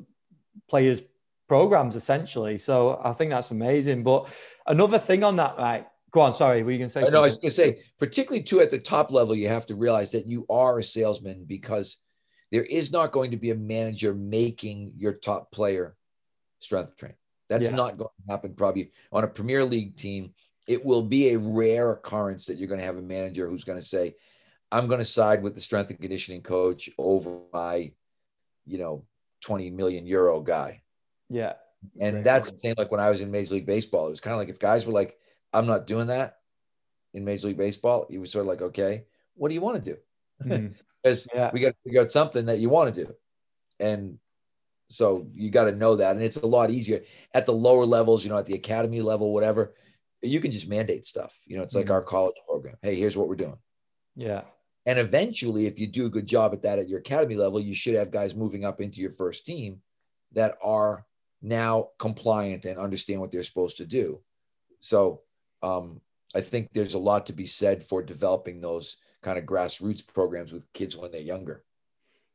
players' 0.68 1.02
programs 1.48 1.96
essentially. 1.96 2.58
So 2.58 3.00
I 3.02 3.12
think 3.12 3.30
that's 3.30 3.50
amazing. 3.50 4.02
But 4.02 4.28
another 4.66 4.98
thing 4.98 5.24
on 5.24 5.36
that, 5.36 5.56
right? 5.58 5.86
Go 6.10 6.20
on. 6.20 6.32
Sorry, 6.32 6.62
were 6.62 6.70
you 6.70 6.78
going 6.78 6.88
to 6.88 6.92
say? 6.92 7.02
No, 7.10 7.22
I 7.22 7.26
was 7.26 7.36
going 7.36 7.50
to 7.50 7.56
say, 7.56 7.78
particularly 7.98 8.42
too 8.42 8.60
at 8.60 8.70
the 8.70 8.78
top 8.78 9.10
level, 9.10 9.34
you 9.34 9.48
have 9.48 9.66
to 9.66 9.74
realize 9.74 10.10
that 10.12 10.26
you 10.26 10.46
are 10.48 10.78
a 10.78 10.82
salesman 10.82 11.44
because 11.44 11.98
there 12.54 12.62
is 12.62 12.92
not 12.92 13.10
going 13.10 13.32
to 13.32 13.36
be 13.36 13.50
a 13.50 13.56
manager 13.56 14.14
making 14.14 14.92
your 14.96 15.12
top 15.12 15.50
player 15.50 15.96
strength 16.60 16.94
train. 16.94 17.14
That's 17.50 17.68
yeah. 17.68 17.74
not 17.74 17.98
going 17.98 18.10
to 18.24 18.32
happen 18.32 18.54
probably 18.54 18.92
on 19.10 19.24
a 19.24 19.26
Premier 19.26 19.64
League 19.64 19.96
team. 19.96 20.32
It 20.68 20.84
will 20.84 21.02
be 21.02 21.30
a 21.30 21.38
rare 21.40 21.90
occurrence 21.90 22.46
that 22.46 22.56
you're 22.56 22.68
going 22.68 22.78
to 22.78 22.86
have 22.86 22.96
a 22.96 23.02
manager 23.02 23.48
who's 23.48 23.64
going 23.64 23.80
to 23.80 23.84
say, 23.84 24.14
I'm 24.70 24.86
going 24.86 25.00
to 25.00 25.04
side 25.04 25.42
with 25.42 25.56
the 25.56 25.60
strength 25.60 25.90
and 25.90 26.00
conditioning 26.00 26.42
coach 26.42 26.88
over 26.96 27.40
my, 27.52 27.90
you 28.66 28.78
know, 28.78 29.04
20 29.40 29.72
million 29.72 30.06
euro 30.06 30.40
guy. 30.40 30.82
Yeah. 31.28 31.54
And 32.00 32.12
Great 32.12 32.24
that's 32.24 32.50
point. 32.52 32.62
the 32.62 32.68
same 32.68 32.74
like 32.78 32.92
when 32.92 33.00
I 33.00 33.10
was 33.10 33.20
in 33.20 33.32
Major 33.32 33.54
League 33.54 33.66
Baseball. 33.66 34.06
It 34.06 34.10
was 34.10 34.20
kind 34.20 34.32
of 34.32 34.38
like 34.38 34.48
if 34.48 34.60
guys 34.60 34.86
were 34.86 34.92
like, 34.92 35.18
I'm 35.52 35.66
not 35.66 35.88
doing 35.88 36.06
that, 36.06 36.36
in 37.14 37.24
Major 37.24 37.48
League 37.48 37.58
Baseball, 37.58 38.06
you 38.10 38.20
were 38.20 38.26
sort 38.26 38.44
of 38.44 38.48
like, 38.48 38.62
okay, 38.62 39.06
what 39.34 39.48
do 39.48 39.54
you 39.54 39.60
want 39.60 39.82
to 39.82 39.90
do? 39.90 39.98
Mm. 40.48 40.74
Because 41.04 41.28
Yeah. 41.34 41.50
we 41.52 41.60
got 41.60 41.72
to 41.72 41.76
figure 41.84 42.00
out 42.00 42.10
something 42.10 42.46
that 42.46 42.58
you 42.60 42.70
want 42.70 42.94
to 42.94 43.04
do. 43.04 43.14
And 43.78 44.18
so 44.88 45.26
you 45.32 45.50
got 45.50 45.64
to 45.64 45.76
know 45.76 45.96
that. 45.96 46.16
And 46.16 46.24
it's 46.24 46.38
a 46.38 46.46
lot 46.46 46.70
easier 46.70 47.02
at 47.34 47.44
the 47.44 47.52
lower 47.52 47.84
levels, 47.84 48.24
you 48.24 48.30
know, 48.30 48.38
at 48.38 48.46
the 48.46 48.54
academy 48.54 49.02
level, 49.02 49.32
whatever. 49.32 49.74
You 50.22 50.40
can 50.40 50.50
just 50.50 50.66
mandate 50.66 51.04
stuff. 51.04 51.38
You 51.46 51.58
know, 51.58 51.62
it's 51.62 51.74
like 51.74 51.86
Mhm. 51.86 51.90
our 51.90 52.02
college 52.02 52.36
program. 52.48 52.76
Hey, 52.80 52.94
here's 52.94 53.16
what 53.16 53.28
we're 53.28 53.36
doing. 53.36 53.58
Yeah. 54.16 54.44
And 54.86 54.98
eventually, 54.98 55.66
if 55.66 55.78
you 55.78 55.86
do 55.86 56.06
a 56.06 56.10
good 56.10 56.26
job 56.26 56.54
at 56.54 56.62
that 56.62 56.78
at 56.78 56.88
your 56.88 57.00
academy 57.00 57.34
level, 57.34 57.60
you 57.60 57.74
should 57.74 57.94
have 57.94 58.10
guys 58.10 58.34
moving 58.34 58.64
up 58.64 58.80
into 58.80 59.00
your 59.00 59.10
first 59.10 59.44
team 59.44 59.82
that 60.32 60.56
are 60.62 61.06
now 61.42 61.90
compliant 61.98 62.64
and 62.64 62.78
understand 62.78 63.20
what 63.20 63.30
they're 63.30 63.42
supposed 63.42 63.76
to 63.76 63.86
do. 63.86 64.22
So 64.80 65.22
um, 65.62 66.00
I 66.34 66.40
think 66.40 66.72
there's 66.72 66.94
a 66.94 66.98
lot 66.98 67.26
to 67.26 67.32
be 67.34 67.46
said 67.46 67.82
for 67.82 68.02
developing 68.02 68.60
those 68.60 68.96
kind 69.24 69.38
of 69.38 69.44
grassroots 69.44 70.06
programs 70.06 70.52
with 70.52 70.70
kids 70.74 70.96
when 70.96 71.10
they're 71.10 71.20
younger. 71.20 71.64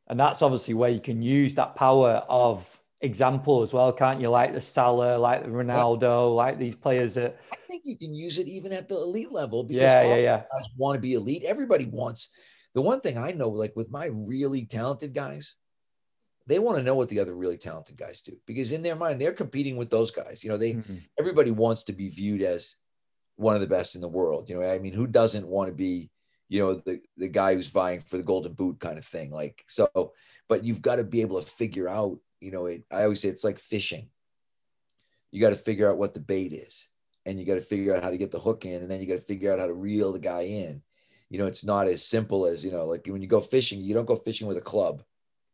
And 0.07 0.19
that's 0.19 0.41
obviously 0.41 0.73
where 0.73 0.89
you 0.89 0.99
can 0.99 1.21
use 1.21 1.53
that 1.55 1.75
power 1.75 2.23
of 2.27 2.81
example 3.01 3.61
as 3.61 3.71
well, 3.71 3.93
can't 3.93 4.19
you? 4.19 4.29
Like 4.29 4.53
the 4.53 4.59
Salah, 4.59 5.17
like 5.17 5.43
the 5.43 5.49
Ronaldo, 5.51 6.35
like 6.35 6.57
these 6.57 6.75
players 6.75 7.13
that, 7.13 7.39
I 7.53 7.57
think 7.67 7.83
you 7.85 7.95
can 7.95 8.13
use 8.15 8.39
it 8.39 8.47
even 8.47 8.73
at 8.73 8.87
the 8.89 8.95
elite 8.95 9.31
level 9.31 9.63
because 9.63 9.83
yeah, 9.83 10.01
all 10.01 10.09
yeah, 10.09 10.15
yeah. 10.15 10.37
guys 10.37 10.67
want 10.75 10.95
to 10.95 11.01
be 11.01 11.13
elite. 11.13 11.43
Everybody 11.43 11.85
wants. 11.85 12.29
The 12.73 12.81
one 12.81 13.01
thing 13.01 13.17
I 13.17 13.31
know, 13.31 13.49
like 13.49 13.75
with 13.75 13.91
my 13.91 14.07
really 14.11 14.65
talented 14.65 15.13
guys, 15.13 15.55
they 16.47 16.57
want 16.57 16.77
to 16.79 16.83
know 16.83 16.95
what 16.95 17.09
the 17.09 17.19
other 17.19 17.35
really 17.35 17.57
talented 17.57 17.95
guys 17.95 18.21
do 18.21 18.35
because 18.47 18.71
in 18.71 18.81
their 18.81 18.95
mind 18.95 19.21
they're 19.21 19.31
competing 19.33 19.77
with 19.77 19.91
those 19.91 20.09
guys. 20.09 20.43
You 20.43 20.49
know, 20.49 20.57
they 20.57 20.73
Mhm. 20.73 21.01
everybody 21.19 21.51
wants 21.51 21.83
to 21.83 21.93
be 21.93 22.09
viewed 22.09 22.41
as 22.41 22.75
one 23.35 23.55
of 23.55 23.61
the 23.61 23.67
best 23.67 23.93
in 23.95 24.01
the 24.01 24.07
world. 24.09 24.49
You 24.49 24.55
know, 24.55 24.63
I 24.63 24.79
mean, 24.79 24.93
who 24.93 25.05
doesn't 25.07 25.47
want 25.47 25.67
to 25.67 25.73
be, 25.73 26.09
you 26.49 26.59
know, 26.59 26.73
the 26.73 26.99
the 27.17 27.27
guy 27.27 27.53
who's 27.53 27.67
vying 27.67 28.01
for 28.01 28.17
the 28.17 28.23
golden 28.23 28.53
boot 28.53 28.79
kind 28.79 28.97
of 28.97 29.05
thing? 29.05 29.31
Like 29.31 29.63
so, 29.67 30.13
but 30.47 30.63
you've 30.63 30.81
got 30.81 30.97
to 30.97 31.03
be 31.03 31.21
able 31.21 31.39
to 31.39 31.47
figure 31.47 31.87
out. 31.87 32.19
You 32.41 32.51
know, 32.51 32.65
it, 32.65 32.83
I 32.91 33.03
always 33.03 33.21
say 33.21 33.29
it's 33.29 33.43
like 33.43 33.59
fishing. 33.59 34.09
You 35.31 35.39
got 35.39 35.51
to 35.51 35.55
figure 35.55 35.89
out 35.89 35.97
what 35.97 36.13
the 36.13 36.19
bait 36.19 36.53
is, 36.53 36.87
and 37.25 37.39
you 37.39 37.45
got 37.45 37.55
to 37.55 37.61
figure 37.61 37.95
out 37.95 38.03
how 38.03 38.09
to 38.09 38.17
get 38.17 38.31
the 38.31 38.39
hook 38.39 38.65
in, 38.65 38.81
and 38.81 38.89
then 38.89 38.99
you 38.99 39.07
got 39.07 39.13
to 39.13 39.19
figure 39.19 39.53
out 39.53 39.59
how 39.59 39.67
to 39.67 39.73
reel 39.73 40.11
the 40.11 40.19
guy 40.19 40.41
in. 40.41 40.81
You 41.29 41.37
know, 41.37 41.45
it's 41.45 41.63
not 41.63 41.85
as 41.85 42.03
simple 42.03 42.47
as 42.47 42.65
you 42.65 42.71
know, 42.71 42.85
like 42.85 43.05
when 43.05 43.21
you 43.21 43.27
go 43.27 43.39
fishing, 43.39 43.79
you 43.79 43.93
don't 43.93 44.07
go 44.07 44.15
fishing 44.15 44.47
with 44.47 44.57
a 44.57 44.61
club, 44.61 45.03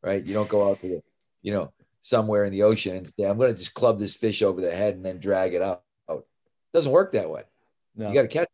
right? 0.02 0.26
You 0.26 0.34
don't 0.34 0.48
go 0.48 0.70
out 0.70 0.80
to 0.82 0.88
the, 0.88 1.04
you 1.42 1.52
know, 1.52 1.74
somewhere 2.00 2.46
in 2.46 2.54
the 2.54 2.64
ocean 2.64 2.96
and 2.96 3.06
say, 3.06 3.26
I'm 3.26 3.38
going 3.38 3.52
to 3.52 3.58
just 3.58 3.74
club 3.74 4.00
this 4.00 4.16
fish 4.16 4.42
over 4.42 4.62
the 4.62 4.72
head 4.72 4.96
and 4.96 5.06
then 5.06 5.20
drag 5.20 5.54
it 5.54 5.62
out. 5.62 5.84
It 6.08 6.24
doesn't 6.72 6.92
work 6.92 7.12
that 7.12 7.30
way. 7.30 7.44
No. 7.96 8.08
You 8.08 8.14
got 8.14 8.22
to 8.22 8.28
catch, 8.30 8.48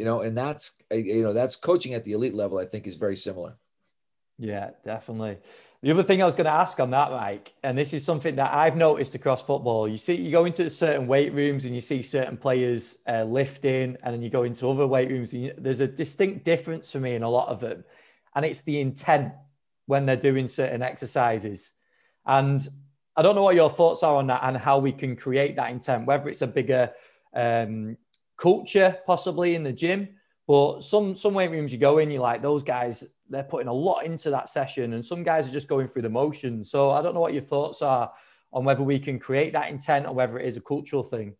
you 0.00 0.06
know, 0.06 0.22
and 0.22 0.34
that's, 0.34 0.76
uh, 0.90 0.96
you 0.96 1.22
know, 1.22 1.34
that's 1.34 1.56
coaching 1.56 1.92
at 1.92 2.06
the 2.06 2.12
elite 2.12 2.32
level, 2.32 2.56
I 2.56 2.64
think 2.64 2.86
is 2.86 2.96
very 2.96 3.16
similar. 3.16 3.58
Yeah, 4.38 4.70
definitely. 4.82 5.36
The 5.82 5.90
other 5.90 6.02
thing 6.02 6.22
I 6.22 6.24
was 6.24 6.34
going 6.34 6.46
to 6.46 6.50
ask 6.50 6.80
on 6.80 6.88
that, 6.88 7.10
Mike, 7.10 7.52
and 7.62 7.76
this 7.76 7.92
is 7.92 8.02
something 8.02 8.34
that 8.36 8.50
I've 8.50 8.76
noticed 8.76 9.14
across 9.14 9.42
football. 9.42 9.86
You 9.86 9.98
see, 9.98 10.14
you 10.14 10.30
go 10.30 10.46
into 10.46 10.70
certain 10.70 11.06
weight 11.06 11.34
rooms 11.34 11.66
and 11.66 11.74
you 11.74 11.82
see 11.82 12.00
certain 12.00 12.38
players 12.38 13.02
uh, 13.06 13.24
lifting, 13.24 13.98
and 14.02 14.14
then 14.14 14.22
you 14.22 14.30
go 14.30 14.44
into 14.44 14.70
other 14.70 14.86
weight 14.86 15.10
rooms. 15.10 15.34
And 15.34 15.44
you, 15.44 15.52
there's 15.58 15.80
a 15.80 15.86
distinct 15.86 16.46
difference 16.46 16.90
for 16.90 16.98
me 16.98 17.14
in 17.14 17.22
a 17.22 17.28
lot 17.28 17.48
of 17.48 17.60
them, 17.60 17.84
and 18.34 18.46
it's 18.46 18.62
the 18.62 18.80
intent 18.80 19.34
when 19.84 20.06
they're 20.06 20.16
doing 20.16 20.46
certain 20.46 20.80
exercises. 20.80 21.72
And 22.24 22.66
I 23.16 23.20
don't 23.20 23.34
know 23.34 23.42
what 23.42 23.54
your 23.54 23.68
thoughts 23.68 24.02
are 24.02 24.16
on 24.16 24.28
that 24.28 24.40
and 24.44 24.56
how 24.56 24.78
we 24.78 24.92
can 24.92 25.14
create 25.14 25.56
that 25.56 25.70
intent, 25.70 26.06
whether 26.06 26.26
it's 26.30 26.40
a 26.40 26.46
bigger 26.46 26.90
um, 27.34 27.98
culture 28.40 28.98
possibly 29.06 29.54
in 29.54 29.62
the 29.62 29.72
gym, 29.72 30.08
but 30.48 30.80
some 30.80 31.14
some 31.14 31.34
weight 31.34 31.50
rooms 31.50 31.72
you 31.72 31.78
go 31.78 31.98
in, 31.98 32.10
you're 32.10 32.22
like 32.22 32.42
those 32.42 32.62
guys 32.62 33.04
they're 33.30 33.44
putting 33.44 33.68
a 33.68 33.72
lot 33.72 34.04
into 34.04 34.28
that 34.30 34.48
session 34.48 34.92
and 34.92 35.04
some 35.04 35.22
guys 35.22 35.48
are 35.48 35.52
just 35.52 35.68
going 35.68 35.86
through 35.86 36.02
the 36.02 36.08
motion 36.08 36.64
so 36.64 36.90
i 36.90 37.00
don't 37.00 37.14
know 37.14 37.20
what 37.20 37.32
your 37.32 37.42
thoughts 37.42 37.80
are 37.80 38.12
on 38.52 38.64
whether 38.64 38.82
we 38.82 38.98
can 38.98 39.18
create 39.18 39.52
that 39.52 39.70
intent 39.70 40.06
or 40.06 40.12
whether 40.12 40.38
it 40.38 40.46
is 40.46 40.56
a 40.56 40.60
cultural 40.60 41.04
thing 41.04 41.34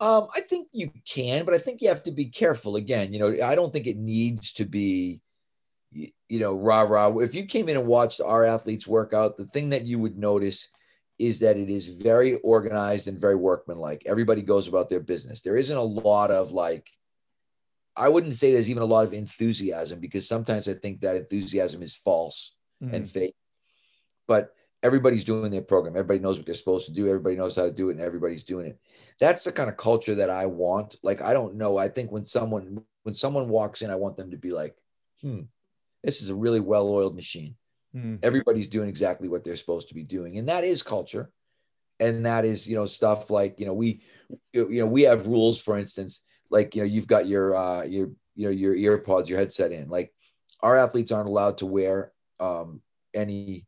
Um, 0.00 0.26
I 0.34 0.40
think 0.40 0.68
you 0.72 0.90
can, 1.06 1.44
but 1.44 1.54
I 1.54 1.58
think 1.58 1.80
you 1.80 1.88
have 1.88 2.02
to 2.02 2.10
be 2.10 2.26
careful. 2.26 2.74
Again, 2.74 3.12
you 3.12 3.20
know, 3.20 3.30
I 3.46 3.54
don't 3.54 3.72
think 3.72 3.86
it 3.86 3.96
needs 3.96 4.52
to 4.58 4.64
be, 4.64 5.20
you, 5.92 6.40
know, 6.42 6.58
rah 6.58 6.82
rah. 6.82 7.14
If 7.18 7.36
you 7.36 7.46
came 7.46 7.68
in 7.68 7.76
and 7.76 7.86
watched 7.86 8.20
our 8.20 8.44
athletes 8.44 8.86
work 8.88 9.14
out, 9.14 9.36
the 9.36 9.46
thing 9.46 9.68
that 9.70 9.84
you 9.84 10.00
would 10.00 10.18
notice 10.18 10.68
is 11.22 11.38
that 11.38 11.56
it 11.56 11.70
is 11.70 11.86
very 11.86 12.34
organized 12.38 13.06
and 13.06 13.16
very 13.16 13.36
workmanlike. 13.36 14.02
Everybody 14.06 14.42
goes 14.42 14.66
about 14.66 14.88
their 14.88 15.00
business. 15.00 15.40
There 15.40 15.56
isn't 15.56 15.76
a 15.76 15.80
lot 15.80 16.32
of 16.32 16.50
like, 16.50 16.90
I 17.94 18.08
wouldn't 18.08 18.34
say 18.34 18.52
there's 18.52 18.68
even 18.68 18.82
a 18.82 18.86
lot 18.86 19.06
of 19.06 19.12
enthusiasm 19.12 20.00
because 20.00 20.26
sometimes 20.26 20.66
I 20.66 20.74
think 20.74 21.00
that 21.00 21.14
enthusiasm 21.14 21.80
is 21.82 21.94
false 21.94 22.56
and 22.80 23.08
fake. 23.08 23.36
But 24.26 24.52
everybody's 24.82 25.22
doing 25.22 25.52
their 25.52 25.62
program. 25.62 25.94
Everybody 25.94 26.18
knows 26.18 26.38
what 26.38 26.46
they're 26.46 26.56
supposed 26.56 26.86
to 26.86 26.92
do. 26.92 27.06
Everybody 27.06 27.36
knows 27.36 27.54
how 27.54 27.66
to 27.66 27.70
do 27.70 27.90
it, 27.90 27.92
and 27.92 28.00
everybody's 28.00 28.42
doing 28.42 28.66
it. 28.66 28.80
That's 29.20 29.44
the 29.44 29.52
kind 29.52 29.70
of 29.70 29.76
culture 29.76 30.16
that 30.16 30.30
I 30.30 30.46
want. 30.46 30.96
Like, 31.04 31.22
I 31.22 31.32
don't 31.32 31.54
know. 31.54 31.78
I 31.78 31.86
think 31.86 32.10
when 32.10 32.24
someone 32.24 32.82
when 33.04 33.14
someone 33.14 33.48
walks 33.48 33.82
in, 33.82 33.90
I 33.90 33.94
want 33.94 34.16
them 34.16 34.32
to 34.32 34.36
be 34.36 34.50
like, 34.50 34.74
hmm, 35.20 35.42
this 36.02 36.22
is 36.22 36.30
a 36.30 36.34
really 36.34 36.60
well-oiled 36.60 37.14
machine. 37.14 37.54
Mm. 37.94 38.18
Everybody's 38.22 38.68
doing 38.68 38.88
exactly 38.88 39.28
what 39.28 39.44
they're 39.44 39.56
supposed 39.56 39.88
to 39.88 39.94
be 39.94 40.02
doing, 40.04 40.38
and 40.38 40.48
that 40.48 40.64
is 40.64 40.82
culture. 40.82 41.30
And 42.00 42.26
that 42.26 42.44
is, 42.44 42.68
you 42.68 42.74
know, 42.74 42.86
stuff 42.86 43.30
like, 43.30 43.60
you 43.60 43.66
know, 43.66 43.74
we, 43.74 44.02
you 44.52 44.80
know, 44.80 44.86
we 44.86 45.02
have 45.02 45.28
rules. 45.28 45.60
For 45.60 45.78
instance, 45.78 46.22
like, 46.50 46.74
you 46.74 46.82
know, 46.82 46.86
you've 46.86 47.06
got 47.06 47.28
your, 47.28 47.54
uh, 47.54 47.84
your, 47.84 48.10
you 48.34 48.46
know, 48.46 48.50
your 48.50 48.74
ear 48.74 48.98
pods, 48.98 49.30
your 49.30 49.38
headset 49.38 49.70
in. 49.70 49.88
Like, 49.88 50.12
our 50.60 50.76
athletes 50.76 51.12
aren't 51.12 51.28
allowed 51.28 51.58
to 51.58 51.66
wear 51.66 52.12
um, 52.40 52.80
any 53.14 53.66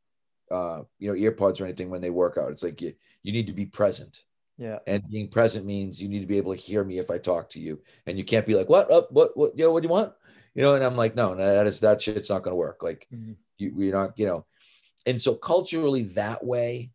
uh, 0.50 0.82
you 0.98 1.08
know, 1.08 1.16
ear 1.16 1.32
pods 1.32 1.60
or 1.60 1.64
anything 1.64 1.90
when 1.90 2.00
they 2.00 2.10
work 2.10 2.38
out. 2.38 2.50
It's 2.50 2.62
like 2.62 2.80
you 2.80 2.94
you 3.22 3.32
need 3.32 3.46
to 3.46 3.52
be 3.52 3.66
present. 3.66 4.24
yeah 4.58 4.78
And 4.86 5.02
being 5.08 5.28
present 5.28 5.64
means 5.64 6.02
you 6.02 6.08
need 6.08 6.20
to 6.20 6.26
be 6.26 6.38
able 6.38 6.54
to 6.54 6.60
hear 6.60 6.84
me 6.84 6.98
if 6.98 7.10
I 7.10 7.18
talk 7.18 7.48
to 7.50 7.60
you. 7.60 7.80
And 8.06 8.18
you 8.18 8.24
can't 8.24 8.46
be 8.46 8.54
like, 8.54 8.68
what 8.68 8.90
up, 8.90 9.10
what, 9.10 9.36
what, 9.36 9.56
you 9.56 9.64
know, 9.64 9.72
what 9.72 9.82
do 9.82 9.88
you 9.88 9.92
want? 9.92 10.12
You 10.54 10.62
know, 10.62 10.74
and 10.74 10.84
I'm 10.84 10.96
like, 10.96 11.16
no, 11.16 11.34
no, 11.34 11.44
that 11.44 11.66
is 11.66 11.80
that 11.80 12.00
shit's 12.00 12.30
not 12.30 12.42
gonna 12.42 12.56
work. 12.56 12.82
Like 12.82 13.08
Mhm. 13.12 13.36
You 13.58 13.72
we're 13.74 13.92
not, 13.92 14.18
you 14.18 14.26
know. 14.26 14.46
And 15.06 15.20
so 15.20 15.34
culturally 15.34 16.02
that 16.14 16.44
way, 16.44 16.90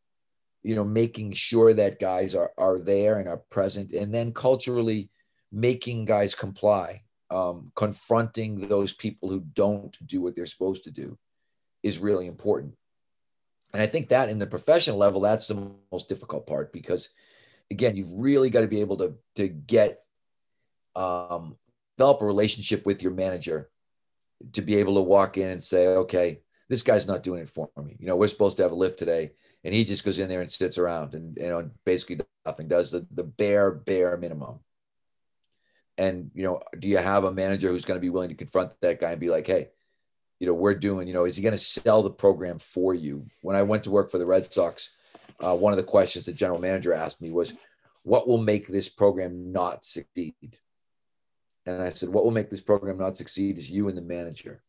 you 0.63 0.75
know, 0.75 0.85
making 0.85 1.31
sure 1.33 1.73
that 1.73 1.99
guys 1.99 2.35
are 2.35 2.51
are 2.57 2.79
there 2.79 3.19
and 3.19 3.27
are 3.27 3.41
present, 3.49 3.91
and 3.91 4.13
then 4.13 4.33
culturally 4.33 5.09
making 5.51 6.05
guys 6.05 6.35
comply, 6.35 7.01
um, 7.29 7.71
confronting 7.75 8.67
those 8.67 8.93
people 8.93 9.29
who 9.29 9.39
don't 9.53 9.97
do 10.05 10.21
what 10.21 10.35
they're 10.35 10.45
supposed 10.45 10.83
to 10.83 10.91
do 10.91 11.17
is 11.83 11.99
really 11.99 12.27
important. 12.27 12.75
And 13.73 13.81
I 13.81 13.85
think 13.85 14.09
that 14.09 14.29
in 14.29 14.39
the 14.39 14.47
professional 14.47 14.97
level, 14.97 15.21
that's 15.21 15.47
the 15.47 15.71
most 15.91 16.07
difficult 16.07 16.47
part 16.47 16.73
because, 16.73 17.09
again, 17.71 17.95
you've 17.95 18.19
really 18.19 18.49
got 18.49 18.61
to 18.61 18.67
be 18.67 18.81
able 18.81 18.97
to 18.97 19.15
to 19.35 19.47
get 19.47 20.03
um, 20.95 21.55
develop 21.97 22.21
a 22.21 22.25
relationship 22.25 22.85
with 22.85 23.03
your 23.03 23.13
manager 23.13 23.69
to 24.53 24.61
be 24.61 24.75
able 24.75 24.95
to 24.95 25.01
walk 25.01 25.37
in 25.37 25.49
and 25.49 25.61
say, 25.61 25.87
okay, 25.87 26.41
this 26.69 26.83
guy's 26.83 27.07
not 27.07 27.23
doing 27.23 27.41
it 27.41 27.49
for 27.49 27.69
me. 27.83 27.97
You 27.99 28.07
know, 28.07 28.15
we're 28.15 28.27
supposed 28.27 28.57
to 28.57 28.63
have 28.63 28.71
a 28.71 28.75
lift 28.75 28.99
today, 28.99 29.31
and 29.63 29.73
he 29.73 29.83
just 29.83 30.05
goes 30.05 30.19
in 30.19 30.29
there 30.29 30.41
and 30.41 30.51
sits 30.51 30.77
around 30.77 31.15
and 31.15 31.35
you 31.37 31.49
know 31.49 31.69
basically 31.85 32.19
nothing 32.45 32.67
does 32.67 32.91
the 32.91 33.05
the 33.11 33.23
bare 33.23 33.71
bare 33.71 34.17
minimum. 34.17 34.59
And 35.97 36.31
you 36.33 36.43
know, 36.43 36.61
do 36.77 36.87
you 36.87 36.97
have 36.97 37.25
a 37.25 37.31
manager 37.31 37.69
who's 37.69 37.85
going 37.85 37.97
to 37.97 38.01
be 38.01 38.09
willing 38.09 38.29
to 38.29 38.35
confront 38.35 38.79
that 38.81 39.01
guy 39.01 39.11
and 39.11 39.19
be 39.19 39.29
like, 39.29 39.47
hey, 39.47 39.69
you 40.39 40.47
know, 40.47 40.53
we're 40.53 40.73
doing, 40.73 41.07
you 41.07 41.13
know, 41.13 41.25
is 41.25 41.35
he 41.35 41.43
going 41.43 41.53
to 41.53 41.57
sell 41.57 42.01
the 42.01 42.09
program 42.09 42.59
for 42.59 42.93
you? 42.93 43.27
When 43.41 43.57
I 43.57 43.63
went 43.63 43.83
to 43.83 43.91
work 43.91 44.09
for 44.09 44.17
the 44.17 44.25
Red 44.25 44.51
Sox, 44.51 44.91
uh, 45.39 45.55
one 45.55 45.73
of 45.73 45.77
the 45.77 45.83
questions 45.83 46.25
the 46.25 46.31
general 46.31 46.59
manager 46.59 46.93
asked 46.93 47.21
me 47.21 47.31
was, 47.31 47.53
what 48.03 48.27
will 48.27 48.41
make 48.41 48.67
this 48.67 48.87
program 48.87 49.51
not 49.51 49.83
succeed? 49.83 50.57
And 51.65 51.81
I 51.81 51.89
said, 51.89 52.09
what 52.09 52.23
will 52.23 52.31
make 52.31 52.49
this 52.49 52.61
program 52.61 52.97
not 52.97 53.17
succeed 53.17 53.57
is 53.57 53.69
you 53.69 53.89
and 53.89 53.97
the 53.97 54.01
manager. 54.01 54.63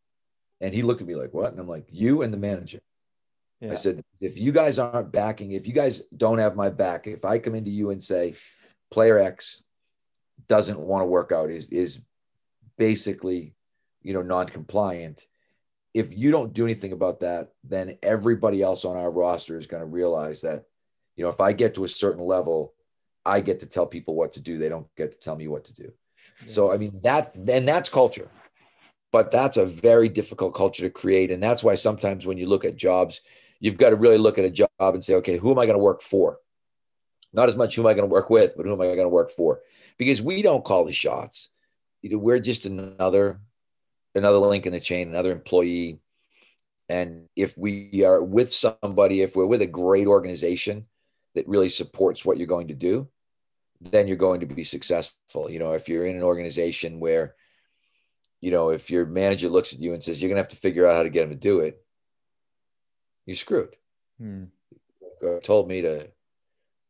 And 0.60 0.74
he 0.74 0.82
looked 0.82 1.00
at 1.00 1.06
me 1.06 1.16
like, 1.16 1.32
what? 1.32 1.52
And 1.52 1.60
I'm 1.60 1.68
like, 1.68 1.86
you 1.90 2.22
and 2.22 2.32
the 2.32 2.38
manager. 2.38 2.80
yeah 3.60 3.72
I 3.72 3.74
said, 3.76 4.02
if 4.20 4.38
you 4.38 4.52
guys 4.52 4.78
aren't 4.78 5.12
backing, 5.12 5.52
if 5.52 5.66
you 5.66 5.72
guys 5.72 6.02
don't 6.16 6.38
have 6.38 6.56
my 6.56 6.70
back, 6.70 7.06
if 7.06 7.24
I 7.24 7.38
come 7.38 7.54
into 7.54 7.70
you 7.70 7.90
and 7.90 8.02
say, 8.02 8.34
player 8.90 9.18
X 9.18 9.62
doesn't 10.48 10.78
want 10.78 11.02
to 11.02 11.06
work 11.06 11.32
out, 11.32 11.50
is 11.50 11.68
is 11.68 12.00
basically, 12.76 13.54
you 14.02 14.12
know, 14.12 14.22
non-compliant. 14.22 15.26
If 15.92 16.16
you 16.16 16.30
don't 16.30 16.52
do 16.52 16.64
anything 16.64 16.92
about 16.92 17.20
that, 17.20 17.52
then 17.64 17.98
everybody 18.02 18.62
else 18.62 18.84
on 18.84 18.96
our 18.96 19.10
roster 19.10 19.58
is 19.58 19.66
going 19.66 19.82
to 19.82 19.86
realize 19.86 20.42
that, 20.42 20.64
you 21.16 21.24
know, 21.24 21.30
if 21.30 21.40
I 21.40 21.52
get 21.52 21.74
to 21.74 21.84
a 21.84 21.88
certain 21.88 22.24
level, 22.24 22.74
I 23.24 23.40
get 23.40 23.60
to 23.60 23.66
tell 23.66 23.86
people 23.86 24.14
what 24.14 24.34
to 24.34 24.40
do. 24.40 24.56
They 24.56 24.68
don't 24.68 24.86
get 24.96 25.12
to 25.12 25.18
tell 25.18 25.36
me 25.36 25.48
what 25.48 25.64
to 25.64 25.74
do. 25.74 25.92
So 26.46 26.72
I 26.72 26.78
mean 26.78 27.00
that 27.02 27.34
and 27.34 27.68
that's 27.68 27.88
culture. 27.88 28.30
But 29.12 29.30
that's 29.30 29.56
a 29.56 29.66
very 29.66 30.08
difficult 30.08 30.54
culture 30.54 30.84
to 30.84 30.90
create. 30.90 31.30
And 31.30 31.42
that's 31.42 31.64
why 31.64 31.74
sometimes 31.74 32.26
when 32.26 32.38
you 32.38 32.46
look 32.46 32.64
at 32.64 32.76
jobs, 32.76 33.20
you've 33.58 33.78
got 33.78 33.90
to 33.90 33.96
really 33.96 34.18
look 34.18 34.38
at 34.38 34.44
a 34.44 34.50
job 34.50 34.68
and 34.78 35.02
say, 35.02 35.14
okay, 35.14 35.36
who 35.36 35.50
am 35.50 35.58
I 35.58 35.66
going 35.66 35.78
to 35.78 35.82
work 35.82 36.02
for? 36.02 36.38
Not 37.32 37.48
as 37.48 37.56
much 37.56 37.76
who 37.76 37.82
am 37.82 37.86
I 37.86 37.94
going 37.94 38.08
to 38.08 38.12
work 38.12 38.30
with, 38.30 38.52
but 38.56 38.66
who 38.66 38.72
am 38.72 38.80
I 38.80 38.86
going 38.86 38.98
to 38.98 39.08
work 39.08 39.30
for? 39.30 39.60
Because 39.98 40.22
we 40.22 40.42
don't 40.42 40.64
call 40.64 40.84
the 40.84 40.92
shots. 40.92 41.48
we're 42.02 42.40
just 42.40 42.66
another 42.66 43.40
another 44.14 44.38
link 44.38 44.66
in 44.66 44.72
the 44.72 44.80
chain, 44.80 45.08
another 45.08 45.32
employee. 45.32 46.00
And 46.88 47.28
if 47.36 47.56
we 47.56 48.04
are 48.04 48.22
with 48.22 48.52
somebody, 48.52 49.20
if 49.20 49.36
we're 49.36 49.46
with 49.46 49.62
a 49.62 49.66
great 49.66 50.08
organization 50.08 50.86
that 51.34 51.46
really 51.46 51.68
supports 51.68 52.24
what 52.24 52.36
you're 52.36 52.48
going 52.48 52.68
to 52.68 52.74
do, 52.74 53.08
then 53.80 54.08
you're 54.08 54.16
going 54.16 54.40
to 54.40 54.46
be 54.46 54.64
successful. 54.64 55.48
You 55.50 55.58
know, 55.60 55.72
if 55.72 55.88
you're 55.88 56.04
in 56.04 56.16
an 56.16 56.22
organization 56.22 57.00
where, 57.00 57.36
you 58.40 58.50
know, 58.50 58.70
if 58.70 58.90
your 58.90 59.06
manager 59.06 59.48
looks 59.48 59.72
at 59.72 59.80
you 59.80 59.92
and 59.92 60.02
says, 60.02 60.20
you're 60.20 60.28
going 60.28 60.36
to 60.36 60.42
have 60.42 60.48
to 60.48 60.56
figure 60.56 60.86
out 60.86 60.96
how 60.96 61.02
to 61.02 61.10
get 61.10 61.24
him 61.24 61.30
to 61.30 61.36
do 61.36 61.60
it, 61.60 61.82
you're 63.26 63.36
screwed. 63.36 63.76
Hmm. 64.18 64.44
Told 65.42 65.68
me 65.68 65.82
to 65.82 66.08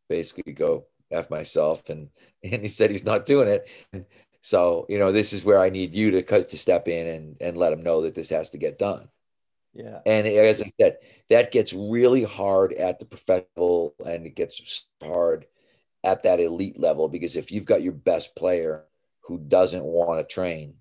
basically 0.09 0.53
go 0.53 0.87
F 1.11 1.31
myself. 1.31 1.89
And, 1.91 2.09
and 2.45 2.63
he 2.63 2.69
said 2.69 2.91
he's 2.91 3.05
not 3.05 3.27
doing 3.27 3.49
it. 3.49 3.67
And 3.93 4.05
so, 4.43 4.87
you 4.89 4.99
know, 4.99 5.13
this 5.13 5.33
is 5.33 5.45
where 5.45 5.59
I 5.59 5.71
need 5.71 5.95
you 5.95 6.11
to 6.13 6.23
to 6.23 6.57
step 6.57 6.89
in 6.89 7.07
and, 7.07 7.37
and 7.41 7.57
let 7.57 7.73
him 7.73 7.83
know 7.83 8.03
that 8.03 8.15
this 8.15 8.31
has 8.31 8.51
to 8.51 8.59
get 8.59 8.79
done. 8.79 9.09
Yeah. 9.75 10.01
And 10.07 10.27
as 10.27 10.63
I 10.63 10.73
said, 10.81 10.99
that 11.29 11.53
gets 11.53 11.73
really 11.73 12.25
hard 12.25 12.73
at 12.73 12.99
the 12.99 13.05
professional 13.05 13.95
and 14.05 14.27
it 14.27 14.35
gets 14.35 14.87
hard 15.03 15.47
at 16.03 16.23
that 16.23 16.41
elite 16.41 16.81
level 16.81 17.09
because 17.09 17.37
if 17.37 17.53
you've 17.53 17.67
got 17.67 17.83
your 17.83 17.93
best 17.93 18.35
player 18.35 18.85
who 19.21 19.39
doesn't 19.39 19.85
want 19.85 20.19
to 20.19 20.35
train, 20.35 20.75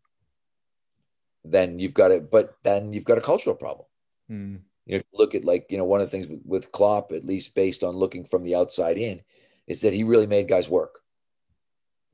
then 1.52 1.80
you've 1.80 1.94
got 1.94 2.12
it, 2.12 2.30
but 2.30 2.56
then 2.64 2.94
you've 2.94 3.06
got 3.06 3.18
a 3.18 3.22
cultural 3.22 3.56
problem. 3.56 3.86
Mm. 4.30 4.60
You 4.86 4.94
know, 4.94 4.98
if 4.98 5.04
you 5.12 5.20
look 5.20 5.36
at 5.36 5.46
like, 5.46 5.68
you 5.70 5.78
know, 5.78 5.86
one 5.86 6.02
of 6.02 6.08
the 6.08 6.12
things 6.12 6.28
with, 6.28 6.42
with 6.46 6.72
Klopp, 6.72 7.12
at 7.12 7.26
least 7.26 7.56
based 7.56 7.84
on 7.84 7.96
looking 7.96 8.26
from 8.26 8.44
the 8.44 8.56
outside 8.56 8.98
in, 8.98 9.22
is 9.68 9.82
that 9.82 9.94
he 9.94 10.04
really 10.04 10.28
made 10.28 10.48
guys 10.48 10.68
work. 10.68 11.00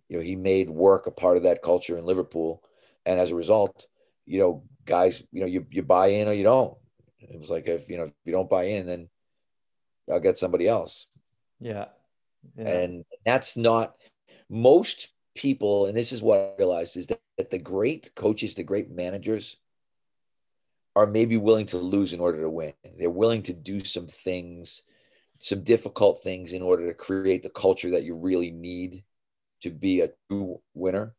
You 0.09 0.17
know, 0.17 0.23
he 0.23 0.35
made 0.35 0.69
work 0.69 1.07
a 1.07 1.11
part 1.11 1.37
of 1.37 1.43
that 1.43 1.63
culture 1.63 1.97
in 1.97 2.05
Liverpool. 2.05 2.63
And 3.05 3.19
as 3.19 3.31
a 3.31 3.35
result, 3.35 3.87
you 4.25 4.39
know, 4.39 4.63
guys, 4.85 5.23
you 5.31 5.39
know, 5.39 5.47
you, 5.47 5.65
you 5.69 5.83
buy 5.83 6.07
in 6.07 6.27
or 6.27 6.33
you 6.33 6.43
don't. 6.43 6.75
It 7.19 7.39
was 7.39 7.49
like, 7.49 7.67
if, 7.67 7.89
you 7.89 7.97
know, 7.97 8.03
if 8.03 8.13
you 8.25 8.31
don't 8.33 8.49
buy 8.49 8.65
in, 8.65 8.85
then 8.85 9.09
I'll 10.11 10.19
get 10.19 10.37
somebody 10.37 10.67
else. 10.67 11.07
Yeah. 11.59 11.85
yeah. 12.57 12.67
And 12.67 13.05
that's 13.25 13.57
not 13.57 13.95
most 14.49 15.09
people. 15.33 15.87
And 15.87 15.95
this 15.95 16.11
is 16.11 16.21
what 16.21 16.39
I 16.39 16.51
realized 16.59 16.97
is 16.97 17.07
that, 17.07 17.19
that 17.37 17.51
the 17.51 17.59
great 17.59 18.13
coaches, 18.15 18.55
the 18.55 18.63
great 18.63 18.89
managers 18.89 19.57
are 20.95 21.05
maybe 21.05 21.37
willing 21.37 21.65
to 21.67 21.77
lose 21.77 22.13
in 22.13 22.19
order 22.19 22.41
to 22.41 22.49
win. 22.49 22.73
They're 22.97 23.09
willing 23.09 23.43
to 23.43 23.53
do 23.53 23.83
some 23.83 24.07
things, 24.07 24.81
some 25.39 25.63
difficult 25.63 26.21
things 26.23 26.53
in 26.53 26.61
order 26.61 26.87
to 26.87 26.93
create 26.93 27.43
the 27.43 27.49
culture 27.49 27.91
that 27.91 28.03
you 28.03 28.15
really 28.15 28.51
need 28.51 29.03
to 29.61 29.69
be 29.69 30.01
a 30.01 30.11
true 30.29 30.61
winner. 30.73 31.13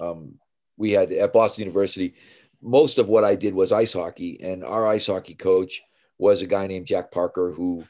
Um, 0.00 0.38
we 0.78 0.92
had 0.92 1.12
at 1.12 1.32
Boston 1.32 1.64
University, 1.64 2.14
most 2.62 2.96
of 2.98 3.08
what 3.08 3.24
I 3.24 3.34
did 3.34 3.54
was 3.54 3.72
ice 3.72 3.92
hockey, 3.92 4.40
and 4.42 4.64
our 4.64 4.86
ice 4.86 5.06
hockey 5.06 5.34
coach 5.34 5.82
was 6.18 6.40
a 6.40 6.46
guy 6.46 6.66
named 6.66 6.86
Jack 6.86 7.10
Parker, 7.10 7.50
who 7.50 7.84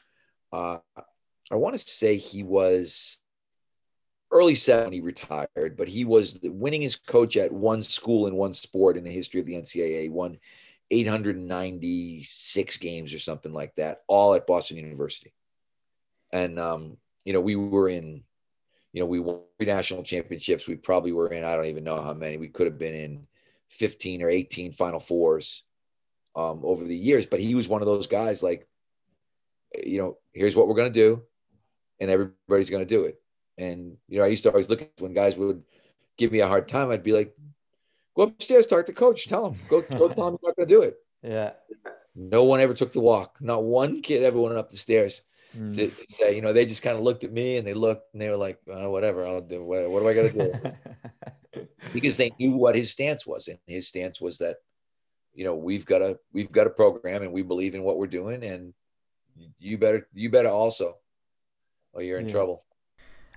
uh, 0.51 0.79
I 1.51 1.55
want 1.55 1.77
to 1.77 1.79
say 1.79 2.17
he 2.17 2.43
was 2.43 3.22
early 4.33 4.55
70 4.55 5.01
retired, 5.01 5.77
but 5.77 5.87
he 5.87 6.03
was 6.05 6.33
the 6.35 6.49
winningest 6.49 7.05
coach 7.05 7.37
at 7.37 7.51
one 7.51 7.81
school 7.81 8.27
in 8.27 8.35
one 8.35 8.53
sport 8.53 8.97
in 8.97 9.03
the 9.03 9.11
history 9.11 9.39
of 9.39 9.45
the 9.45 9.55
NCAA. 9.55 10.09
Won 10.09 10.39
896 10.91 12.77
games 12.77 13.13
or 13.13 13.19
something 13.19 13.53
like 13.53 13.73
that, 13.75 14.01
all 14.07 14.33
at 14.33 14.47
Boston 14.47 14.77
University. 14.77 15.33
And 16.31 16.59
um, 16.59 16.97
you 17.23 17.33
know, 17.33 17.41
we 17.41 17.55
were 17.55 17.89
in 17.89 18.23
you 18.93 18.99
know, 18.99 19.07
we 19.07 19.19
won 19.19 19.39
national 19.59 20.03
championships. 20.03 20.67
We 20.67 20.75
probably 20.75 21.11
were 21.11 21.27
in, 21.27 21.43
I 21.43 21.55
don't 21.55 21.65
even 21.65 21.83
know 21.83 22.01
how 22.01 22.13
many. 22.13 22.37
We 22.37 22.47
could 22.47 22.67
have 22.67 22.77
been 22.77 22.93
in 22.93 23.27
15 23.69 24.21
or 24.21 24.29
18 24.29 24.71
Final 24.71 24.99
Fours 24.99 25.63
um, 26.35 26.61
over 26.63 26.85
the 26.85 26.95
years. 26.95 27.25
But 27.25 27.39
he 27.39 27.55
was 27.55 27.67
one 27.67 27.81
of 27.81 27.87
those 27.87 28.05
guys 28.05 28.43
like, 28.43 28.67
you 29.83 29.97
know, 29.97 30.17
here's 30.31 30.55
what 30.55 30.67
we're 30.67 30.75
going 30.75 30.93
to 30.93 30.99
do. 30.99 31.23
And 31.99 32.11
everybody's 32.11 32.69
going 32.69 32.85
to 32.85 32.89
do 32.89 33.05
it. 33.05 33.19
And, 33.57 33.97
you 34.07 34.19
know, 34.19 34.25
I 34.25 34.27
used 34.27 34.43
to 34.43 34.49
always 34.49 34.69
look 34.69 34.81
at 34.81 34.91
when 34.99 35.13
guys 35.13 35.35
would 35.35 35.63
give 36.17 36.31
me 36.31 36.39
a 36.39 36.47
hard 36.47 36.67
time, 36.67 36.89
I'd 36.89 37.03
be 37.03 37.13
like, 37.13 37.35
go 38.15 38.23
upstairs, 38.23 38.65
talk 38.65 38.85
to 38.87 38.93
coach, 38.93 39.27
tell 39.27 39.49
him, 39.49 39.59
go, 39.69 39.81
go 39.81 40.09
tell 40.09 40.27
him 40.29 40.37
you're 40.41 40.49
not 40.49 40.55
going 40.55 40.67
to 40.67 40.75
do 40.75 40.81
it. 40.81 40.97
Yeah. 41.25 41.51
No 42.15 42.43
one 42.43 42.59
ever 42.59 42.73
took 42.73 42.91
the 42.91 42.99
walk. 42.99 43.37
Not 43.39 43.63
one 43.63 44.01
kid 44.01 44.23
ever 44.23 44.41
went 44.41 44.57
up 44.57 44.69
the 44.69 44.75
stairs 44.75 45.21
mm. 45.57 45.73
to, 45.73 45.87
to, 45.87 46.13
say, 46.13 46.35
you 46.35 46.41
know, 46.41 46.51
they 46.51 46.65
just 46.65 46.81
kind 46.81 46.97
of 46.97 47.03
looked 47.03 47.23
at 47.23 47.31
me 47.31 47.55
and 47.55 47.65
they 47.65 47.73
looked 47.73 48.11
and 48.11 48.21
they 48.21 48.27
were 48.27 48.35
like, 48.35 48.59
oh, 48.67 48.89
whatever, 48.89 49.25
I'll 49.25 49.39
do. 49.39 49.63
What, 49.63 49.89
what 49.89 50.01
do 50.01 50.09
I 50.09 50.13
got 50.13 50.33
to 50.33 50.51
do? 50.51 51.67
because 51.93 52.17
they 52.17 52.31
knew 52.39 52.51
what 52.51 52.75
his 52.75 52.91
stance 52.91 53.25
was, 53.25 53.47
and 53.47 53.57
his 53.67 53.87
stance 53.87 54.19
was 54.19 54.37
that, 54.39 54.57
you 55.33 55.45
know, 55.45 55.55
we've 55.55 55.85
got 55.85 56.01
a 56.01 56.17
we've 56.31 56.51
got 56.51 56.67
a 56.67 56.71
program 56.71 57.21
and 57.21 57.31
we 57.31 57.41
believe 57.41 57.75
in 57.75 57.83
what 57.83 57.97
we're 57.97 58.07
doing, 58.07 58.43
and 58.43 58.73
you 59.59 59.77
better 59.77 60.07
you 60.13 60.29
better 60.29 60.49
also, 60.49 60.97
or 61.93 62.01
you're 62.01 62.19
in 62.19 62.27
yeah. 62.27 62.33
trouble. 62.33 62.63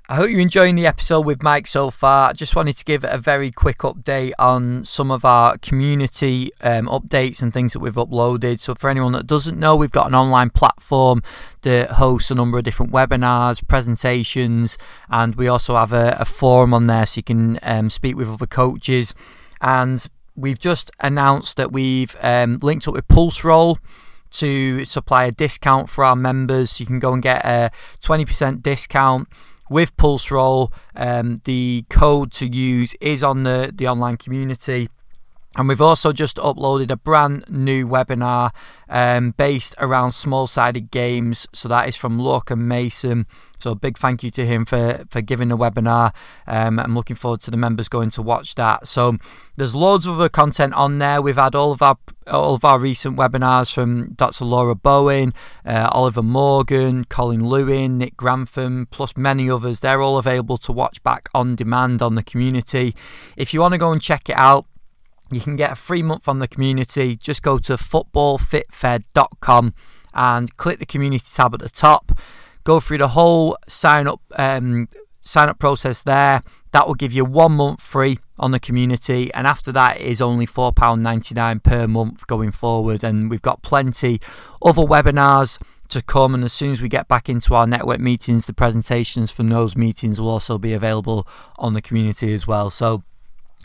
I 0.09 0.15
hope 0.15 0.31
you're 0.31 0.39
enjoying 0.39 0.77
the 0.77 0.87
episode 0.87 1.23
with 1.23 1.43
Mike 1.43 1.67
so 1.67 1.91
far. 1.91 2.31
I 2.31 2.33
just 2.33 2.55
wanted 2.55 2.77
to 2.77 2.85
give 2.85 3.03
a 3.03 3.19
very 3.19 3.51
quick 3.51 3.79
update 3.79 4.35
on 4.39 4.85
some 4.85 5.11
of 5.11 5.25
our 5.25 5.59
community 5.59 6.53
um, 6.61 6.87
updates 6.87 7.43
and 7.43 7.53
things 7.53 7.73
that 7.73 7.81
we've 7.81 7.95
uploaded. 7.95 8.61
So, 8.61 8.77
for 8.77 8.89
anyone 8.89 9.11
that 9.15 9.27
doesn't 9.27 9.59
know, 9.59 9.75
we've 9.75 9.91
got 9.91 10.07
an 10.07 10.15
online 10.15 10.51
platform 10.51 11.25
that 11.63 11.91
hosts 11.91 12.31
a 12.31 12.37
number 12.37 12.57
of 12.57 12.63
different 12.63 12.93
webinars, 12.93 13.67
presentations, 13.67 14.79
and 15.11 15.35
we 15.35 15.49
also 15.49 15.75
have 15.75 15.93
a, 15.93 16.17
a 16.21 16.25
forum 16.25 16.73
on 16.73 16.87
there 16.87 17.05
so 17.05 17.19
you 17.19 17.25
can 17.25 17.59
um, 17.65 17.91
speak 17.91 18.15
with 18.15 18.31
other 18.31 18.47
coaches. 18.47 19.13
And 19.61 20.07
we've 20.37 20.61
just 20.61 20.93
announced 21.01 21.57
that 21.57 21.73
we've 21.73 22.15
um, 22.23 22.59
linked 22.63 22.87
up 22.87 22.95
with 22.95 23.09
Pulseroll 23.09 23.79
to 24.31 24.85
supply 24.85 25.25
a 25.25 25.33
discount 25.33 25.91
for 25.91 26.05
our 26.05 26.15
members. 26.15 26.79
You 26.79 26.87
can 26.87 27.01
go 27.01 27.13
and 27.13 27.21
get 27.21 27.45
a 27.45 27.73
20% 28.03 28.63
discount 28.63 29.27
with 29.69 29.97
Pulseroll. 29.97 30.73
Um, 30.95 31.41
the 31.45 31.85
code 31.91 32.33
to 32.33 32.47
use 32.47 32.95
is 33.01 33.23
on 33.23 33.43
the, 33.43 33.73
the 33.75 33.89
online 33.89 34.17
community. 34.17 34.89
And 35.57 35.69
we've 35.69 35.81
also 35.81 36.13
just 36.13 36.37
uploaded 36.37 36.91
a 36.91 36.97
brand 36.97 37.45
new 37.49 37.89
webinar 37.89 38.51
um, 38.91 39.31
based 39.33 39.75
around 39.79 40.13
small 40.13 40.47
sided 40.47 40.91
games. 40.91 41.49
So 41.53 41.67
that 41.69 41.89
is 41.89 41.97
from 41.97 42.19
Lorcan 42.19 42.59
Mason. 42.59 43.27
So 43.59 43.71
a 43.71 43.75
big 43.75 43.97
thank 43.97 44.23
you 44.23 44.31
to 44.31 44.45
him 44.45 44.67
for, 44.67 45.07
for 45.09 45.23
giving 45.23 45.49
the 45.49 45.57
webinar. 45.57 46.15
Um, 46.47 46.79
I'm 46.79 46.95
looking 46.95 47.17
forward 47.17 47.41
to 47.43 47.51
the 47.51 47.57
members 47.57 47.89
going 47.89 48.11
to 48.11 48.23
watch 48.23 48.55
that. 48.57 48.87
So 48.87 49.17
there's 49.57 49.75
loads 49.75 50.07
of 50.07 50.21
other 50.21 50.29
content 50.29 50.75
on 50.75 50.99
there. 50.99 51.23
We've 51.23 51.37
had 51.37 51.55
all 51.55 51.73
of 51.73 51.81
our 51.81 51.97
all 52.27 52.57
of 52.57 52.65
our 52.65 52.81
recent 52.81 53.17
webinars 53.17 53.73
from 53.73 54.13
Dr. 54.15 54.45
Laura 54.45 54.75
Bowen, 54.75 55.33
uh, 55.65 55.89
Oliver 55.93 56.25
Morgan, 56.25 57.05
Colin 57.05 57.47
Lewin, 57.47 57.99
Nick 57.99 58.17
Grantham, 58.17 58.89
plus 58.91 59.17
many 59.17 59.49
others. 59.49 59.79
They're 59.79 60.03
all 60.03 60.19
available 60.19 60.57
to 60.59 60.73
watch 60.73 61.01
back 61.05 61.29
on 61.33 61.55
demand 61.55 62.03
on 62.03 62.17
the 62.17 62.25
community. 62.25 62.97
If 63.37 63.55
you 63.55 63.61
want 63.61 63.75
to 63.75 63.79
go 63.79 63.93
and 63.93 64.03
check 64.03 64.29
it 64.29 64.37
out, 64.37 64.67
you 65.31 65.41
can 65.41 65.57
get 65.57 65.73
a 65.73 65.77
free 65.77 66.03
month 66.03 66.29
on 66.29 66.39
the 66.39 66.49
community. 66.49 67.17
Just 67.17 67.43
go 67.43 67.59
to 67.59 67.75
footballfitfed.com 67.75 69.75
and 70.15 70.57
click 70.57 70.79
the 70.79 70.87
community 70.87 71.27
tab 71.33 71.55
at 71.55 71.61
the 71.61 71.69
top. 71.69 72.19
Go 72.65 72.81
through 72.81 72.99
the 72.99 73.09
whole 73.09 73.57
sign 73.69 74.07
up 74.07 74.21
um, 74.37 74.89
sign 75.21 75.49
up 75.49 75.59
process 75.59 76.03
there. 76.03 76.43
That 76.73 76.87
will 76.87 76.95
give 76.95 77.13
you 77.13 77.25
one 77.25 77.53
month 77.53 77.81
free 77.81 78.19
on 78.39 78.51
the 78.51 78.61
community, 78.61 79.33
and 79.33 79.47
after 79.47 79.73
that 79.73 80.01
is 80.01 80.21
only 80.21 80.47
£4.99 80.47 81.63
per 81.63 81.87
month 81.87 82.27
going 82.27 82.51
forward. 82.51 83.03
And 83.03 83.31
we've 83.31 83.43
got 83.43 83.63
plenty 83.63 84.21
other 84.63 84.83
webinars 84.83 85.61
to 85.89 86.03
come. 86.03 86.35
And 86.35 86.45
as 86.45 86.53
soon 86.53 86.71
as 86.71 86.83
we 86.83 86.89
get 86.89 87.09
back 87.09 87.29
into 87.29 87.55
our 87.55 87.67
network 87.67 88.01
meetings, 88.01 88.47
the 88.47 88.53
presentations 88.53 89.31
from 89.31 89.49
those 89.49 89.77
meetings 89.77 90.21
will 90.21 90.29
also 90.29 90.59
be 90.59 90.73
available 90.73 91.27
on 91.59 91.75
the 91.75 91.83
community 91.83 92.35
as 92.35 92.47
well. 92.47 92.71
So 92.71 93.03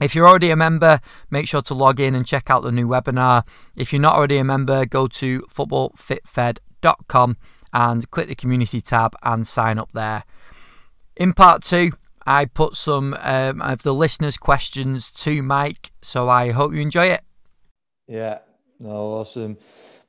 if 0.01 0.15
you're 0.15 0.27
already 0.27 0.49
a 0.49 0.55
member, 0.55 0.99
make 1.29 1.47
sure 1.47 1.61
to 1.61 1.73
log 1.73 1.99
in 1.99 2.15
and 2.15 2.25
check 2.25 2.49
out 2.49 2.63
the 2.63 2.71
new 2.71 2.87
webinar. 2.87 3.47
If 3.75 3.93
you're 3.93 4.01
not 4.01 4.15
already 4.15 4.37
a 4.37 4.43
member, 4.43 4.85
go 4.85 5.07
to 5.07 5.41
footballfitfed.com 5.41 7.37
and 7.73 8.11
click 8.11 8.27
the 8.27 8.35
community 8.35 8.81
tab 8.81 9.15
and 9.23 9.45
sign 9.45 9.77
up 9.77 9.91
there. 9.93 10.23
In 11.15 11.33
part 11.33 11.63
two, 11.63 11.91
I 12.25 12.45
put 12.45 12.75
some 12.75 13.15
um, 13.19 13.61
of 13.61 13.83
the 13.83 13.93
listeners' 13.93 14.37
questions 14.37 15.11
to 15.11 15.41
Mike, 15.41 15.91
so 16.01 16.29
I 16.29 16.51
hope 16.51 16.73
you 16.73 16.81
enjoy 16.81 17.07
it. 17.07 17.21
Yeah, 18.07 18.39
no, 18.79 18.89
awesome. 18.89 19.57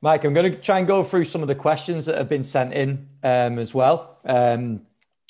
Mike, 0.01 0.25
I'm 0.25 0.33
going 0.33 0.51
to 0.51 0.57
try 0.59 0.79
and 0.79 0.87
go 0.87 1.03
through 1.03 1.23
some 1.23 1.41
of 1.41 1.47
the 1.47 1.55
questions 1.55 2.05
that 2.05 2.17
have 2.17 2.27
been 2.27 2.43
sent 2.43 2.73
in 2.73 3.07
um, 3.23 3.57
as 3.57 3.73
well. 3.73 4.17
Um, 4.25 4.81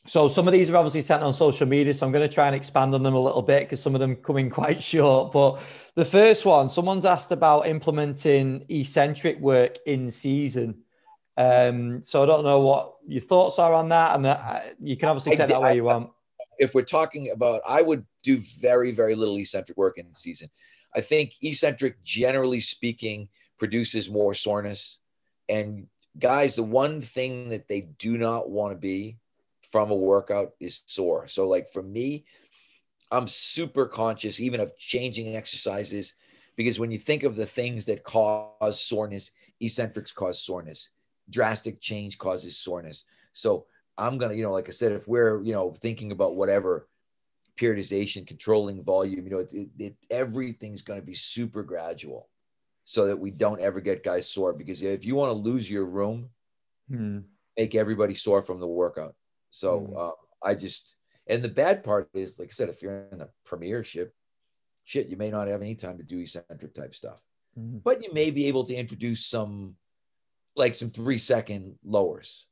so 0.05 0.27
some 0.27 0.47
of 0.47 0.53
these 0.53 0.69
are 0.69 0.75
obviously 0.75 1.01
sent 1.01 1.23
on 1.23 1.31
social 1.31 1.65
media, 1.65 1.93
so 1.93 2.05
I'm 2.05 2.11
going 2.11 2.27
to 2.27 2.33
try 2.33 2.47
and 2.47 2.55
expand 2.55 2.93
on 2.93 3.03
them 3.03 3.13
a 3.13 3.19
little 3.19 3.41
bit 3.41 3.61
because 3.61 3.81
some 3.81 3.95
of 3.95 4.01
them 4.01 4.17
come 4.17 4.37
in 4.37 4.49
quite 4.61 4.83
short. 4.83 5.31
But 5.31 5.63
the 5.95 6.03
first 6.03 6.45
one, 6.45 6.69
someone's 6.69 7.05
asked 7.05 7.31
about 7.31 7.67
implementing 7.67 8.65
eccentric 8.67 9.39
work 9.39 9.77
in 9.85 10.09
season. 10.09 10.83
Um, 11.37 12.03
so 12.03 12.21
I 12.21 12.25
don't 12.25 12.43
know 12.43 12.59
what 12.59 12.95
your 13.07 13.21
thoughts 13.21 13.59
are 13.59 13.73
on 13.73 13.89
that, 13.89 14.15
and 14.15 14.25
uh, 14.25 14.59
you 14.79 14.97
can 14.97 15.09
obviously 15.09 15.35
take 15.37 15.47
that 15.47 15.61
way 15.61 15.75
you 15.75 15.85
want. 15.85 16.11
if 16.59 16.73
we're 16.75 16.83
talking 16.83 17.31
about, 17.31 17.61
I 17.67 17.81
would 17.81 18.05
do 18.23 18.39
very, 18.59 18.91
very 18.91 19.15
little 19.15 19.37
eccentric 19.37 19.77
work 19.77 19.97
in 19.97 20.13
season. 20.13 20.49
I 20.95 21.01
think 21.01 21.33
eccentric, 21.41 22.03
generally 22.03 22.59
speaking, 22.59 23.29
produces 23.57 24.09
more 24.09 24.33
soreness. 24.33 24.99
And 25.49 25.87
guys, 26.19 26.55
the 26.55 26.63
one 26.63 27.01
thing 27.01 27.49
that 27.49 27.67
they 27.67 27.87
do 27.97 28.17
not 28.17 28.49
want 28.49 28.73
to 28.73 28.77
be 28.77 29.17
from 29.73 29.89
a 29.89 29.95
workout 29.95 30.51
is 30.59 30.83
sore. 30.85 31.27
So, 31.27 31.47
like 31.47 31.67
for 31.71 31.81
me, 31.81 32.25
I'm 33.09 33.27
super 33.27 33.87
conscious 33.87 34.39
even 34.39 34.59
of 34.59 34.77
changing 34.77 35.35
exercises 35.35 36.13
because 36.55 36.77
when 36.77 36.91
you 36.91 36.99
think 36.99 37.23
of 37.23 37.35
the 37.35 37.47
things 37.47 37.83
that 37.85 38.03
cause 38.03 38.79
soreness, 38.79 39.31
eccentrics 39.59 40.11
cause 40.11 40.39
soreness, 40.39 40.89
drastic 41.31 41.81
change 41.81 42.19
causes 42.19 42.55
soreness. 42.55 43.05
So 43.31 43.65
I'm 43.97 44.19
gonna, 44.19 44.35
you 44.35 44.43
know, 44.43 44.51
like 44.51 44.67
I 44.67 44.71
said, 44.71 44.91
if 44.91 45.07
we're, 45.07 45.41
you 45.41 45.53
know, 45.53 45.71
thinking 45.71 46.11
about 46.11 46.35
whatever 46.35 46.87
periodization, 47.57 48.27
controlling 48.27 48.83
volume, 48.83 49.25
you 49.25 49.31
know, 49.31 49.39
it, 49.39 49.69
it, 49.79 49.95
everything's 50.11 50.83
gonna 50.83 51.01
be 51.01 51.15
super 51.15 51.63
gradual, 51.63 52.29
so 52.85 53.07
that 53.07 53.17
we 53.17 53.31
don't 53.31 53.59
ever 53.59 53.81
get 53.81 54.03
guys 54.03 54.29
sore. 54.29 54.53
Because 54.53 54.83
if 54.83 55.03
you 55.03 55.15
want 55.15 55.31
to 55.31 55.49
lose 55.49 55.67
your 55.67 55.87
room, 55.87 56.29
hmm. 56.87 57.21
make 57.57 57.73
everybody 57.73 58.13
sore 58.13 58.43
from 58.43 58.59
the 58.59 58.67
workout. 58.67 59.15
So 59.53 59.79
hmm. 59.79 59.97
uh, 59.97 60.11
I 60.49 60.55
just, 60.55 60.95
and 61.27 61.43
the 61.43 61.49
bad 61.49 61.83
part 61.83 62.09
is, 62.13 62.39
like 62.39 62.49
I 62.49 62.53
said, 62.53 62.69
if 62.69 62.81
you're 62.81 63.07
in 63.11 63.19
the 63.19 63.29
premiership, 63.45 64.13
shit, 64.83 65.07
you 65.07 65.17
may 65.17 65.29
not 65.29 65.47
have 65.47 65.61
any 65.61 65.75
time 65.75 65.97
to 65.97 66.03
do 66.03 66.19
eccentric 66.19 66.73
type 66.73 66.95
stuff, 66.95 67.23
hmm. 67.55 67.77
but 67.77 68.03
you 68.03 68.11
may 68.13 68.31
be 68.31 68.47
able 68.47 68.63
to 68.65 68.75
introduce 68.75 69.25
some, 69.25 69.75
like 70.55 70.75
some 70.75 70.89
three 70.89 71.17
second 71.17 71.75
lowers 71.83 72.47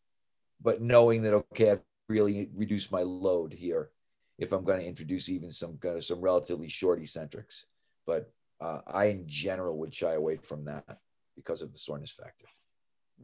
but 0.64 0.82
knowing 0.82 1.22
that 1.24 1.34
okay, 1.34 1.72
I've 1.72 1.82
really 2.08 2.50
reduced 2.54 2.92
my 2.92 3.02
load 3.02 3.54
here 3.54 3.90
if 4.38 4.52
I'm 4.52 4.64
going 4.64 4.80
to 4.80 4.88
introduce 4.88 5.30
even 5.30 5.52
some 5.52 5.78
kind 5.78 5.98
of 5.98 6.04
some 6.04 6.22
relatively 6.22 6.70
short 6.70 7.00
eccentrics. 7.00 7.66
But 8.06 8.32
uh, 8.60 8.80
I, 8.88 9.06
in 9.06 9.24
general, 9.28 9.78
would 9.80 9.94
shy 9.94 10.14
away 10.14 10.38
from 10.38 10.66
that 10.66 11.00
because 11.36 11.62
of 11.62 11.72
the 11.72 11.80
soreness 11.80 12.12
factor. 12.12 12.46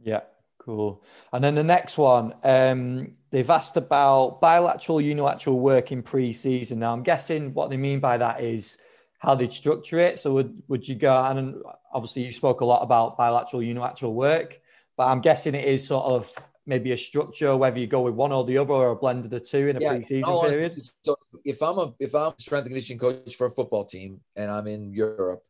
Yeah, 0.02 0.20
cool. 0.58 1.02
And 1.32 1.42
then 1.42 1.54
the 1.54 1.64
next 1.64 1.98
one, 1.98 2.34
um, 2.44 3.12
they've 3.30 3.48
asked 3.48 3.76
about 3.76 4.40
bilateral, 4.40 5.00
unilateral 5.00 5.58
work 5.58 5.92
in 5.92 6.02
pre-season. 6.02 6.80
Now, 6.80 6.92
I'm 6.92 7.02
guessing 7.02 7.54
what 7.54 7.70
they 7.70 7.76
mean 7.76 8.00
by 8.00 8.18
that 8.18 8.42
is 8.42 8.78
how 9.18 9.34
they'd 9.34 9.52
structure 9.52 9.98
it. 9.98 10.18
So, 10.18 10.34
would 10.34 10.62
would 10.68 10.86
you 10.86 10.94
go? 10.94 11.24
And 11.24 11.62
obviously, 11.92 12.24
you 12.24 12.32
spoke 12.32 12.60
a 12.60 12.64
lot 12.64 12.82
about 12.82 13.16
bilateral, 13.16 13.62
unilateral 13.62 14.14
work, 14.14 14.60
but 14.96 15.06
I'm 15.06 15.20
guessing 15.20 15.54
it 15.54 15.64
is 15.64 15.86
sort 15.86 16.04
of 16.04 16.32
maybe 16.68 16.92
a 16.92 16.96
structure, 16.96 17.56
whether 17.56 17.78
you 17.78 17.86
go 17.86 18.02
with 18.02 18.14
one 18.14 18.30
or 18.30 18.44
the 18.44 18.58
other 18.58 18.74
or 18.74 18.90
a 18.90 18.96
blend 18.96 19.24
of 19.24 19.30
the 19.30 19.40
two 19.40 19.68
in 19.68 19.76
a 19.78 19.80
yeah, 19.80 19.94
preseason 19.94 20.48
period? 20.48 20.76
So 21.02 21.16
if 21.44 21.62
I'm 21.62 21.78
a 21.78 21.94
if 21.98 22.14
I'm 22.14 22.32
a 22.32 22.34
strength 22.38 22.66
and 22.66 22.74
conditioning 22.74 23.00
coach 23.00 23.34
for 23.34 23.46
a 23.46 23.50
football 23.50 23.86
team 23.86 24.20
and 24.36 24.50
I'm 24.50 24.66
in 24.68 24.92
Europe, 24.92 25.42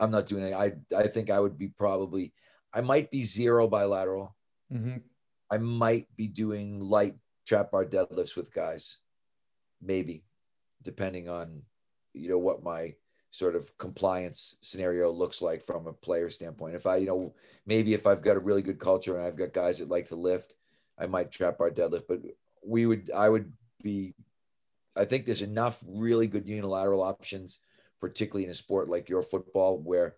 I'm 0.00 0.10
not 0.10 0.26
doing 0.26 0.42
it. 0.42 0.52
I 0.52 0.72
I 0.94 1.06
think 1.06 1.30
I 1.30 1.40
would 1.40 1.56
be 1.56 1.68
probably 1.68 2.34
I 2.74 2.82
might 2.82 3.10
be 3.10 3.24
zero 3.24 3.68
bilateral. 3.68 4.35
Mm-hmm. 4.72 4.96
I 5.50 5.58
might 5.58 6.08
be 6.16 6.26
doing 6.26 6.80
light 6.80 7.14
trap 7.46 7.70
bar 7.70 7.84
deadlifts 7.84 8.36
with 8.36 8.52
guys, 8.52 8.98
maybe, 9.80 10.24
depending 10.82 11.28
on 11.28 11.62
you 12.14 12.28
know 12.28 12.38
what 12.38 12.64
my 12.64 12.94
sort 13.30 13.54
of 13.54 13.76
compliance 13.76 14.56
scenario 14.62 15.10
looks 15.10 15.42
like 15.42 15.62
from 15.62 15.86
a 15.86 15.92
player 15.92 16.30
standpoint. 16.30 16.74
If 16.74 16.86
I, 16.86 16.96
you 16.96 17.06
know, 17.06 17.34
maybe 17.66 17.92
if 17.92 18.06
I've 18.06 18.22
got 18.22 18.36
a 18.36 18.40
really 18.40 18.62
good 18.62 18.78
culture 18.78 19.16
and 19.16 19.26
I've 19.26 19.36
got 19.36 19.52
guys 19.52 19.78
that 19.78 19.90
like 19.90 20.06
to 20.06 20.16
lift, 20.16 20.54
I 20.98 21.06
might 21.06 21.30
trap 21.30 21.58
bar 21.58 21.70
deadlift, 21.70 22.04
but 22.08 22.20
we 22.64 22.86
would, 22.86 23.10
I 23.14 23.28
would 23.28 23.52
be, 23.82 24.14
I 24.96 25.04
think 25.04 25.26
there's 25.26 25.42
enough 25.42 25.84
really 25.86 26.26
good 26.26 26.48
unilateral 26.48 27.02
options, 27.02 27.58
particularly 28.00 28.44
in 28.44 28.50
a 28.50 28.54
sport 28.54 28.88
like 28.88 29.10
your 29.10 29.22
football, 29.22 29.78
where 29.78 30.16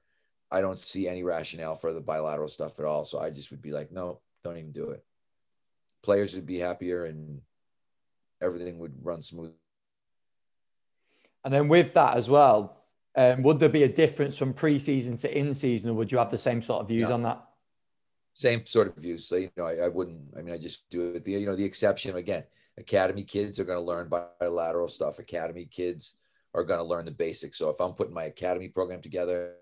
I 0.52 0.60
don't 0.60 0.78
see 0.78 1.08
any 1.08 1.24
rationale 1.24 1.74
for 1.74 1.92
the 1.92 2.00
bilateral 2.00 2.48
stuff 2.48 2.78
at 2.78 2.84
all. 2.84 3.04
So 3.04 3.18
I 3.18 3.30
just 3.30 3.50
would 3.50 3.62
be 3.62 3.72
like, 3.72 3.90
no, 3.90 4.20
don't 4.44 4.56
even 4.56 4.72
do 4.72 4.90
it. 4.90 5.04
Players 6.02 6.34
would 6.34 6.46
be 6.46 6.58
happier 6.58 7.06
and 7.06 7.40
everything 8.40 8.78
would 8.78 8.94
run 9.02 9.22
smooth. 9.22 9.52
And 11.44 11.52
then 11.52 11.68
with 11.68 11.94
that 11.94 12.16
as 12.16 12.28
well, 12.28 12.78
um, 13.16 13.42
would 13.42 13.58
there 13.58 13.68
be 13.68 13.82
a 13.82 13.88
difference 13.88 14.38
from 14.38 14.52
pre-season 14.52 15.16
to 15.18 15.38
in-season, 15.38 15.90
or 15.90 15.94
would 15.94 16.12
you 16.12 16.18
have 16.18 16.30
the 16.30 16.38
same 16.38 16.62
sort 16.62 16.82
of 16.82 16.88
views 16.88 17.10
on 17.10 17.22
that? 17.22 17.42
Same 18.34 18.64
sort 18.66 18.86
of 18.86 18.96
views. 18.96 19.26
So 19.26 19.36
you 19.36 19.50
know, 19.56 19.66
I, 19.66 19.86
I 19.86 19.88
wouldn't. 19.88 20.20
I 20.38 20.42
mean, 20.42 20.54
I 20.54 20.58
just 20.58 20.88
do 20.90 21.14
it. 21.14 21.24
The 21.24 21.32
you 21.32 21.46
know, 21.46 21.56
the 21.56 21.64
exception 21.64 22.14
again. 22.16 22.44
Academy 22.76 23.24
kids 23.24 23.58
are 23.58 23.64
going 23.64 23.78
to 23.78 23.84
learn 23.84 24.08
bilateral 24.38 24.86
stuff. 24.86 25.18
Academy 25.18 25.64
kids 25.64 26.18
are 26.54 26.62
going 26.62 26.78
to 26.78 26.84
learn 26.84 27.04
the 27.04 27.10
basics. 27.10 27.58
So 27.58 27.70
if 27.70 27.80
I'm 27.80 27.92
putting 27.92 28.14
my 28.14 28.24
academy 28.24 28.68
program 28.68 29.02
together, 29.02 29.54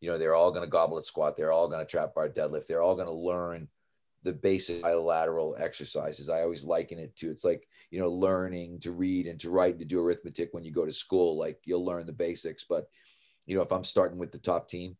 you 0.00 0.10
know, 0.10 0.18
they're 0.18 0.34
all 0.34 0.50
going 0.50 0.64
to 0.64 0.70
goblet 0.70 1.06
squat. 1.06 1.38
They're 1.38 1.52
all 1.52 1.68
going 1.68 1.80
to 1.80 1.90
trap 1.90 2.14
bar 2.14 2.28
deadlift. 2.28 2.66
They're 2.66 2.82
all 2.82 2.94
going 2.94 3.08
to 3.08 3.14
learn 3.14 3.66
the 4.22 4.32
basic 4.32 4.82
bilateral 4.82 5.56
exercises. 5.58 6.28
I 6.28 6.42
always 6.42 6.64
liken 6.64 6.98
it 6.98 7.16
to 7.16 7.30
it's 7.30 7.44
like 7.44 7.66
you 7.90 8.00
know 8.00 8.08
learning 8.08 8.80
to 8.80 8.92
read 8.92 9.26
and 9.26 9.40
to 9.40 9.50
write 9.50 9.72
and 9.72 9.80
to 9.80 9.86
do 9.86 10.00
arithmetic 10.00 10.50
when 10.52 10.64
you 10.64 10.72
go 10.72 10.86
to 10.86 10.92
school. 10.92 11.38
Like 11.38 11.58
you'll 11.64 11.84
learn 11.84 12.06
the 12.06 12.12
basics, 12.12 12.64
but 12.68 12.88
you 13.46 13.56
know 13.56 13.62
if 13.62 13.72
I'm 13.72 13.84
starting 13.84 14.18
with 14.18 14.32
the 14.32 14.38
top 14.38 14.68
team, 14.68 14.96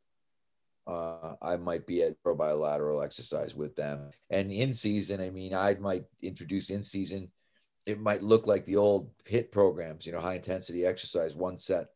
uh, 0.87 1.35
I 1.43 1.57
might 1.57 1.87
be 1.87 2.03
at 2.03 2.17
a 2.27 2.35
bilateral 2.35 3.03
exercise 3.03 3.55
with 3.55 3.77
them. 3.77 4.11
And 4.31 4.51
in 4.51 4.73
season, 4.73 5.21
I 5.21 5.31
mean, 5.31 5.55
I 5.55 5.75
might 5.75 6.05
introduce 6.23 6.71
in 6.71 6.83
season. 6.83 7.31
It 7.87 8.01
might 8.01 8.23
look 8.23 8.47
like 8.47 8.65
the 8.65 8.77
old 8.77 9.11
HIT 9.25 9.53
programs, 9.53 10.07
you 10.07 10.13
know, 10.13 10.21
high 10.21 10.35
intensity 10.35 10.85
exercise, 10.85 11.35
one 11.35 11.57
set. 11.57 11.87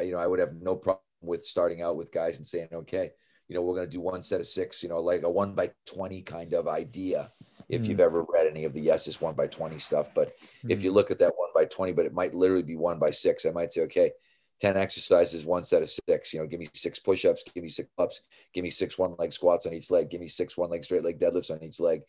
You 0.00 0.12
know, 0.12 0.18
I 0.18 0.26
would 0.26 0.38
have 0.38 0.54
no 0.54 0.76
problem 0.76 1.02
with 1.20 1.44
starting 1.44 1.82
out 1.82 1.96
with 1.96 2.12
guys 2.12 2.38
and 2.38 2.46
saying, 2.46 2.68
okay, 2.72 3.10
you 3.48 3.54
know, 3.54 3.62
we're 3.62 3.74
going 3.74 3.86
to 3.86 3.92
do 3.92 4.00
one 4.00 4.22
set 4.22 4.40
of 4.40 4.46
six, 4.46 4.82
you 4.82 4.88
know, 4.88 5.00
like 5.00 5.22
a 5.22 5.30
one 5.30 5.54
by 5.54 5.70
20 5.86 6.22
kind 6.22 6.52
of 6.54 6.68
idea. 6.68 7.30
If 7.68 7.82
mm. 7.82 7.88
you've 7.88 8.00
ever 8.00 8.24
read 8.28 8.46
any 8.46 8.64
of 8.64 8.72
the 8.72 8.80
yes, 8.80 9.06
it's 9.08 9.20
one 9.20 9.34
by 9.34 9.46
20 9.46 9.78
stuff. 9.78 10.14
But 10.14 10.34
mm. 10.64 10.70
if 10.70 10.82
you 10.82 10.92
look 10.92 11.10
at 11.10 11.18
that 11.18 11.32
one 11.36 11.48
by 11.54 11.64
20, 11.64 11.92
but 11.92 12.06
it 12.06 12.14
might 12.14 12.34
literally 12.34 12.62
be 12.62 12.76
one 12.76 12.98
by 12.98 13.10
six, 13.10 13.46
I 13.46 13.50
might 13.50 13.72
say, 13.72 13.82
okay, 13.82 14.12
10 14.60 14.76
exercises, 14.76 15.44
one 15.44 15.64
set 15.64 15.82
of 15.82 15.90
six, 16.08 16.32
you 16.32 16.40
know, 16.40 16.46
give 16.46 16.60
me 16.60 16.68
six 16.74 16.98
push-ups, 16.98 17.44
give 17.54 17.62
me 17.62 17.70
six 17.70 17.88
ups, 17.98 18.20
give 18.52 18.64
me 18.64 18.70
six 18.70 18.98
one 18.98 19.14
leg 19.18 19.32
squats 19.32 19.66
on 19.66 19.72
each 19.72 19.90
leg, 19.90 20.10
give 20.10 20.20
me 20.20 20.28
six 20.28 20.56
one 20.56 20.70
leg 20.70 20.84
straight 20.84 21.04
leg 21.04 21.18
deadlifts 21.18 21.50
on 21.50 21.62
each 21.62 21.80
leg. 21.80 22.02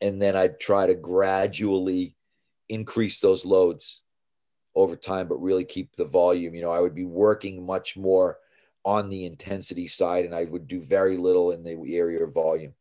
And 0.00 0.20
then 0.20 0.34
I'd 0.34 0.58
try 0.58 0.86
to 0.86 0.94
gradually 0.94 2.16
increase 2.68 3.20
those 3.20 3.44
loads 3.44 4.02
over 4.74 4.96
time, 4.96 5.28
but 5.28 5.40
really 5.40 5.64
keep 5.64 5.94
the 5.96 6.06
volume. 6.06 6.54
You 6.54 6.62
know, 6.62 6.72
I 6.72 6.80
would 6.80 6.94
be 6.94 7.04
working 7.04 7.64
much 7.64 7.96
more 7.96 8.38
on 8.84 9.08
the 9.08 9.26
intensity 9.26 9.86
side, 9.86 10.24
and 10.24 10.34
I 10.34 10.44
would 10.44 10.66
do 10.66 10.82
very 10.82 11.16
little 11.16 11.52
in 11.52 11.62
the 11.62 11.76
area 11.96 12.24
of 12.24 12.32
volume 12.32 12.74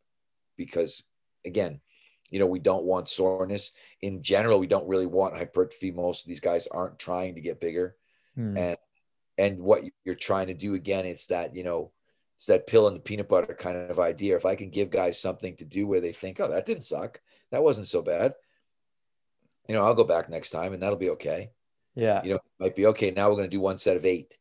because, 0.57 1.03
again, 1.45 1.81
you 2.29 2.39
know, 2.39 2.45
we 2.45 2.59
don't 2.59 2.85
want 2.85 3.09
soreness. 3.09 3.71
In 4.01 4.21
general, 4.21 4.59
we 4.59 4.67
don't 4.67 4.87
really 4.87 5.07
want 5.07 5.35
hypertrophy. 5.35 5.91
Most 5.91 6.23
of 6.23 6.29
these 6.29 6.39
guys 6.39 6.67
aren't 6.67 6.99
trying 6.99 7.35
to 7.35 7.41
get 7.41 7.59
bigger. 7.59 7.95
Hmm. 8.35 8.57
And 8.57 8.77
and 9.37 9.59
what 9.59 9.83
you're 10.03 10.15
trying 10.15 10.47
to 10.47 10.53
do 10.53 10.73
again, 10.73 11.05
it's 11.05 11.27
that, 11.27 11.55
you 11.55 11.63
know, 11.63 11.91
it's 12.35 12.45
that 12.47 12.67
pill 12.67 12.87
and 12.87 12.95
the 12.97 13.01
peanut 13.01 13.29
butter 13.29 13.55
kind 13.57 13.77
of 13.77 13.97
idea. 13.97 14.35
If 14.35 14.45
I 14.45 14.55
can 14.55 14.69
give 14.69 14.89
guys 14.89 15.19
something 15.19 15.55
to 15.57 15.65
do 15.65 15.87
where 15.87 16.01
they 16.01 16.11
think, 16.11 16.39
oh, 16.39 16.49
that 16.49 16.65
didn't 16.65 16.83
suck. 16.83 17.21
That 17.51 17.63
wasn't 17.63 17.87
so 17.87 18.01
bad. 18.01 18.33
You 19.67 19.75
know, 19.75 19.85
I'll 19.85 19.95
go 19.95 20.03
back 20.03 20.29
next 20.29 20.49
time 20.49 20.73
and 20.73 20.83
that'll 20.83 20.97
be 20.97 21.11
okay. 21.11 21.51
Yeah. 21.95 22.21
You 22.23 22.31
know, 22.31 22.35
it 22.35 22.41
might 22.59 22.75
be 22.75 22.87
okay. 22.87 23.11
Now 23.11 23.29
we're 23.29 23.37
going 23.37 23.49
to 23.49 23.55
do 23.55 23.61
one 23.61 23.77
set 23.77 23.97
of 23.97 24.05
eight 24.05 24.33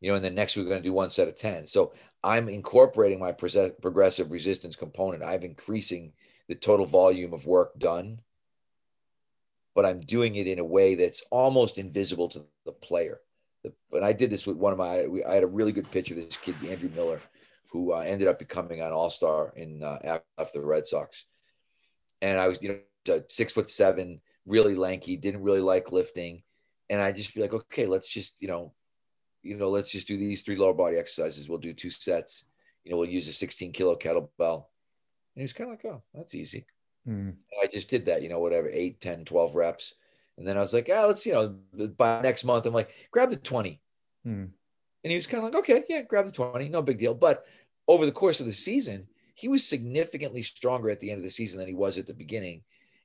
you 0.00 0.10
know, 0.10 0.16
and 0.16 0.24
then 0.24 0.34
next 0.34 0.56
we're 0.56 0.64
going 0.64 0.82
to 0.82 0.88
do 0.88 0.92
one 0.92 1.10
set 1.10 1.28
of 1.28 1.36
10. 1.36 1.66
So 1.66 1.92
I'm 2.22 2.48
incorporating 2.48 3.18
my 3.18 3.32
progressive 3.32 4.30
resistance 4.30 4.76
component. 4.76 5.22
I'm 5.22 5.42
increasing 5.42 6.12
the 6.48 6.54
total 6.54 6.86
volume 6.86 7.32
of 7.32 7.46
work 7.46 7.78
done, 7.78 8.20
but 9.74 9.86
I'm 9.86 10.00
doing 10.00 10.36
it 10.36 10.46
in 10.46 10.58
a 10.58 10.64
way 10.64 10.94
that's 10.94 11.22
almost 11.30 11.78
invisible 11.78 12.28
to 12.30 12.44
the 12.64 12.72
player. 12.72 13.20
But 13.90 14.04
I 14.04 14.12
did 14.12 14.30
this 14.30 14.46
with 14.46 14.56
one 14.56 14.72
of 14.72 14.78
my, 14.78 15.06
I 15.28 15.34
had 15.34 15.42
a 15.42 15.48
really 15.48 15.72
good 15.72 15.86
of 15.86 15.92
this 15.92 16.36
kid, 16.36 16.54
Andrew 16.68 16.90
Miller, 16.94 17.20
who 17.70 17.92
uh, 17.92 17.98
ended 17.98 18.28
up 18.28 18.38
becoming 18.38 18.80
an 18.80 18.92
all 18.92 19.10
star 19.10 19.52
in 19.56 19.82
uh, 19.82 20.18
after 20.38 20.60
the 20.60 20.66
Red 20.66 20.86
Sox. 20.86 21.24
And 22.22 22.38
I 22.38 22.48
was, 22.48 22.58
you 22.62 22.80
know, 23.06 23.22
six 23.28 23.52
foot 23.52 23.68
seven, 23.68 24.20
really 24.46 24.74
lanky, 24.74 25.16
didn't 25.16 25.42
really 25.42 25.60
like 25.60 25.90
lifting. 25.90 26.42
And 26.88 27.00
I 27.00 27.12
just 27.12 27.34
be 27.34 27.40
like, 27.40 27.52
okay, 27.52 27.86
let's 27.86 28.08
just, 28.08 28.40
you 28.40 28.46
know, 28.46 28.72
you 29.46 29.56
know, 29.56 29.68
let's 29.68 29.90
just 29.90 30.08
do 30.08 30.16
these 30.16 30.42
three 30.42 30.56
lower 30.56 30.74
body 30.74 30.96
exercises. 30.96 31.48
We'll 31.48 31.58
do 31.58 31.72
two 31.72 31.90
sets. 31.90 32.44
You 32.84 32.92
know, 32.92 32.98
we'll 32.98 33.08
use 33.08 33.28
a 33.28 33.32
16 33.32 33.72
kilo 33.72 33.96
kettlebell. 33.96 34.64
And 35.34 35.40
he 35.40 35.42
was 35.42 35.52
kind 35.52 35.70
of 35.70 35.76
like, 35.76 35.84
oh, 35.92 36.02
that's 36.14 36.34
easy. 36.34 36.66
Mm. 37.08 37.34
I 37.62 37.66
just 37.66 37.88
did 37.88 38.06
that, 38.06 38.22
you 38.22 38.28
know, 38.28 38.40
whatever, 38.40 38.68
8, 38.68 39.00
10, 39.00 39.24
12 39.24 39.54
reps. 39.54 39.94
And 40.38 40.46
then 40.46 40.56
I 40.56 40.60
was 40.60 40.72
like, 40.72 40.90
oh, 40.92 41.06
let's, 41.06 41.24
you 41.24 41.32
know, 41.32 41.56
by 41.96 42.20
next 42.20 42.44
month, 42.44 42.66
I'm 42.66 42.74
like, 42.74 42.90
grab 43.10 43.30
the 43.30 43.36
20. 43.36 43.80
Mm. 44.26 44.48
And 45.04 45.10
he 45.10 45.16
was 45.16 45.26
kind 45.26 45.44
of 45.44 45.52
like, 45.52 45.60
okay, 45.60 45.84
yeah, 45.88 46.02
grab 46.02 46.26
the 46.26 46.32
20. 46.32 46.68
No 46.68 46.82
big 46.82 46.98
deal. 46.98 47.14
But 47.14 47.46
over 47.88 48.06
the 48.06 48.12
course 48.12 48.40
of 48.40 48.46
the 48.46 48.52
season, 48.52 49.06
he 49.34 49.48
was 49.48 49.66
significantly 49.66 50.42
stronger 50.42 50.90
at 50.90 51.00
the 51.00 51.10
end 51.10 51.18
of 51.18 51.24
the 51.24 51.30
season 51.30 51.58
than 51.58 51.68
he 51.68 51.74
was 51.74 51.96
at 51.98 52.06
the 52.06 52.14
beginning. 52.14 52.62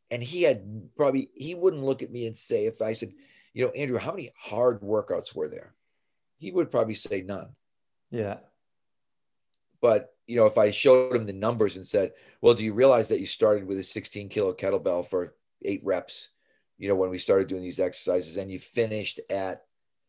And 0.09 0.23
he 0.23 0.41
had 0.41 0.89
probably, 0.97 1.29
he 1.35 1.55
wouldn't 1.55 1.83
look 1.83 2.01
at 2.01 2.11
me 2.11 2.27
and 2.27 2.35
say, 2.35 2.65
if 2.65 2.81
I 2.81 2.93
said, 2.93 3.13
you 3.53 3.65
know, 3.65 3.71
Andrew, 3.71 3.97
how 3.97 4.11
many 4.11 4.33
hard 4.37 4.81
workouts 4.81 5.35
were 5.35 5.49
there? 5.49 5.73
He 6.41 6.51
would 6.51 6.71
probably 6.71 6.95
say 6.95 7.21
none. 7.21 7.49
Yeah. 8.09 8.37
But, 9.79 10.15
you 10.25 10.35
know, 10.35 10.47
if 10.47 10.57
I 10.57 10.71
showed 10.71 11.15
him 11.15 11.27
the 11.27 11.33
numbers 11.33 11.75
and 11.75 11.85
said, 11.85 12.13
well, 12.41 12.55
do 12.55 12.63
you 12.63 12.73
realize 12.73 13.07
that 13.09 13.19
you 13.19 13.27
started 13.27 13.67
with 13.67 13.77
a 13.77 13.83
16 13.83 14.27
kilo 14.27 14.51
kettlebell 14.51 15.05
for 15.05 15.35
eight 15.63 15.81
reps, 15.83 16.29
you 16.79 16.89
know, 16.89 16.95
when 16.95 17.11
we 17.11 17.19
started 17.19 17.47
doing 17.47 17.61
these 17.61 17.79
exercises 17.79 18.37
and 18.37 18.51
you 18.51 18.57
finished 18.57 19.19
at, 19.29 19.65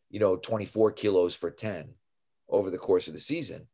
you 0.09 0.19
know, 0.19 0.35
24 0.35 0.91
kilos 0.93 1.35
for 1.35 1.51
10 1.51 1.87
over 2.49 2.71
the 2.71 2.79
course 2.79 3.07
of 3.07 3.13
the 3.13 3.19
season? 3.19 3.67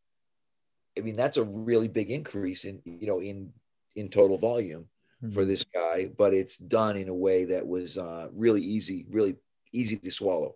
I 0.97 1.01
mean, 1.01 1.15
that's 1.15 1.37
a 1.37 1.43
really 1.43 1.87
big 1.87 2.11
increase 2.11 2.65
in, 2.65 2.81
you 2.83 3.07
know, 3.07 3.21
in, 3.21 3.53
in 3.95 4.09
total 4.09 4.37
volume 4.37 4.85
mm-hmm. 5.23 5.33
for 5.33 5.45
this 5.45 5.63
guy, 5.63 6.11
but 6.17 6.33
it's 6.33 6.57
done 6.57 6.97
in 6.97 7.07
a 7.07 7.15
way 7.15 7.45
that 7.45 7.65
was 7.65 7.97
uh, 7.97 8.27
really 8.33 8.61
easy, 8.61 9.05
really 9.09 9.37
easy 9.71 9.95
to 9.95 10.11
swallow. 10.11 10.55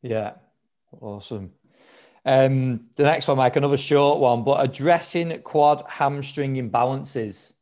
Yeah. 0.00 0.34
Awesome. 1.00 1.52
Um, 2.24 2.88
the 2.96 3.02
next 3.02 3.28
one, 3.28 3.36
Mike, 3.36 3.56
another 3.56 3.76
short 3.76 4.18
one, 4.18 4.44
but 4.44 4.64
addressing 4.64 5.42
quad 5.42 5.82
hamstring 5.88 6.56
imbalances. 6.56 7.52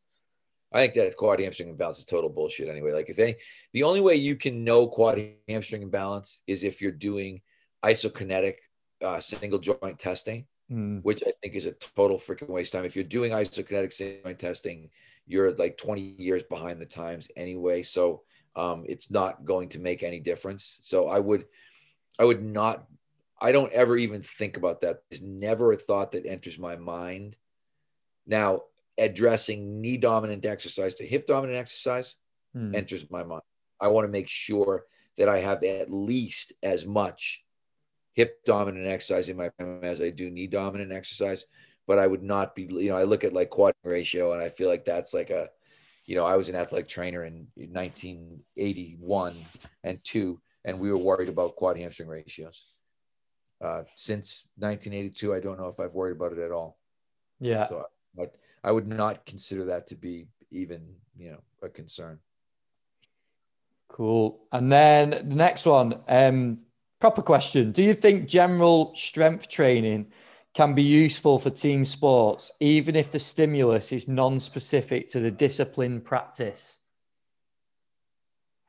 I 0.72 0.80
think 0.80 0.94
that 0.94 1.16
quad 1.16 1.40
hamstring 1.40 1.68
imbalance 1.68 1.98
is 1.98 2.04
total 2.04 2.30
bullshit 2.30 2.68
anyway. 2.68 2.92
Like 2.92 3.10
if 3.10 3.18
any, 3.18 3.36
the 3.72 3.82
only 3.82 4.00
way 4.00 4.14
you 4.14 4.36
can 4.36 4.64
know 4.64 4.86
quad 4.86 5.20
hamstring 5.48 5.82
imbalance 5.82 6.40
is 6.46 6.62
if 6.62 6.80
you're 6.80 6.92
doing 6.92 7.42
isokinetic 7.84 8.54
uh, 9.02 9.20
single 9.20 9.58
joint 9.58 9.98
testing, 9.98 10.46
mm. 10.70 11.02
which 11.02 11.22
I 11.26 11.32
think 11.42 11.54
is 11.54 11.66
a 11.66 11.72
total 11.72 12.18
freaking 12.18 12.48
waste 12.48 12.74
of 12.74 12.78
time. 12.78 12.86
If 12.86 12.94
you're 12.94 13.04
doing 13.04 13.32
isokinetic 13.32 13.92
single 13.92 14.22
joint 14.24 14.38
testing, 14.38 14.88
you're 15.26 15.52
like 15.56 15.76
20 15.76 16.14
years 16.18 16.42
behind 16.44 16.80
the 16.80 16.86
times 16.86 17.28
anyway. 17.36 17.82
So 17.82 18.22
um, 18.56 18.84
it's 18.88 19.10
not 19.10 19.44
going 19.44 19.68
to 19.70 19.78
make 19.78 20.02
any 20.02 20.20
difference. 20.20 20.78
So 20.82 21.08
I 21.08 21.18
would, 21.18 21.46
I 22.18 22.24
would 22.24 22.42
not 22.42 22.86
I 23.42 23.50
don't 23.50 23.72
ever 23.72 23.96
even 23.96 24.22
think 24.22 24.56
about 24.56 24.82
that. 24.82 25.02
There's 25.10 25.20
never 25.20 25.72
a 25.72 25.76
thought 25.76 26.12
that 26.12 26.26
enters 26.26 26.60
my 26.60 26.76
mind. 26.76 27.36
Now, 28.24 28.62
addressing 28.96 29.80
knee 29.80 29.96
dominant 29.96 30.46
exercise 30.46 30.94
to 30.94 31.06
hip 31.06 31.26
dominant 31.26 31.58
exercise 31.58 32.14
hmm. 32.54 32.72
enters 32.72 33.10
my 33.10 33.24
mind. 33.24 33.42
I 33.80 33.88
want 33.88 34.06
to 34.06 34.12
make 34.12 34.28
sure 34.28 34.84
that 35.18 35.28
I 35.28 35.40
have 35.40 35.64
at 35.64 35.90
least 35.90 36.52
as 36.62 36.86
much 36.86 37.42
hip 38.12 38.44
dominant 38.44 38.86
exercise 38.86 39.28
in 39.28 39.36
my 39.36 39.50
as 39.82 40.00
I 40.00 40.10
do 40.10 40.30
knee 40.30 40.46
dominant 40.46 40.92
exercise. 40.92 41.44
But 41.88 41.98
I 41.98 42.06
would 42.06 42.22
not 42.22 42.54
be, 42.54 42.68
you 42.70 42.90
know, 42.90 42.96
I 42.96 43.02
look 43.02 43.24
at 43.24 43.32
like 43.32 43.50
quad 43.50 43.74
ratio 43.82 44.34
and 44.34 44.40
I 44.42 44.50
feel 44.50 44.68
like 44.68 44.84
that's 44.84 45.12
like 45.12 45.30
a, 45.30 45.48
you 46.06 46.14
know, 46.14 46.24
I 46.24 46.36
was 46.36 46.48
an 46.48 46.54
athletic 46.54 46.86
trainer 46.86 47.24
in 47.24 47.48
1981 47.56 49.34
and 49.82 49.98
two, 50.04 50.40
and 50.64 50.78
we 50.78 50.92
were 50.92 50.98
worried 50.98 51.28
about 51.28 51.56
quad 51.56 51.76
hamstring 51.76 52.08
ratios 52.08 52.66
uh, 53.62 53.84
since 53.94 54.48
1982, 54.56 55.34
I 55.34 55.40
don't 55.40 55.58
know 55.58 55.68
if 55.68 55.78
I've 55.78 55.94
worried 55.94 56.16
about 56.16 56.32
it 56.32 56.38
at 56.38 56.50
all. 56.50 56.78
Yeah. 57.40 57.66
So 57.66 57.84
I, 58.18 58.24
I 58.64 58.72
would 58.72 58.88
not 58.88 59.24
consider 59.24 59.64
that 59.66 59.86
to 59.88 59.94
be 59.94 60.26
even, 60.50 60.94
you 61.16 61.30
know, 61.30 61.40
a 61.62 61.68
concern. 61.68 62.18
Cool. 63.88 64.40
And 64.50 64.72
then 64.72 65.10
the 65.10 65.34
next 65.34 65.66
one, 65.66 66.00
um, 66.08 66.58
proper 66.98 67.22
question. 67.22 67.72
Do 67.72 67.82
you 67.82 67.94
think 67.94 68.28
general 68.28 68.94
strength 68.96 69.48
training 69.48 70.12
can 70.54 70.74
be 70.74 70.82
useful 70.82 71.38
for 71.38 71.50
team 71.50 71.84
sports, 71.84 72.50
even 72.60 72.96
if 72.96 73.10
the 73.10 73.18
stimulus 73.18 73.92
is 73.92 74.08
non-specific 74.08 75.08
to 75.10 75.20
the 75.20 75.30
discipline 75.30 76.00
practice? 76.00 76.78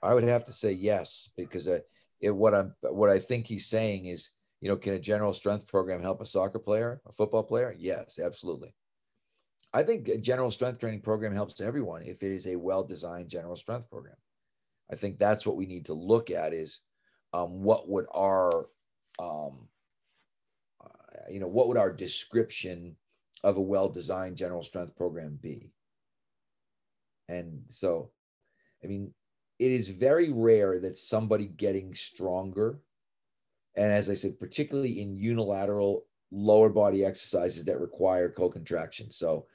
I 0.01 0.13
would 0.13 0.23
have 0.23 0.43
to 0.45 0.51
say 0.51 0.71
yes, 0.71 1.29
because 1.37 1.67
I, 1.67 1.79
it, 2.21 2.31
what 2.31 2.53
I'm, 2.53 2.75
what 2.81 3.09
I 3.09 3.19
think 3.19 3.47
he's 3.47 3.65
saying 3.65 4.05
is 4.05 4.31
you 4.64 4.70
know, 4.70 4.78
can 4.78 4.93
a 4.93 4.99
general 4.99 5.34
strength 5.34 5.68
program 5.68 6.01
help 6.01 6.22
a 6.22 6.26
soccer 6.26 6.57
player, 6.57 7.01
a 7.05 7.11
football 7.11 7.43
player? 7.43 7.76
Yes, 7.78 8.18
absolutely. 8.18 8.74
I 9.74 9.84
think 9.84 10.07
a 10.07 10.18
general 10.18 10.51
strength 10.51 10.80
training 10.80 11.01
program 11.01 11.34
helps 11.34 11.59
everyone 11.59 12.03
if 12.03 12.24
it 12.24 12.32
is 12.32 12.47
a 12.47 12.55
well-designed 12.55 13.28
general 13.28 13.57
strength 13.57 13.89
program. 13.89 14.16
I 14.89 14.95
think 14.95 15.20
that's 15.20 15.45
what 15.45 15.57
we 15.57 15.66
need 15.66 15.84
to 15.88 15.93
look 15.93 16.32
at 16.32 16.53
is 16.53 16.80
um, 17.34 17.61
what 17.61 17.89
would 17.89 18.05
our, 18.14 18.68
um, 19.20 19.68
uh, 20.82 21.28
you 21.30 21.41
know, 21.41 21.47
what 21.47 21.68
would 21.68 21.78
our 21.78 21.91
description 21.91 22.95
of 23.43 23.57
a 23.57 23.61
well-designed 23.61 24.38
general 24.38 24.64
strength 24.64 24.95
program 24.95 25.38
be? 25.41 25.74
And 27.28 27.64
so, 27.68 28.11
I 28.82 28.88
mean, 28.88 29.14
it 29.59 29.72
is 29.72 29.89
very 29.89 30.32
rare 30.32 30.80
that 30.80 30.97
somebody 30.97 31.47
getting 31.47 31.93
stronger 31.93 32.80
and 33.76 33.91
as 33.91 34.09
I 34.09 34.13
said, 34.13 34.39
particularly 34.39 35.01
in 35.01 35.17
unilateral 35.17 36.05
lower 36.32 36.69
body 36.69 37.05
exercises 37.05 37.63
that 37.65 37.80
require 37.80 38.30
co-contraction. 38.30 39.11
So, 39.11 39.45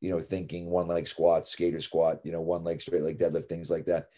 you 0.00 0.10
know, 0.10 0.20
thinking 0.20 0.70
one 0.70 0.86
leg 0.86 1.08
squat, 1.08 1.46
skater 1.46 1.80
squat, 1.80 2.20
you 2.24 2.32
know, 2.32 2.40
one 2.40 2.64
leg 2.64 2.80
straight 2.80 3.02
leg 3.02 3.18
deadlift, 3.18 3.46
things 3.46 3.70
like 3.70 3.86
that. 3.86 4.08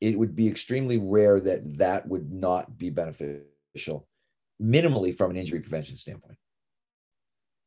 It 0.00 0.18
would 0.18 0.34
be 0.34 0.48
extremely 0.48 0.98
rare 0.98 1.40
that 1.40 1.78
that 1.78 2.08
would 2.08 2.32
not 2.32 2.76
be 2.76 2.90
beneficial, 2.90 4.08
minimally 4.60 5.16
from 5.16 5.30
an 5.30 5.36
injury 5.36 5.60
prevention 5.60 5.96
standpoint. 5.96 6.38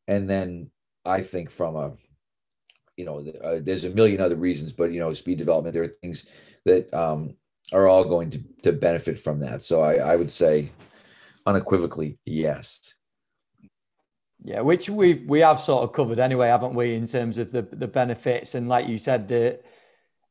And 0.07 0.29
then 0.29 0.69
I 1.05 1.21
think 1.21 1.49
from 1.49 1.75
a, 1.75 1.93
you 2.97 3.05
know, 3.05 3.19
uh, 3.43 3.59
there's 3.61 3.85
a 3.85 3.89
million 3.89 4.21
other 4.21 4.35
reasons, 4.35 4.73
but 4.73 4.91
you 4.91 4.99
know, 4.99 5.13
speed 5.13 5.37
development, 5.37 5.73
there 5.73 5.83
are 5.83 5.95
things 6.01 6.27
that 6.65 6.93
um, 6.93 7.35
are 7.71 7.87
all 7.87 8.03
going 8.03 8.29
to 8.31 8.39
to 8.63 8.73
benefit 8.73 9.17
from 9.17 9.39
that. 9.39 9.63
So 9.63 9.81
I, 9.81 9.95
I 9.95 10.15
would 10.15 10.31
say 10.31 10.71
unequivocally 11.45 12.17
yes. 12.25 12.95
Yeah, 14.43 14.61
which 14.61 14.89
we 14.89 15.25
we 15.27 15.39
have 15.39 15.59
sort 15.59 15.83
of 15.83 15.91
covered 15.91 16.19
anyway, 16.19 16.49
haven't 16.49 16.75
we, 16.75 16.93
in 16.93 17.07
terms 17.07 17.37
of 17.37 17.51
the 17.51 17.63
the 17.63 17.87
benefits 17.87 18.53
and 18.53 18.67
like 18.67 18.87
you 18.87 18.97
said, 18.97 19.27
the 19.27 19.59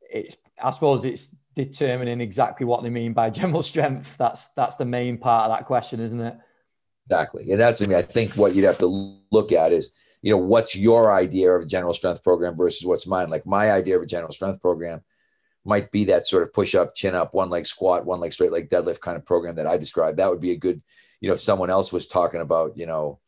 it's 0.09 0.37
I 0.63 0.71
suppose 0.71 1.05
it's 1.05 1.35
determining 1.55 2.21
exactly 2.21 2.67
what 2.67 2.83
they 2.83 2.91
mean 2.91 3.13
by 3.13 3.31
general 3.41 3.63
strength. 3.63 4.17
That's 4.17 4.51
that's 4.51 4.77
the 4.77 4.85
main 4.85 5.19
part 5.19 5.51
of 5.51 5.57
that 5.57 5.67
question, 5.67 6.01
isn't 6.01 6.21
it? 6.21 6.37
Exactly, 7.07 7.51
and 7.51 7.61
that's 7.61 7.83
I 7.83 7.87
mean 7.87 7.99
I 7.99 8.03
think 8.03 8.35
what 8.37 8.55
you'd 8.55 8.65
have 8.65 8.79
to 8.79 9.21
look 9.33 9.53
at 9.53 9.73
is 9.73 9.91
you 10.23 10.31
know 10.31 10.39
what's 10.39 10.77
your 10.77 11.13
idea 11.13 11.51
of 11.51 11.63
a 11.63 11.67
general 11.67 11.93
strength 11.93 12.23
program 12.23 12.57
versus 12.57 12.87
what's 12.87 13.07
mine. 13.07 13.31
Like 13.31 13.47
my 13.47 13.73
idea 13.73 13.97
of 13.97 14.03
a 14.03 14.07
general 14.07 14.33
strength 14.33 14.61
program 14.61 15.03
might 15.65 15.91
be 15.91 16.05
that 16.05 16.27
sort 16.27 16.43
of 16.43 16.53
push 16.53 16.75
up, 16.75 16.95
chin 16.95 17.15
up, 17.15 17.35
one 17.35 17.51
leg 17.51 17.67
squat, 17.67 18.05
one 18.05 18.21
leg 18.21 18.33
straight 18.33 18.53
leg 18.53 18.69
deadlift 18.69 19.01
kind 19.01 19.17
of 19.17 19.25
program 19.25 19.57
that 19.57 19.67
I 19.67 19.77
described. 19.77 20.19
That 20.19 20.31
would 20.31 20.41
be 20.41 20.53
a 20.53 20.57
good 20.57 20.83
you 21.25 21.29
know, 21.29 21.35
if 21.35 21.41
someone 21.41 21.71
else 21.71 21.91
was 21.91 22.07
talking 22.07 22.43
about, 22.43 22.77
you 22.77 22.85
know, 22.85 23.19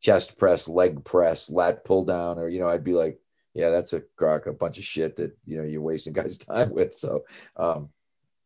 chest 0.00 0.38
press, 0.38 0.68
leg 0.68 1.04
press, 1.04 1.50
lat 1.50 1.84
pull 1.84 2.02
down, 2.02 2.38
or, 2.38 2.48
you 2.48 2.58
know, 2.58 2.66
I'd 2.66 2.82
be 2.82 2.94
like, 2.94 3.20
yeah, 3.52 3.68
that's 3.68 3.92
a 3.92 4.00
crock, 4.16 4.46
a 4.46 4.54
bunch 4.54 4.78
of 4.78 4.84
shit 4.84 5.16
that, 5.16 5.36
you 5.44 5.58
know, 5.58 5.64
you're 5.64 5.82
wasting 5.82 6.12
guys' 6.14 6.38
time 6.38 6.72
with. 6.72 6.94
So, 6.94 7.24
um, 7.58 7.90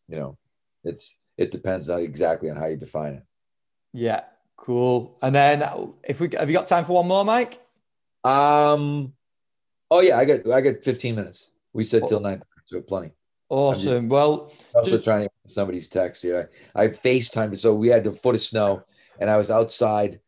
you 0.08 0.16
know, 0.16 0.36
it's, 0.82 1.18
it 1.38 1.52
depends 1.52 1.88
on 1.88 2.00
exactly 2.00 2.50
on 2.50 2.56
how 2.56 2.66
you 2.66 2.76
define 2.76 3.14
it. 3.14 3.22
Yeah. 3.92 4.22
Cool. 4.56 5.16
And 5.22 5.36
then 5.36 5.64
if 6.02 6.18
we, 6.18 6.28
have 6.36 6.50
you 6.50 6.56
got 6.56 6.66
time 6.66 6.84
for 6.84 6.94
one 6.94 7.06
more, 7.06 7.24
Mike? 7.24 7.62
Um, 8.24 9.12
oh 9.88 10.00
yeah, 10.00 10.16
I 10.16 10.24
got, 10.24 10.50
I 10.50 10.60
got 10.60 10.82
15 10.82 11.14
minutes. 11.14 11.52
We 11.72 11.84
said 11.84 12.08
till 12.08 12.18
nine, 12.18 12.42
so 12.66 12.80
plenty. 12.80 13.12
Awesome. 13.50 14.04
Just, 14.04 14.12
well, 14.12 14.52
also 14.74 14.98
trying 14.98 15.24
to 15.24 15.30
somebody's 15.46 15.88
text 15.88 16.22
here. 16.22 16.50
I, 16.74 16.84
I 16.84 16.88
FaceTimed, 16.88 17.58
so 17.58 17.74
we 17.74 17.88
had 17.88 18.06
a 18.06 18.12
foot 18.12 18.36
of 18.36 18.40
snow, 18.40 18.84
and 19.18 19.28
I 19.28 19.36
was 19.36 19.50
outside 19.50 20.20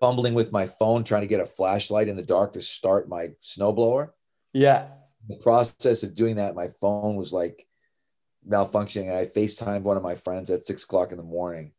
fumbling 0.00 0.34
with 0.34 0.52
my 0.52 0.66
phone 0.66 1.04
trying 1.04 1.20
to 1.20 1.26
get 1.28 1.40
a 1.40 1.46
flashlight 1.46 2.08
in 2.08 2.16
the 2.16 2.22
dark 2.22 2.54
to 2.54 2.60
start 2.60 3.08
my 3.08 3.28
snowblower. 3.42 4.10
Yeah. 4.52 4.88
The 5.28 5.36
process 5.36 6.02
of 6.02 6.14
doing 6.14 6.36
that, 6.36 6.54
my 6.54 6.68
phone 6.68 7.16
was 7.16 7.32
like 7.32 7.66
malfunctioning, 8.48 9.08
and 9.08 9.18
I 9.18 9.26
FaceTimed 9.26 9.82
one 9.82 9.98
of 9.98 10.02
my 10.02 10.14
friends 10.14 10.50
at 10.50 10.64
six 10.64 10.84
o'clock 10.84 11.10
in 11.12 11.18
the 11.18 11.24
morning, 11.24 11.72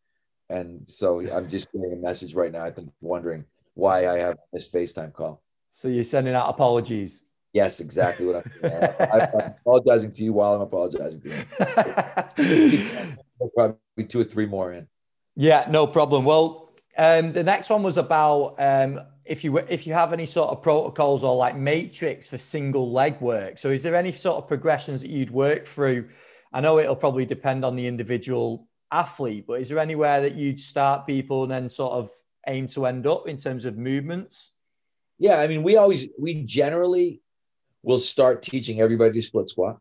and 0.50 0.84
so 0.88 1.22
I'm 1.32 1.50
just 1.50 1.72
getting 1.72 1.94
a 1.94 1.96
message 1.96 2.36
right 2.36 2.52
now. 2.52 2.64
I 2.64 2.72
think 2.72 2.92
wondering 3.02 3.46
why 3.74 4.08
I 4.08 4.20
have 4.20 4.36
this 4.54 4.70
FaceTime 4.70 5.14
call. 5.14 5.42
So 5.70 5.88
you're 5.88 6.04
sending 6.04 6.36
out 6.36 6.50
apologies. 6.50 7.24
Yes, 7.58 7.80
exactly 7.80 8.24
what 8.28 8.36
I'm. 8.36 8.52
I'm 8.64 9.56
apologizing 9.66 10.12
to 10.12 10.24
you 10.24 10.32
while 10.32 10.54
I'm 10.54 10.62
apologizing 10.62 11.22
to 11.22 11.30
you. 11.30 13.18
probably 13.56 14.06
two 14.08 14.20
or 14.20 14.24
three 14.26 14.46
more 14.46 14.74
in. 14.74 14.88
Yeah, 15.36 15.66
no 15.68 15.88
problem. 15.88 16.24
Well, 16.24 16.70
um, 17.00 17.34
the 17.34 17.44
next 17.44 17.72
one 17.72 17.82
was 17.82 17.98
about 17.98 18.58
um, 18.60 19.02
if 19.26 19.44
you 19.44 19.58
if 19.58 19.88
you 19.88 19.96
have 19.96 20.14
any 20.14 20.28
sort 20.28 20.52
of 20.52 20.62
protocols 20.62 21.24
or 21.24 21.36
like 21.36 21.58
matrix 21.58 22.28
for 22.28 22.38
single 22.38 22.92
leg 22.92 23.20
work. 23.22 23.58
So, 23.58 23.72
is 23.72 23.82
there 23.82 23.96
any 23.96 24.12
sort 24.12 24.38
of 24.38 24.48
progressions 24.48 25.02
that 25.02 25.10
you'd 25.10 25.32
work 25.32 25.66
through? 25.66 26.10
I 26.54 26.62
know 26.62 26.78
it'll 26.78 26.96
probably 26.96 27.26
depend 27.26 27.66
on 27.66 27.76
the 27.76 27.88
individual 27.88 28.68
athlete, 28.92 29.46
but 29.48 29.62
is 29.62 29.70
there 29.70 29.80
anywhere 29.80 30.22
that 30.22 30.36
you'd 30.36 30.60
start 30.60 31.08
people 31.08 31.42
and 31.42 31.52
then 31.52 31.70
sort 31.70 31.94
of 31.94 32.12
aim 32.46 32.68
to 32.68 32.86
end 32.86 33.08
up 33.08 33.28
in 33.28 33.38
terms 33.38 33.66
of 33.66 33.80
movements? 33.80 34.52
Yeah, 35.18 35.40
I 35.40 35.48
mean, 35.48 35.64
we 35.64 35.76
always 35.78 36.06
we 36.20 36.44
generally 36.44 37.22
we'll 37.88 38.00
start 38.00 38.44
teaching 38.44 38.82
everybody 38.82 39.14
to 39.14 39.22
split 39.22 39.48
squat. 39.48 39.80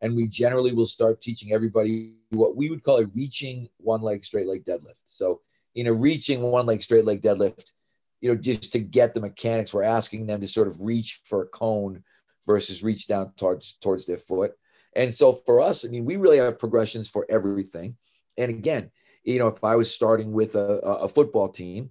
And 0.00 0.14
we 0.14 0.28
generally 0.28 0.72
will 0.72 0.86
start 0.86 1.20
teaching 1.20 1.52
everybody 1.52 2.14
what 2.30 2.54
we 2.54 2.70
would 2.70 2.84
call 2.84 2.98
a 2.98 3.06
reaching 3.06 3.68
one 3.78 4.00
leg 4.00 4.24
straight 4.24 4.46
leg 4.46 4.64
deadlift. 4.64 5.00
So 5.04 5.40
in 5.74 5.88
a 5.88 5.92
reaching 5.92 6.40
one 6.40 6.66
leg 6.66 6.82
straight 6.82 7.04
leg 7.04 7.20
deadlift, 7.20 7.72
you 8.20 8.32
know, 8.32 8.40
just 8.40 8.72
to 8.72 8.78
get 8.78 9.12
the 9.12 9.20
mechanics, 9.20 9.74
we're 9.74 9.82
asking 9.82 10.26
them 10.26 10.40
to 10.40 10.46
sort 10.46 10.68
of 10.68 10.80
reach 10.80 11.20
for 11.24 11.42
a 11.42 11.48
cone 11.48 12.04
versus 12.46 12.84
reach 12.84 13.08
down 13.08 13.32
towards 13.36 13.72
towards 13.82 14.06
their 14.06 14.16
foot. 14.16 14.52
And 14.94 15.12
so 15.12 15.32
for 15.32 15.60
us, 15.60 15.84
I 15.84 15.88
mean, 15.88 16.04
we 16.04 16.16
really 16.16 16.38
have 16.38 16.60
progressions 16.60 17.10
for 17.10 17.26
everything. 17.28 17.96
And 18.38 18.50
again, 18.50 18.92
you 19.24 19.40
know, 19.40 19.48
if 19.48 19.64
I 19.64 19.74
was 19.74 19.92
starting 19.92 20.32
with 20.32 20.54
a, 20.54 20.78
a 20.78 21.08
football 21.08 21.48
team, 21.48 21.90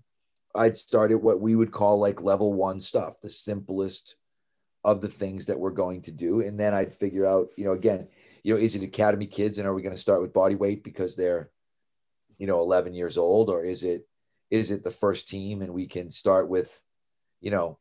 I'd 0.55 0.77
start 0.77 1.11
at 1.11 1.21
what 1.21 1.41
we 1.41 1.57
would 1.57 1.71
call 1.71 1.99
like 1.99 2.21
level 2.21 2.53
one 2.53 2.79
stuff, 2.79 3.19
the 3.19 3.29
simplest 3.29 4.15
of 4.83 5.01
the 5.01 5.07
things 5.07 5.45
that 5.45 5.59
we're 5.59 5.71
going 5.71 6.01
to 6.01 6.11
do. 6.11 6.41
And 6.41 6.59
then 6.59 6.73
I'd 6.73 6.93
figure 6.93 7.25
out, 7.25 7.49
you 7.57 7.65
know, 7.65 7.73
again, 7.73 8.07
you 8.43 8.53
know, 8.53 8.59
is 8.59 8.75
it 8.75 8.83
academy 8.83 9.27
kids 9.27 9.57
and 9.57 9.67
are 9.67 9.73
we 9.73 9.81
going 9.81 9.95
to 9.95 10.01
start 10.01 10.21
with 10.21 10.33
body 10.33 10.55
weight 10.55 10.83
because 10.83 11.15
they're, 11.15 11.49
you 12.37 12.47
know, 12.47 12.59
11 12.59 12.93
years 12.93 13.17
old 13.17 13.49
or 13.49 13.63
is 13.65 13.83
it, 13.83 14.07
is 14.49 14.71
it 14.71 14.83
the 14.83 14.91
first 14.91 15.27
team 15.27 15.61
and 15.61 15.73
we 15.73 15.85
can 15.85 16.09
start 16.09 16.47
with, 16.47 16.81
you 17.41 17.51
know, 17.51 17.77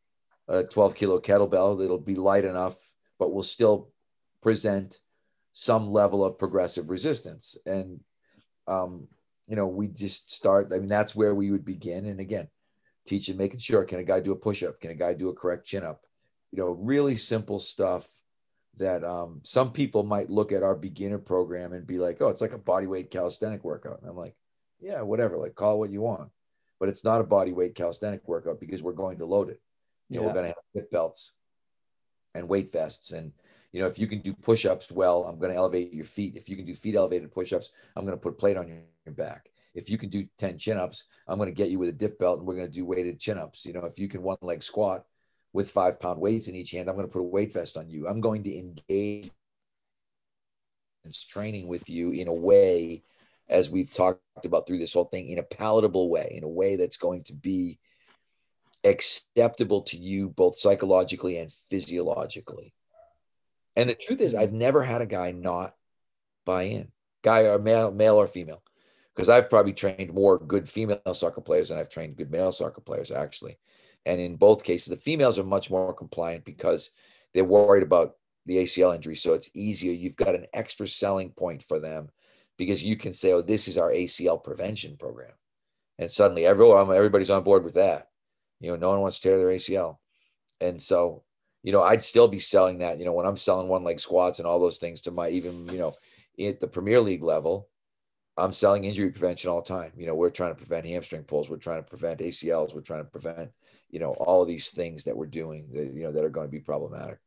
a 0.48 0.64
12 0.64 0.94
kilo 0.94 1.20
kettlebell 1.20 1.78
that'll 1.78 1.98
be 1.98 2.16
light 2.16 2.44
enough, 2.44 2.76
but 3.18 3.32
will 3.32 3.42
still 3.42 3.90
present 4.42 4.98
some 5.52 5.90
level 5.90 6.24
of 6.24 6.38
progressive 6.38 6.90
resistance. 6.90 7.56
And, 7.66 8.00
um, 8.66 9.06
you 9.46 9.56
know, 9.56 9.66
we 9.66 9.88
just 9.88 10.30
start, 10.30 10.72
I 10.74 10.78
mean, 10.78 10.88
that's 10.88 11.14
where 11.14 11.34
we 11.34 11.50
would 11.50 11.64
begin. 11.64 12.06
And 12.06 12.20
again, 12.20 12.48
teaching, 13.06 13.36
making 13.36 13.58
sure, 13.60 13.84
can 13.84 13.98
a 13.98 14.04
guy 14.04 14.20
do 14.20 14.32
a 14.32 14.36
push-up? 14.36 14.80
Can 14.80 14.90
a 14.90 14.94
guy 14.94 15.14
do 15.14 15.28
a 15.28 15.34
correct 15.34 15.66
chin 15.66 15.84
up? 15.84 16.02
You 16.52 16.58
know, 16.58 16.70
really 16.70 17.16
simple 17.16 17.60
stuff 17.60 18.08
that 18.78 19.04
um, 19.04 19.40
some 19.44 19.72
people 19.72 20.02
might 20.02 20.30
look 20.30 20.52
at 20.52 20.62
our 20.62 20.74
beginner 20.74 21.18
program 21.18 21.72
and 21.72 21.86
be 21.86 21.98
like, 21.98 22.18
oh, 22.20 22.28
it's 22.28 22.40
like 22.40 22.52
a 22.52 22.58
body 22.58 22.86
weight 22.86 23.10
calisthenic 23.10 23.64
workout. 23.64 24.00
And 24.00 24.08
I'm 24.08 24.16
like, 24.16 24.34
yeah, 24.80 25.02
whatever, 25.02 25.36
like 25.36 25.54
call 25.54 25.74
it 25.74 25.78
what 25.78 25.90
you 25.90 26.00
want. 26.00 26.30
But 26.78 26.88
it's 26.88 27.04
not 27.04 27.20
a 27.20 27.24
body 27.24 27.52
weight 27.52 27.74
calisthenic 27.74 28.26
workout 28.26 28.60
because 28.60 28.82
we're 28.82 28.92
going 28.92 29.18
to 29.18 29.26
load 29.26 29.50
it. 29.50 29.60
You 30.08 30.16
know, 30.16 30.22
yeah. 30.22 30.26
we're 30.28 30.34
going 30.34 30.44
to 30.44 30.48
have 30.48 30.56
hip 30.74 30.90
belts 30.90 31.32
and 32.34 32.48
weight 32.48 32.72
vests. 32.72 33.10
And, 33.10 33.32
you 33.72 33.82
know, 33.82 33.88
if 33.88 33.98
you 33.98 34.06
can 34.06 34.20
do 34.20 34.32
push 34.32 34.64
ups 34.64 34.90
well, 34.90 35.24
I'm 35.24 35.38
going 35.38 35.50
to 35.50 35.58
elevate 35.58 35.92
your 35.92 36.04
feet. 36.04 36.36
If 36.36 36.48
you 36.48 36.56
can 36.56 36.64
do 36.64 36.74
feet 36.74 36.94
elevated 36.94 37.32
push 37.32 37.52
ups, 37.52 37.70
I'm 37.96 38.04
going 38.04 38.16
to 38.16 38.20
put 38.22 38.32
a 38.32 38.36
plate 38.36 38.56
on 38.56 38.68
your 38.68 39.14
back. 39.14 39.50
If 39.74 39.90
you 39.90 39.98
can 39.98 40.08
do 40.08 40.26
10 40.38 40.58
chin 40.58 40.78
ups, 40.78 41.04
I'm 41.26 41.36
going 41.36 41.48
to 41.48 41.54
get 41.54 41.70
you 41.70 41.78
with 41.78 41.88
a 41.88 41.92
dip 41.92 42.18
belt 42.18 42.38
and 42.38 42.46
we're 42.46 42.54
going 42.54 42.66
to 42.66 42.72
do 42.72 42.86
weighted 42.86 43.18
chin 43.18 43.38
ups. 43.38 43.66
You 43.66 43.72
know, 43.72 43.84
if 43.84 43.98
you 43.98 44.08
can 44.08 44.22
one 44.22 44.38
leg 44.40 44.62
squat 44.62 45.04
with 45.58 45.72
five 45.72 45.98
pound 45.98 46.20
weights 46.20 46.46
in 46.46 46.54
each 46.54 46.70
hand, 46.70 46.88
I'm 46.88 46.94
going 46.94 47.08
to 47.08 47.12
put 47.12 47.18
a 47.18 47.24
weight 47.24 47.52
vest 47.52 47.76
on 47.76 47.90
you. 47.90 48.06
I'm 48.06 48.20
going 48.20 48.44
to 48.44 48.56
engage 48.56 49.32
in 51.04 51.12
training 51.28 51.66
with 51.66 51.90
you 51.90 52.12
in 52.12 52.28
a 52.28 52.32
way, 52.32 53.02
as 53.48 53.68
we've 53.68 53.92
talked 53.92 54.20
about 54.44 54.68
through 54.68 54.78
this 54.78 54.94
whole 54.94 55.06
thing, 55.06 55.26
in 55.26 55.40
a 55.40 55.42
palatable 55.42 56.10
way, 56.10 56.34
in 56.36 56.44
a 56.44 56.48
way 56.48 56.76
that's 56.76 56.96
going 56.96 57.24
to 57.24 57.32
be 57.32 57.80
acceptable 58.84 59.82
to 59.82 59.96
you 59.96 60.28
both 60.28 60.56
psychologically 60.56 61.38
and 61.38 61.52
physiologically. 61.68 62.72
And 63.74 63.90
the 63.90 63.96
truth 63.96 64.20
is, 64.20 64.36
I've 64.36 64.52
never 64.52 64.84
had 64.84 65.00
a 65.00 65.06
guy 65.06 65.32
not 65.32 65.74
buy 66.46 66.62
in, 66.62 66.92
guy 67.24 67.46
or 67.46 67.58
male, 67.58 67.90
male 67.90 68.14
or 68.14 68.28
female, 68.28 68.62
because 69.18 69.28
I've 69.28 69.50
probably 69.50 69.72
trained 69.72 70.14
more 70.14 70.38
good 70.38 70.68
female 70.68 71.00
soccer 71.12 71.40
players 71.40 71.70
than 71.70 71.78
I've 71.78 71.88
trained 71.88 72.16
good 72.16 72.30
male 72.30 72.52
soccer 72.52 72.80
players, 72.80 73.10
actually. 73.10 73.58
And 74.06 74.20
in 74.20 74.36
both 74.36 74.62
cases, 74.62 74.86
the 74.86 74.96
females 74.96 75.40
are 75.40 75.44
much 75.44 75.70
more 75.70 75.92
compliant 75.92 76.44
because 76.44 76.90
they're 77.34 77.42
worried 77.42 77.82
about 77.82 78.12
the 78.46 78.58
ACL 78.58 78.94
injury. 78.94 79.16
So 79.16 79.32
it's 79.32 79.50
easier. 79.54 79.90
You've 79.90 80.14
got 80.14 80.36
an 80.36 80.46
extra 80.54 80.86
selling 80.86 81.30
point 81.30 81.64
for 81.64 81.80
them 81.80 82.10
because 82.58 82.80
you 82.80 82.96
can 82.96 83.12
say, 83.12 83.32
oh, 83.32 83.42
this 83.42 83.66
is 83.66 83.76
our 83.76 83.90
ACL 83.90 84.40
prevention 84.40 84.96
program. 84.96 85.32
And 85.98 86.08
suddenly 86.08 86.46
everyone, 86.46 86.86
oh, 86.86 86.92
everybody's 86.92 87.30
on 87.30 87.42
board 87.42 87.64
with 87.64 87.74
that. 87.74 88.10
You 88.60 88.70
know, 88.70 88.76
no 88.76 88.90
one 88.90 89.00
wants 89.00 89.18
to 89.18 89.30
tear 89.30 89.38
their 89.38 89.48
ACL. 89.48 89.96
And 90.60 90.80
so, 90.80 91.24
you 91.64 91.72
know, 91.72 91.82
I'd 91.82 92.04
still 92.04 92.28
be 92.28 92.38
selling 92.38 92.78
that, 92.78 93.00
you 93.00 93.04
know, 93.04 93.14
when 93.14 93.26
I'm 93.26 93.36
selling 93.36 93.66
one 93.66 93.82
leg 93.82 93.98
squats 93.98 94.38
and 94.38 94.46
all 94.46 94.60
those 94.60 94.78
things 94.78 95.00
to 95.00 95.10
my 95.10 95.28
even, 95.30 95.66
you 95.72 95.78
know, 95.78 95.94
at 96.40 96.60
the 96.60 96.68
Premier 96.68 97.00
League 97.00 97.24
level, 97.24 97.68
I'm 98.38 98.52
selling 98.52 98.84
injury 98.84 99.10
prevention 99.10 99.50
all 99.50 99.60
the 99.60 99.68
time. 99.68 99.92
You 99.96 100.06
know, 100.06 100.14
we're 100.14 100.30
trying 100.30 100.50
to 100.50 100.54
prevent 100.54 100.86
hamstring 100.86 101.24
pulls, 101.24 101.50
we're 101.50 101.56
trying 101.56 101.82
to 101.82 101.88
prevent 101.88 102.20
ACLs, 102.20 102.74
we're 102.74 102.80
trying 102.80 103.04
to 103.04 103.10
prevent, 103.10 103.50
you 103.90 104.00
know, 104.00 104.12
all 104.12 104.42
of 104.42 104.48
these 104.48 104.70
things 104.70 105.04
that 105.04 105.16
we're 105.16 105.26
doing 105.26 105.68
that, 105.72 105.92
you 105.92 106.02
know, 106.04 106.12
that 106.12 106.24
are 106.24 106.30
going 106.30 106.46
to 106.46 106.50
be 106.50 106.60
problematic. 106.60 107.18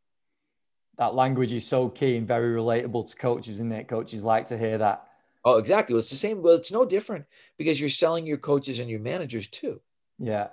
That 0.97 1.16
language 1.16 1.51
is 1.51 1.68
so 1.68 1.89
key 1.89 2.18
and 2.18 2.28
very 2.28 2.55
relatable 2.55 3.09
to 3.09 3.16
coaches, 3.16 3.55
isn't 3.55 3.72
it? 3.72 3.88
Coaches 3.88 4.24
like 4.24 4.45
to 4.47 4.57
hear 4.57 4.78
that. 4.78 5.07
Oh, 5.43 5.57
exactly. 5.57 5.93
Well, 5.93 6.01
it's 6.01 6.12
the 6.12 6.18
same. 6.18 6.41
Well, 6.41 6.55
it's 6.55 6.72
no 6.72 6.86
different 6.86 7.26
because 7.57 7.80
you're 7.80 7.89
selling 7.89 8.28
your 8.28 8.38
coaches 8.38 8.80
and 8.80 8.89
your 8.89 8.99
managers 8.99 9.47
too. 9.47 9.82
Yeah 10.20 10.49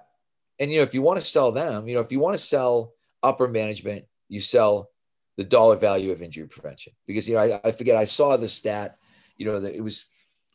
and 0.59 0.71
you 0.71 0.79
know 0.79 0.83
if 0.83 0.95
you 0.95 1.03
want 1.03 1.19
to 1.21 1.25
sell 1.25 1.53
them 1.53 1.89
you 1.89 1.95
know 1.95 2.01
if 2.01 2.13
you 2.13 2.21
want 2.21 2.35
to 2.35 2.43
sell 2.43 2.95
upper 3.23 3.49
management 3.49 4.05
you 4.29 4.41
sell 4.41 4.91
the 5.37 5.45
dollar 5.45 5.77
value 5.77 6.11
of 6.11 6.23
injury 6.23 6.47
prevention 6.47 6.93
because 7.07 7.29
you 7.29 7.35
know 7.35 7.41
I, 7.41 7.61
I 7.65 7.73
forget 7.73 7.97
i 7.97 8.05
saw 8.05 8.37
the 8.37 8.49
stat 8.49 8.99
you 9.37 9.47
know 9.47 9.61
that 9.61 9.75
it 9.75 9.81
was 9.81 10.07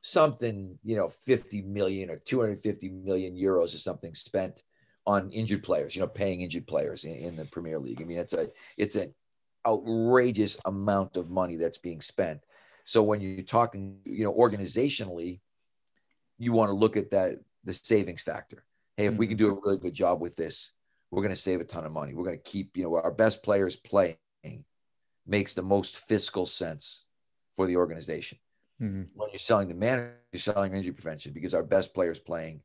something 0.04 0.78
you 0.84 0.96
know 0.96 1.08
50 1.08 1.62
million 1.64 2.10
or 2.10 2.18
250 2.18 2.90
million 2.90 3.36
euros 3.36 3.74
or 3.74 3.80
something 3.80 4.14
spent 4.14 4.64
on 5.06 5.32
injured 5.32 5.64
players 5.64 5.96
you 5.96 6.02
know 6.02 6.08
paying 6.08 6.42
injured 6.42 6.68
players 6.68 7.06
in, 7.06 7.16
in 7.16 7.36
the 7.36 7.46
premier 7.46 7.80
league 7.80 8.02
i 8.02 8.06
mean 8.06 8.18
it's 8.18 8.34
a 8.34 8.48
it's 8.78 8.96
an 8.96 9.14
outrageous 9.66 10.58
amount 10.66 11.16
of 11.16 11.30
money 11.30 11.56
that's 11.56 11.78
being 11.78 12.02
spent 12.02 12.42
so 12.84 13.02
when 13.02 13.22
you're 13.22 13.44
talking 13.44 13.98
you 14.06 14.24
know 14.24 14.34
organizationally 14.34 15.40
you 16.38 16.52
want 16.52 16.70
to 16.70 16.76
look 16.76 16.98
at 16.98 17.10
that 17.12 17.40
the 17.64 17.74
savings 17.74 18.22
factor 18.22 18.66
hey, 18.98 19.06
if 19.06 19.18
we 19.18 19.28
can 19.28 19.38
mm-hmm. 19.38 19.46
do 19.46 19.58
a 19.58 19.62
really 19.64 19.78
good 19.78 19.94
job 19.94 20.22
with 20.22 20.36
this, 20.36 20.72
we're 21.12 21.22
going 21.22 21.34
to 21.34 21.36
save 21.36 21.62
a 21.62 21.66
ton 21.66 21.86
of 21.86 21.92
money. 21.92 22.14
We're 22.14 22.26
going 22.26 22.38
to 22.38 22.44
keep, 22.44 22.76
you 22.78 22.84
know, 22.84 22.96
our 22.96 23.12
best 23.12 23.44
players 23.44 23.76
playing 23.76 24.18
makes 25.26 25.54
the 25.54 25.62
most 25.62 25.98
fiscal 25.98 26.46
sense 26.46 27.06
for 27.56 27.68
the 27.68 27.78
organization. 27.78 28.38
Mm-hmm. 28.82 29.04
When 29.16 29.30
you're 29.32 29.40
selling 29.40 29.68
the 29.68 29.76
manager, 29.76 30.18
you're 30.32 30.40
selling 30.40 30.74
injury 30.74 30.94
prevention 30.94 31.34
because 31.34 31.54
our 31.54 31.64
best 31.64 31.94
players 31.94 32.20
playing 32.20 32.62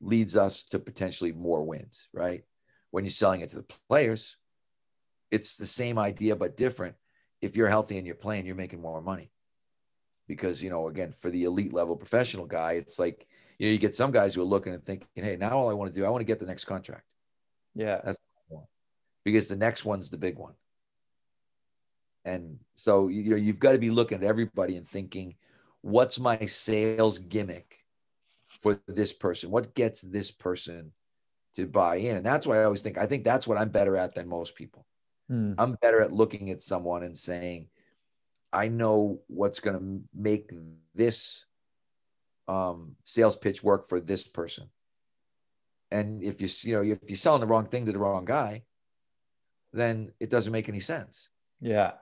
leads 0.00 0.36
us 0.36 0.62
to 0.64 0.78
potentially 0.78 1.32
more 1.32 1.62
wins, 1.62 2.08
right? 2.12 2.42
When 2.90 3.04
you're 3.04 3.10
selling 3.10 3.40
it 3.42 3.50
to 3.50 3.56
the 3.56 3.74
players, 3.88 4.36
it's 5.30 5.56
the 5.56 5.66
same 5.66 5.98
idea 5.98 6.34
but 6.34 6.56
different. 6.56 6.96
If 7.40 7.56
you're 7.56 7.68
healthy 7.68 7.98
and 7.98 8.06
you're 8.06 8.16
playing, 8.16 8.46
you're 8.46 8.56
making 8.56 8.80
more 8.80 9.00
money. 9.00 9.30
Because, 10.26 10.62
you 10.62 10.70
know, 10.70 10.88
again, 10.88 11.12
for 11.12 11.30
the 11.30 11.44
elite 11.44 11.72
level 11.72 11.96
professional 11.96 12.46
guy, 12.46 12.72
it's 12.72 12.98
like 12.98 13.26
you 13.58 13.66
know, 13.66 13.72
you 13.72 13.78
get 13.78 13.94
some 13.94 14.10
guys 14.10 14.34
who 14.34 14.40
are 14.40 14.44
looking 14.44 14.72
and 14.72 14.82
thinking, 14.82 15.06
hey, 15.14 15.36
now 15.36 15.58
all 15.58 15.70
I 15.70 15.74
want 15.74 15.92
to 15.92 16.00
do, 16.00 16.06
I 16.06 16.08
want 16.08 16.20
to 16.22 16.26
get 16.26 16.38
the 16.38 16.46
next 16.46 16.64
contract. 16.64 17.04
Yeah. 17.74 18.00
That's 18.04 18.20
because 19.24 19.48
the 19.48 19.56
next 19.56 19.84
one's 19.84 20.10
the 20.10 20.18
big 20.18 20.38
one. 20.38 20.54
And 22.24 22.58
so 22.74 23.08
you 23.08 23.30
know 23.30 23.36
you've 23.36 23.58
got 23.58 23.72
to 23.72 23.78
be 23.78 23.90
looking 23.90 24.18
at 24.18 24.24
everybody 24.24 24.76
and 24.76 24.86
thinking, 24.86 25.34
what's 25.82 26.18
my 26.18 26.38
sales 26.38 27.18
gimmick 27.18 27.84
for 28.60 28.80
this 28.86 29.12
person? 29.12 29.50
What 29.50 29.74
gets 29.74 30.02
this 30.02 30.30
person 30.30 30.92
to 31.54 31.66
buy 31.66 31.96
in? 31.96 32.16
And 32.16 32.26
that's 32.26 32.46
why 32.46 32.60
I 32.60 32.64
always 32.64 32.82
think 32.82 32.98
I 32.98 33.06
think 33.06 33.24
that's 33.24 33.46
what 33.46 33.58
I'm 33.58 33.70
better 33.70 33.96
at 33.96 34.14
than 34.14 34.28
most 34.28 34.54
people. 34.54 34.86
Hmm. 35.28 35.54
I'm 35.58 35.76
better 35.80 36.00
at 36.00 36.12
looking 36.12 36.50
at 36.50 36.62
someone 36.62 37.02
and 37.02 37.16
saying, 37.16 37.68
I 38.52 38.68
know 38.68 39.20
what's 39.28 39.60
going 39.60 39.78
to 39.78 40.00
make 40.14 40.50
this 40.94 41.46
um, 42.48 42.96
sales 43.04 43.36
pitch 43.36 43.62
work 43.62 43.88
for 43.88 44.00
this 44.00 44.26
person. 44.26 44.68
And 45.92 46.22
if 46.22 46.40
you 46.40 46.48
you 46.62 46.76
know 46.76 46.82
if 46.82 47.08
you're 47.08 47.16
selling 47.16 47.40
the 47.40 47.46
wrong 47.46 47.66
thing 47.66 47.86
to 47.86 47.92
the 47.92 47.98
wrong 47.98 48.24
guy, 48.24 48.64
then 49.72 50.12
it 50.20 50.30
doesn't 50.30 50.52
make 50.52 50.68
any 50.68 50.80
sense. 50.80 51.28
Yeah. 51.60 51.92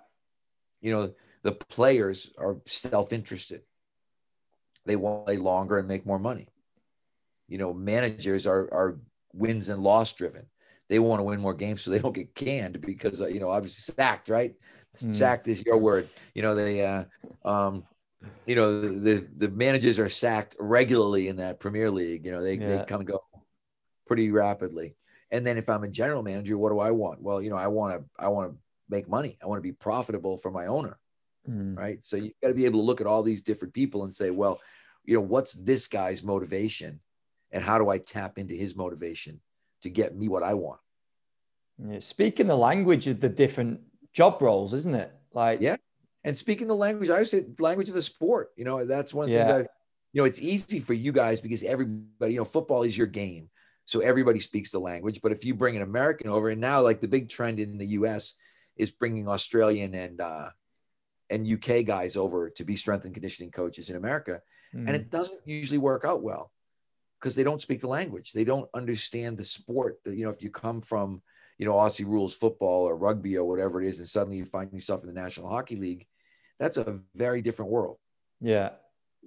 You 0.80 0.92
know, 0.92 1.14
the 1.42 1.52
players 1.52 2.30
are 2.38 2.58
self-interested. 2.66 3.62
They 4.86 4.96
want 4.96 5.26
to 5.26 5.32
play 5.32 5.36
longer 5.36 5.78
and 5.78 5.88
make 5.88 6.06
more 6.06 6.18
money. 6.18 6.48
You 7.46 7.58
know, 7.58 7.72
managers 7.72 8.46
are 8.46 8.72
are 8.72 9.00
wins 9.32 9.68
and 9.68 9.82
loss 9.82 10.12
driven. 10.12 10.46
They 10.88 10.98
want 10.98 11.20
to 11.20 11.24
win 11.24 11.40
more 11.40 11.54
games 11.54 11.82
so 11.82 11.90
they 11.90 11.98
don't 11.98 12.14
get 12.14 12.34
canned 12.34 12.80
because 12.80 13.20
uh, 13.20 13.26
you 13.26 13.40
know 13.40 13.50
obviously 13.50 13.94
sacked, 13.94 14.28
right? 14.28 14.54
Mm. 14.98 15.14
Sacked 15.14 15.48
is 15.48 15.64
your 15.64 15.78
word. 15.78 16.08
You 16.34 16.42
know 16.42 16.54
they 16.54 16.84
uh, 16.84 17.04
um, 17.44 17.84
you 18.46 18.56
know 18.56 18.80
the 18.80 19.26
the 19.36 19.48
managers 19.48 19.98
are 19.98 20.08
sacked 20.08 20.56
regularly 20.58 21.28
in 21.28 21.36
that 21.36 21.60
Premier 21.60 21.90
League. 21.90 22.24
You 22.24 22.32
know 22.32 22.42
they 22.42 22.58
yeah. 22.58 22.66
they 22.66 22.84
come 22.84 23.00
and 23.00 23.08
go 23.08 23.20
pretty 24.06 24.30
rapidly. 24.30 24.96
And 25.30 25.46
then 25.46 25.58
if 25.58 25.68
I'm 25.68 25.84
a 25.84 25.88
general 25.88 26.22
manager, 26.22 26.56
what 26.56 26.70
do 26.70 26.80
I 26.80 26.90
want? 26.90 27.22
Well, 27.22 27.42
you 27.42 27.50
know 27.50 27.56
I 27.56 27.68
want 27.68 28.00
to 28.00 28.04
I 28.18 28.28
want 28.28 28.52
to 28.52 28.58
make 28.88 29.08
money. 29.08 29.38
I 29.42 29.46
want 29.46 29.58
to 29.58 29.62
be 29.62 29.72
profitable 29.72 30.38
for 30.38 30.50
my 30.50 30.66
owner, 30.66 30.98
mm. 31.48 31.76
right? 31.76 32.04
So 32.04 32.16
you've 32.16 32.32
got 32.42 32.48
to 32.48 32.54
be 32.54 32.66
able 32.66 32.80
to 32.80 32.86
look 32.86 33.00
at 33.00 33.06
all 33.06 33.22
these 33.22 33.40
different 33.40 33.74
people 33.74 34.04
and 34.04 34.12
say, 34.12 34.30
well, 34.30 34.60
you 35.04 35.14
know 35.14 35.22
what's 35.22 35.54
this 35.54 35.88
guy's 35.88 36.22
motivation, 36.22 37.00
and 37.50 37.64
how 37.64 37.78
do 37.78 37.88
I 37.88 37.98
tap 37.98 38.38
into 38.38 38.54
his 38.54 38.76
motivation 38.76 39.40
to 39.82 39.90
get 39.90 40.16
me 40.16 40.28
what 40.28 40.42
I 40.42 40.54
want? 40.54 40.80
Yeah, 41.78 42.00
speaking 42.00 42.46
the 42.46 42.56
language 42.56 43.06
of 43.06 43.20
the 43.20 43.28
different 43.28 43.80
job 44.12 44.42
roles, 44.42 44.74
isn't 44.74 44.94
it? 44.94 45.12
Like 45.32 45.60
yeah 45.60 45.76
and 46.24 46.36
speaking 46.36 46.68
the 46.68 46.76
language. 46.76 47.10
I 47.10 47.18
would 47.18 47.28
say 47.28 47.46
language 47.58 47.88
of 47.88 47.94
the 47.94 48.02
sport. 48.02 48.50
You 48.56 48.64
know, 48.64 48.84
that's 48.84 49.14
one 49.14 49.24
of 49.24 49.30
the 49.30 49.38
Yeah. 49.38 49.46
things 49.46 49.66
I. 49.66 49.68
You 50.12 50.22
know, 50.22 50.24
it's 50.24 50.40
easy 50.40 50.80
for 50.80 50.94
you 50.94 51.12
guys 51.12 51.40
because 51.40 51.62
everybody, 51.62 52.32
you 52.32 52.38
know, 52.38 52.44
football 52.44 52.82
is 52.82 52.96
your 52.96 53.06
game, 53.06 53.50
so 53.84 54.00
everybody 54.00 54.40
speaks 54.40 54.70
the 54.70 54.78
language. 54.78 55.20
But 55.22 55.32
if 55.32 55.44
you 55.44 55.54
bring 55.54 55.76
an 55.76 55.82
American 55.82 56.28
over, 56.28 56.48
and 56.48 56.60
now 56.60 56.80
like 56.80 57.00
the 57.00 57.08
big 57.08 57.28
trend 57.28 57.60
in 57.60 57.76
the 57.76 57.86
U.S. 57.98 58.34
is 58.76 58.90
bringing 58.90 59.28
Australian 59.28 59.94
and 59.94 60.20
uh, 60.20 60.50
and 61.30 61.46
UK 61.46 61.84
guys 61.84 62.16
over 62.16 62.50
to 62.50 62.64
be 62.64 62.76
strength 62.76 63.04
and 63.04 63.14
conditioning 63.14 63.50
coaches 63.50 63.90
in 63.90 63.96
America, 63.96 64.40
and 64.72 64.88
Mm. 64.88 64.94
it 64.94 65.10
doesn't 65.10 65.40
usually 65.46 65.78
work 65.78 66.04
out 66.04 66.22
well 66.22 66.52
because 67.18 67.34
they 67.34 67.44
don't 67.44 67.62
speak 67.62 67.80
the 67.80 67.88
language. 67.88 68.32
They 68.32 68.44
don't 68.44 68.68
understand 68.74 69.36
the 69.36 69.44
sport. 69.44 69.98
You 70.06 70.24
know, 70.24 70.30
if 70.30 70.42
you 70.42 70.50
come 70.50 70.80
from 70.80 71.22
you 71.58 71.66
know 71.66 71.74
Aussie 71.74 72.06
rules 72.06 72.34
football 72.34 72.84
or 72.88 72.96
rugby 72.96 73.36
or 73.36 73.44
whatever 73.44 73.82
it 73.82 73.88
is, 73.88 73.98
and 73.98 74.08
suddenly 74.08 74.38
you 74.38 74.44
find 74.44 74.72
yourself 74.72 75.02
in 75.02 75.08
the 75.08 75.20
National 75.20 75.48
Hockey 75.48 75.76
League, 75.76 76.06
that's 76.58 76.76
a 76.76 77.00
very 77.14 77.42
different 77.42 77.70
world 77.70 77.98
yeah. 78.40 78.70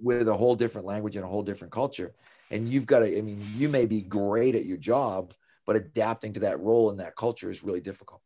with 0.00 0.28
a 0.28 0.36
whole 0.36 0.54
different 0.54 0.86
language 0.86 1.16
and 1.16 1.24
a 1.24 1.28
whole 1.28 1.42
different 1.42 1.72
culture. 1.72 2.14
And 2.50 2.68
you've 2.68 2.86
got 2.86 3.00
to. 3.00 3.18
I 3.18 3.20
mean, 3.20 3.44
you 3.56 3.68
may 3.68 3.86
be 3.86 4.02
great 4.02 4.54
at 4.54 4.66
your 4.66 4.76
job, 4.78 5.34
but 5.66 5.76
adapting 5.76 6.32
to 6.34 6.40
that 6.40 6.60
role 6.60 6.90
and 6.90 7.00
that 7.00 7.16
culture 7.16 7.50
is 7.50 7.62
really 7.62 7.80
difficult. 7.80 8.22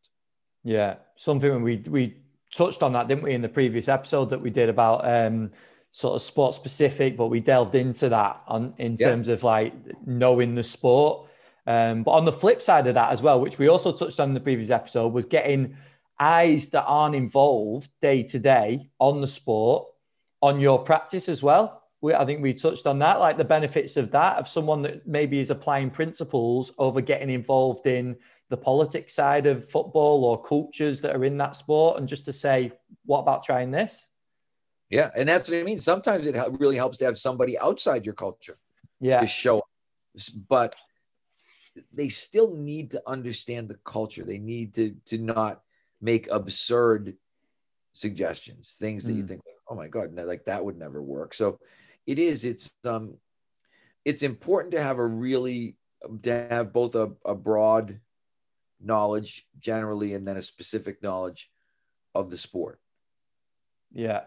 Yeah, 0.65 0.97
something 1.15 1.63
we 1.63 1.83
we 1.89 2.17
touched 2.57 2.83
on 2.83 2.93
that, 2.95 3.09
didn't 3.09 3.25
we, 3.25 3.35
in 3.35 3.43
the 3.43 3.49
previous 3.49 3.89
episode 3.89 4.31
that 4.31 4.41
we 4.41 4.51
did 4.51 4.69
about 4.69 5.07
um, 5.09 5.51
sort 5.93 6.15
of 6.17 6.23
sport 6.23 6.55
specific, 6.55 7.17
but 7.17 7.27
we 7.27 7.41
delved 7.41 7.75
into 7.75 8.09
that 8.09 8.43
on 8.47 8.75
in 8.79 8.97
Yeah. 8.99 9.09
terms 9.09 9.29
of 9.29 9.43
like 9.43 9.73
knowing 10.07 10.55
the 10.55 10.63
sport. 10.65 11.29
Um, 11.67 12.03
but 12.05 12.13
on 12.13 12.25
the 12.25 12.33
flip 12.33 12.63
side 12.63 12.87
of 12.87 12.95
that 12.95 13.11
as 13.11 13.23
well, 13.23 13.41
which 13.41 13.59
we 13.59 13.69
also 13.69 13.93
touched 13.93 14.21
on 14.21 14.29
in 14.29 14.35
the 14.35 14.41
previous 14.41 14.71
episode, 14.71 15.13
was 15.13 15.27
getting 15.27 15.77
eyes 16.19 16.71
that 16.71 16.85
aren't 16.87 17.15
involved 17.15 17.91
day 18.01 18.23
to 18.23 18.39
day 18.39 18.87
on 18.99 19.21
the 19.21 19.27
sport 19.27 19.87
on 20.41 20.61
your 20.61 20.79
practice 20.79 21.29
as 21.29 21.43
well. 21.43 21.83
We, 22.01 22.15
I 22.15 22.25
think 22.25 22.43
we 22.43 22.55
touched 22.55 22.87
on 22.87 22.99
that, 23.01 23.21
like 23.21 23.37
the 23.37 23.45
benefits 23.45 23.97
of 23.97 24.11
that, 24.13 24.39
of 24.39 24.47
someone 24.47 24.83
that 24.83 25.07
maybe 25.07 25.41
is 25.41 25.51
applying 25.51 25.91
principles 25.91 26.73
over 26.79 27.01
getting 27.01 27.31
involved 27.31 27.87
in 27.87 28.17
the 28.49 28.57
politics 28.57 29.13
side 29.15 29.47
of 29.47 29.69
football 29.69 30.25
or 30.25 30.43
cultures 30.43 31.01
that 31.01 31.17
are 31.17 31.25
in 31.25 31.37
that 31.39 31.57
sport, 31.57 31.99
and 31.99 32.09
just 32.09 32.25
to 32.27 32.33
say, 32.33 32.73
what 33.05 33.21
about 33.21 33.43
trying 33.43 33.71
this? 33.71 34.09
Yeah, 34.91 35.11
and 35.17 35.29
that's 35.29 35.51
what 35.51 35.59
I 35.59 35.63
mean. 35.65 35.81
Sometimes 35.81 36.27
it 36.27 36.37
really 36.61 36.77
helps 36.77 36.99
to 36.99 37.05
have 37.05 37.19
somebody 37.19 37.59
outside 37.59 38.05
your 38.05 38.15
culture. 38.15 38.59
Yeah, 39.01 39.21
to 39.21 39.27
show 39.27 39.59
up. 39.59 39.65
But 40.49 40.75
they 41.93 42.09
still 42.09 42.57
need 42.57 42.91
to 42.93 43.03
understand 43.07 43.69
the 43.69 43.79
culture. 43.85 44.25
They 44.25 44.39
need 44.39 44.75
to 44.75 44.95
to 45.07 45.19
not 45.19 45.63
make 46.01 46.31
absurd 46.31 47.17
suggestions, 47.93 48.77
things 48.79 49.05
that 49.05 49.15
you 49.15 49.25
Mm. 49.25 49.29
think, 49.29 49.43
oh 49.69 49.75
my 49.75 49.89
God, 49.89 50.13
no, 50.13 50.25
like 50.25 50.45
that 50.45 50.65
would 50.65 50.79
never 50.79 51.03
work. 51.03 51.35
So 51.35 51.59
it 52.07 52.19
is, 52.19 52.45
it's 52.45 52.75
um 52.85 53.19
it's 54.05 54.23
important 54.23 54.73
to 54.73 54.83
have 54.83 54.99
a 54.99 55.07
really 55.07 55.77
to 56.23 56.47
have 56.49 56.73
both 56.73 56.95
a, 56.95 57.13
a 57.25 57.35
broad 57.35 57.99
knowledge 58.87 59.47
generally 59.59 60.15
and 60.15 60.27
then 60.27 60.37
a 60.37 60.43
specific 60.43 61.03
knowledge 61.03 61.51
of 62.15 62.31
the 62.31 62.37
sport. 62.37 62.81
yeah, 63.93 64.23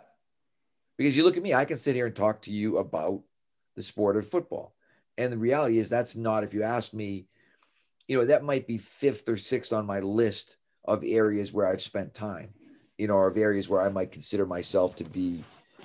Because 0.98 1.16
you 1.16 1.24
look 1.24 1.38
at 1.38 1.44
me, 1.44 1.54
I 1.54 1.66
can 1.66 1.78
sit 1.78 1.96
here 1.96 2.06
and 2.06 2.16
talk 2.16 2.42
to 2.44 2.52
you 2.52 2.78
about 2.78 3.24
the 3.76 3.84
sport 3.84 4.18
of 4.18 4.28
football. 4.28 4.76
And 5.18 5.32
the 5.32 5.38
reality 5.38 5.80
is, 5.80 5.90
that's 5.90 6.16
not, 6.16 6.44
if 6.44 6.54
you 6.54 6.64
ask 6.64 6.94
me, 6.94 7.28
you 8.08 8.18
know, 8.18 8.26
that 8.26 8.44
might 8.44 8.68
be 8.68 8.78
fifth 8.78 9.28
or 9.30 9.38
sixth 9.38 9.74
on 9.74 9.86
my 9.86 10.00
list 10.00 10.58
of 10.86 11.04
areas 11.04 11.54
where 11.54 11.68
I've 11.68 11.82
spent 11.82 12.14
time, 12.14 12.54
you 12.98 13.08
know, 13.08 13.16
or 13.16 13.28
of 13.28 13.38
areas 13.38 13.70
where 13.70 13.82
I 13.82 13.90
might 13.90 14.12
consider 14.12 14.46
myself 14.46 14.96
to 14.98 15.04
be, 15.04 15.44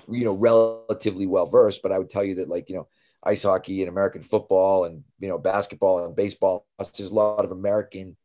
you 0.09 0.25
know, 0.25 0.33
relatively 0.33 1.27
well 1.27 1.45
versed. 1.45 1.81
But 1.83 1.91
I 1.91 1.99
would 1.99 2.09
tell 2.09 2.23
you 2.23 2.35
that, 2.35 2.49
like, 2.49 2.69
you 2.69 2.75
know, 2.75 2.87
ice 3.23 3.43
hockey 3.43 3.81
and 3.81 3.89
American 3.89 4.21
football 4.21 4.85
and, 4.85 5.03
you 5.19 5.27
know, 5.27 5.37
basketball 5.37 6.05
and 6.05 6.15
baseball, 6.15 6.65
there's 6.77 7.11
a 7.11 7.15
lot 7.15 7.45
of 7.45 7.51
American 7.51 8.15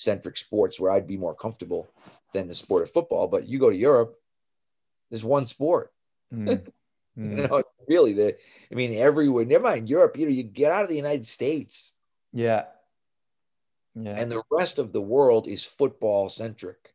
centric 0.00 0.36
sports 0.36 0.80
where 0.80 0.90
I'd 0.90 1.06
be 1.06 1.16
more 1.16 1.34
comfortable 1.34 1.88
than 2.32 2.48
the 2.48 2.54
sport 2.54 2.82
of 2.82 2.90
football. 2.90 3.28
But 3.28 3.46
you 3.46 3.58
go 3.58 3.70
to 3.70 3.76
Europe, 3.76 4.16
there's 5.10 5.24
one 5.24 5.46
sport. 5.46 5.92
Mm. 6.32 6.66
You 7.22 7.36
Mm. 7.36 7.50
know, 7.50 7.62
really, 7.88 8.12
the 8.14 8.36
I 8.72 8.74
mean, 8.74 8.96
everywhere. 8.96 9.44
Never 9.44 9.64
mind 9.64 9.90
Europe. 9.90 10.16
You 10.16 10.26
know, 10.26 10.32
you 10.32 10.44
get 10.44 10.72
out 10.72 10.84
of 10.84 10.88
the 10.88 10.96
United 10.96 11.26
States, 11.26 11.92
yeah, 12.32 12.66
yeah, 13.94 14.14
and 14.16 14.30
the 14.30 14.42
rest 14.50 14.78
of 14.78 14.92
the 14.92 15.02
world 15.02 15.46
is 15.46 15.64
football 15.64 16.28
centric. 16.28 16.94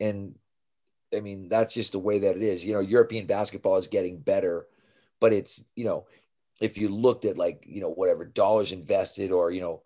And 0.00 0.34
I 1.14 1.20
mean, 1.20 1.48
that's 1.48 1.72
just 1.72 1.92
the 1.92 1.98
way 1.98 2.18
that 2.18 2.36
it 2.36 2.42
is. 2.42 2.64
You 2.64 2.74
know, 2.74 2.80
European 2.80 3.26
basketball 3.26 3.76
is 3.76 3.86
getting 3.86 4.18
better, 4.18 4.66
but 5.20 5.32
it's 5.32 5.64
you 5.76 5.84
know, 5.84 6.06
if 6.60 6.76
you 6.76 6.88
looked 6.88 7.24
at 7.24 7.38
like 7.38 7.64
you 7.66 7.80
know 7.80 7.90
whatever 7.90 8.24
dollars 8.24 8.72
invested 8.72 9.32
or 9.32 9.50
you 9.50 9.60
know 9.60 9.82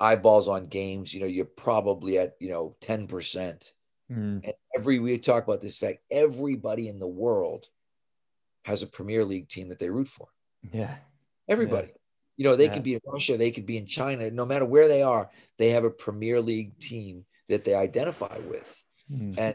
eyeballs 0.00 0.48
on 0.48 0.66
games, 0.66 1.14
you 1.14 1.20
know, 1.20 1.26
you're 1.26 1.44
probably 1.44 2.18
at 2.18 2.34
you 2.40 2.48
know 2.50 2.76
ten 2.80 3.06
percent. 3.06 3.72
Mm. 4.10 4.44
And 4.44 4.52
every 4.76 4.98
we 4.98 5.18
talk 5.18 5.44
about 5.44 5.60
this 5.60 5.78
fact, 5.78 5.98
everybody 6.10 6.88
in 6.88 6.98
the 6.98 7.08
world 7.08 7.68
has 8.64 8.82
a 8.82 8.86
Premier 8.86 9.24
League 9.24 9.48
team 9.48 9.68
that 9.68 9.78
they 9.78 9.90
root 9.90 10.08
for. 10.08 10.28
yeah, 10.72 10.96
Everybody. 11.48 11.92
You 12.36 12.44
know, 12.44 12.56
they 12.56 12.64
Yeah. 12.64 12.74
could 12.74 12.82
be 12.82 12.94
in 12.94 13.00
Russia, 13.06 13.36
they 13.36 13.50
could 13.50 13.66
be 13.66 13.78
in 13.78 13.86
China. 13.86 14.30
No 14.30 14.44
matter 14.44 14.64
where 14.64 14.88
they 14.88 15.02
are, 15.02 15.30
they 15.58 15.70
have 15.70 15.84
a 15.84 15.90
Premier 15.90 16.40
League 16.40 16.78
team 16.80 17.24
that 17.48 17.64
they 17.64 17.74
identify 17.74 18.38
with. 18.38 18.82
Mm. 19.10 19.38
And 19.38 19.54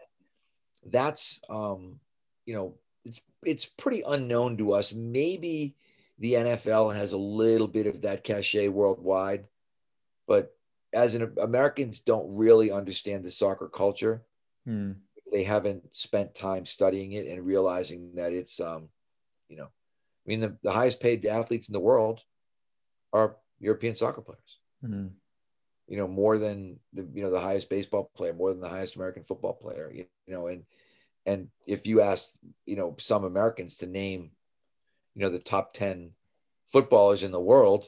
that's 0.85 1.41
um, 1.49 1.99
you 2.45 2.53
know, 2.53 2.75
it's 3.03 3.21
it's 3.43 3.65
pretty 3.65 4.01
unknown 4.07 4.57
to 4.57 4.73
us. 4.73 4.93
Maybe 4.93 5.75
the 6.19 6.33
NFL 6.33 6.95
has 6.95 7.13
a 7.13 7.17
little 7.17 7.67
bit 7.67 7.87
of 7.87 8.01
that 8.01 8.23
cachet 8.23 8.67
worldwide, 8.69 9.45
but 10.29 10.55
as 10.93 11.15
an 11.15 11.33
Americans 11.41 11.99
don't 11.99 12.37
really 12.37 12.71
understand 12.71 13.25
the 13.25 13.31
soccer 13.31 13.67
culture. 13.67 14.23
Mm. 14.67 14.95
They 15.31 15.43
haven't 15.43 15.93
spent 15.93 16.33
time 16.35 16.65
studying 16.65 17.13
it 17.13 17.25
and 17.27 17.45
realizing 17.45 18.15
that 18.15 18.31
it's 18.31 18.59
um, 18.59 18.89
you 19.49 19.57
know, 19.57 19.65
I 19.65 20.25
mean 20.25 20.39
the, 20.39 20.55
the 20.63 20.71
highest 20.71 20.99
paid 20.99 21.25
athletes 21.25 21.67
in 21.67 21.73
the 21.73 21.79
world 21.79 22.21
are 23.11 23.37
European 23.59 23.95
soccer 23.95 24.21
players. 24.21 24.59
Mm. 24.85 25.09
You 25.87 25.97
know, 25.97 26.07
more 26.07 26.37
than 26.37 26.79
the 26.93 27.07
you 27.11 27.23
know 27.23 27.31
the 27.31 27.39
highest 27.39 27.69
baseball 27.69 28.11
player, 28.15 28.33
more 28.33 28.51
than 28.51 28.61
the 28.61 28.69
highest 28.69 28.95
American 28.95 29.23
football 29.23 29.53
player. 29.53 29.91
You, 29.91 30.05
you 30.27 30.33
know, 30.33 30.47
and 30.47 30.63
and 31.25 31.49
if 31.65 31.87
you 31.87 32.01
ask 32.01 32.29
you 32.67 32.75
know 32.75 32.95
some 32.99 33.23
Americans 33.23 33.77
to 33.77 33.87
name, 33.87 34.29
you 35.15 35.23
know, 35.23 35.29
the 35.29 35.39
top 35.39 35.73
ten 35.73 36.11
footballers 36.71 37.23
in 37.23 37.31
the 37.31 37.39
world, 37.39 37.87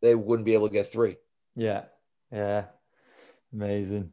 they 0.00 0.14
wouldn't 0.14 0.46
be 0.46 0.54
able 0.54 0.68
to 0.68 0.72
get 0.72 0.92
three. 0.92 1.16
Yeah, 1.56 1.84
yeah, 2.32 2.64
amazing. 3.52 4.10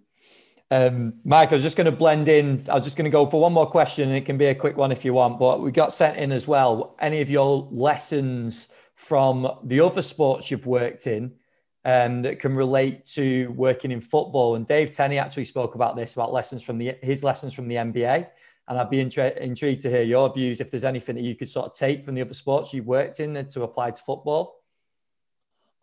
Um, 0.71 1.15
Mike, 1.25 1.51
I 1.51 1.55
was 1.55 1.63
just 1.63 1.75
going 1.75 1.85
to 1.85 1.91
blend 1.91 2.29
in. 2.29 2.63
I 2.69 2.75
was 2.75 2.85
just 2.85 2.95
going 2.95 3.05
to 3.05 3.11
go 3.11 3.25
for 3.25 3.41
one 3.41 3.51
more 3.51 3.69
question, 3.69 4.07
and 4.07 4.17
it 4.17 4.25
can 4.25 4.37
be 4.37 4.45
a 4.45 4.55
quick 4.55 4.77
one 4.77 4.91
if 4.91 5.03
you 5.03 5.13
want. 5.13 5.37
But 5.37 5.61
we 5.61 5.69
got 5.69 5.93
sent 5.93 6.17
in 6.17 6.31
as 6.31 6.47
well. 6.47 6.95
Any 6.99 7.19
of 7.21 7.29
your 7.29 7.67
lessons 7.71 8.73
from 8.95 9.51
the 9.65 9.81
other 9.81 10.01
sports 10.01 10.49
you've 10.49 10.65
worked 10.65 11.07
in 11.07 11.33
um, 11.83 12.21
that 12.21 12.39
can 12.39 12.55
relate 12.55 13.05
to 13.07 13.47
working 13.47 13.91
in 13.91 13.99
football? 13.99 14.55
And 14.55 14.65
Dave 14.65 14.93
Tenney 14.93 15.17
actually 15.17 15.43
spoke 15.43 15.75
about 15.75 15.97
this 15.97 16.13
about 16.13 16.31
lessons 16.31 16.63
from 16.63 16.77
the 16.77 16.95
his 17.01 17.21
lessons 17.21 17.53
from 17.53 17.67
the 17.67 17.75
NBA. 17.75 18.29
And 18.69 18.79
I'd 18.79 18.89
be 18.89 19.03
intre- 19.03 19.35
intrigued 19.37 19.81
to 19.81 19.89
hear 19.89 20.03
your 20.03 20.33
views 20.33 20.61
if 20.61 20.71
there's 20.71 20.85
anything 20.85 21.15
that 21.15 21.23
you 21.23 21.35
could 21.35 21.49
sort 21.49 21.65
of 21.65 21.73
take 21.73 22.05
from 22.05 22.15
the 22.15 22.21
other 22.21 22.33
sports 22.33 22.73
you've 22.73 22.85
worked 22.85 23.19
in 23.19 23.45
to 23.49 23.63
apply 23.63 23.91
to 23.91 24.01
football. 24.01 24.63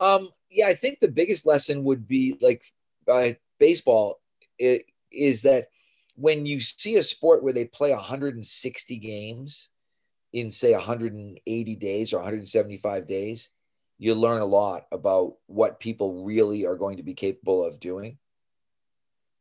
Um, 0.01 0.31
yeah, 0.51 0.69
I 0.69 0.75
think 0.75 1.01
the 1.01 1.09
biggest 1.09 1.47
lesson 1.47 1.85
would 1.85 2.07
be 2.07 2.37
like 2.41 2.65
uh, 3.09 3.31
baseball 3.59 4.21
i- 4.61 4.83
is 5.11 5.43
that 5.43 5.69
when 6.17 6.47
you 6.47 6.61
see 6.61 6.97
a 6.97 7.03
sport 7.03 7.43
where 7.43 7.53
they 7.53 7.65
play 7.65 7.93
160 7.93 8.97
games 8.97 9.69
in 10.33 10.51
say 10.51 10.73
180 10.75 11.77
days 11.77 12.13
or 12.13 12.19
175 12.19 13.07
days, 13.07 13.51
you 13.99 14.15
learn 14.15 14.41
a 14.41 14.47
lot 14.47 14.87
about 14.93 15.35
what 15.47 15.81
people 15.81 16.25
really 16.25 16.67
are 16.67 16.77
going 16.77 16.99
to 16.99 17.03
be 17.03 17.15
capable 17.15 17.65
of 17.65 17.81
doing. 17.81 18.19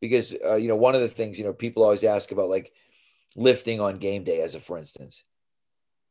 Because 0.01 0.35
uh, 0.45 0.55
you 0.55 0.67
know, 0.67 0.75
one 0.75 0.95
of 0.95 1.01
the 1.01 1.07
things 1.09 1.37
you 1.39 1.45
know 1.45 1.53
people 1.53 1.83
always 1.83 2.03
ask 2.03 2.31
about 2.31 2.49
like 2.49 2.71
lifting 3.35 3.81
on 3.81 3.99
game 3.99 4.23
day, 4.23 4.41
as 4.41 4.55
a 4.55 4.59
for 4.59 4.77
instance. 4.77 5.23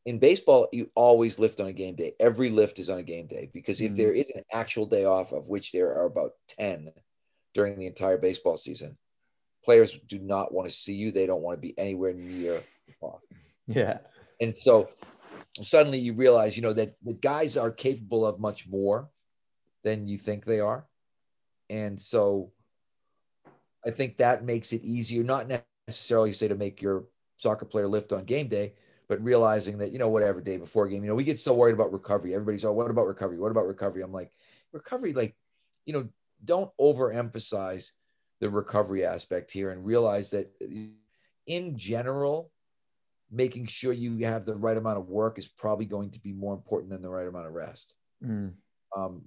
In 0.06 0.20
baseball, 0.20 0.68
you 0.72 0.88
always 0.94 1.38
lift 1.38 1.60
on 1.60 1.66
a 1.66 1.72
game 1.72 1.96
day. 1.96 2.14
Every 2.20 2.48
lift 2.48 2.78
is 2.78 2.88
on 2.88 2.98
a 2.98 3.02
game 3.02 3.26
day 3.26 3.50
because 3.52 3.80
if 3.80 3.96
there 3.96 4.10
mm-hmm. 4.10 4.30
is 4.30 4.36
an 4.36 4.44
actual 4.52 4.86
day 4.86 5.04
off, 5.04 5.32
of 5.32 5.48
which 5.48 5.72
there 5.72 5.92
are 5.94 6.06
about 6.06 6.32
10 6.48 6.92
during 7.54 7.76
the 7.76 7.86
entire 7.86 8.16
baseball 8.16 8.56
season, 8.56 8.96
players 9.64 9.98
do 10.06 10.20
not 10.20 10.54
want 10.54 10.68
to 10.68 10.74
see 10.74 10.94
you. 10.94 11.10
They 11.10 11.26
don't 11.26 11.42
want 11.42 11.58
to 11.58 11.60
be 11.60 11.76
anywhere 11.76 12.14
near 12.14 12.62
the 12.86 12.92
clock. 13.00 13.20
Yeah. 13.66 13.98
And 14.40 14.56
so 14.56 14.90
suddenly 15.60 15.98
you 15.98 16.12
realize, 16.12 16.56
you 16.56 16.62
know, 16.62 16.72
that 16.74 16.94
the 17.02 17.14
guys 17.14 17.56
are 17.56 17.72
capable 17.72 18.24
of 18.24 18.38
much 18.38 18.68
more 18.68 19.10
than 19.82 20.06
you 20.06 20.18
think 20.18 20.44
they 20.44 20.60
are. 20.60 20.86
And 21.68 22.00
so 22.00 22.52
I 23.84 23.90
think 23.90 24.18
that 24.18 24.44
makes 24.44 24.72
it 24.72 24.82
easier, 24.82 25.24
not 25.24 25.48
necessarily 25.88 26.32
say 26.32 26.46
to 26.46 26.54
make 26.54 26.80
your 26.80 27.06
soccer 27.38 27.64
player 27.64 27.88
lift 27.88 28.12
on 28.12 28.24
game 28.24 28.48
day, 28.48 28.74
but 29.08 29.22
realizing 29.22 29.78
that, 29.78 29.92
you 29.92 29.98
know, 29.98 30.08
whatever 30.08 30.40
day 30.40 30.56
before 30.56 30.88
game, 30.88 31.02
you 31.04 31.08
know, 31.08 31.14
we 31.14 31.24
get 31.24 31.38
so 31.38 31.54
worried 31.54 31.74
about 31.74 31.92
recovery. 31.92 32.34
Everybody's, 32.34 32.64
oh, 32.64 32.72
what 32.72 32.90
about 32.90 33.06
recovery? 33.06 33.38
What 33.38 33.52
about 33.52 33.66
recovery? 33.66 34.02
I'm 34.02 34.12
like, 34.12 34.32
recovery, 34.72 35.12
like, 35.12 35.36
you 35.84 35.92
know, 35.92 36.08
don't 36.44 36.70
overemphasize 36.80 37.92
the 38.40 38.50
recovery 38.50 39.04
aspect 39.04 39.50
here 39.50 39.70
and 39.70 39.86
realize 39.86 40.30
that 40.30 40.50
in 41.46 41.78
general, 41.78 42.50
making 43.30 43.66
sure 43.66 43.92
you 43.92 44.24
have 44.24 44.44
the 44.44 44.56
right 44.56 44.76
amount 44.76 44.98
of 44.98 45.08
work 45.08 45.38
is 45.38 45.48
probably 45.48 45.86
going 45.86 46.10
to 46.10 46.20
be 46.20 46.32
more 46.32 46.54
important 46.54 46.90
than 46.90 47.02
the 47.02 47.08
right 47.08 47.26
amount 47.26 47.46
of 47.46 47.52
rest. 47.52 47.94
Mm. 48.24 48.52
Um, 48.96 49.22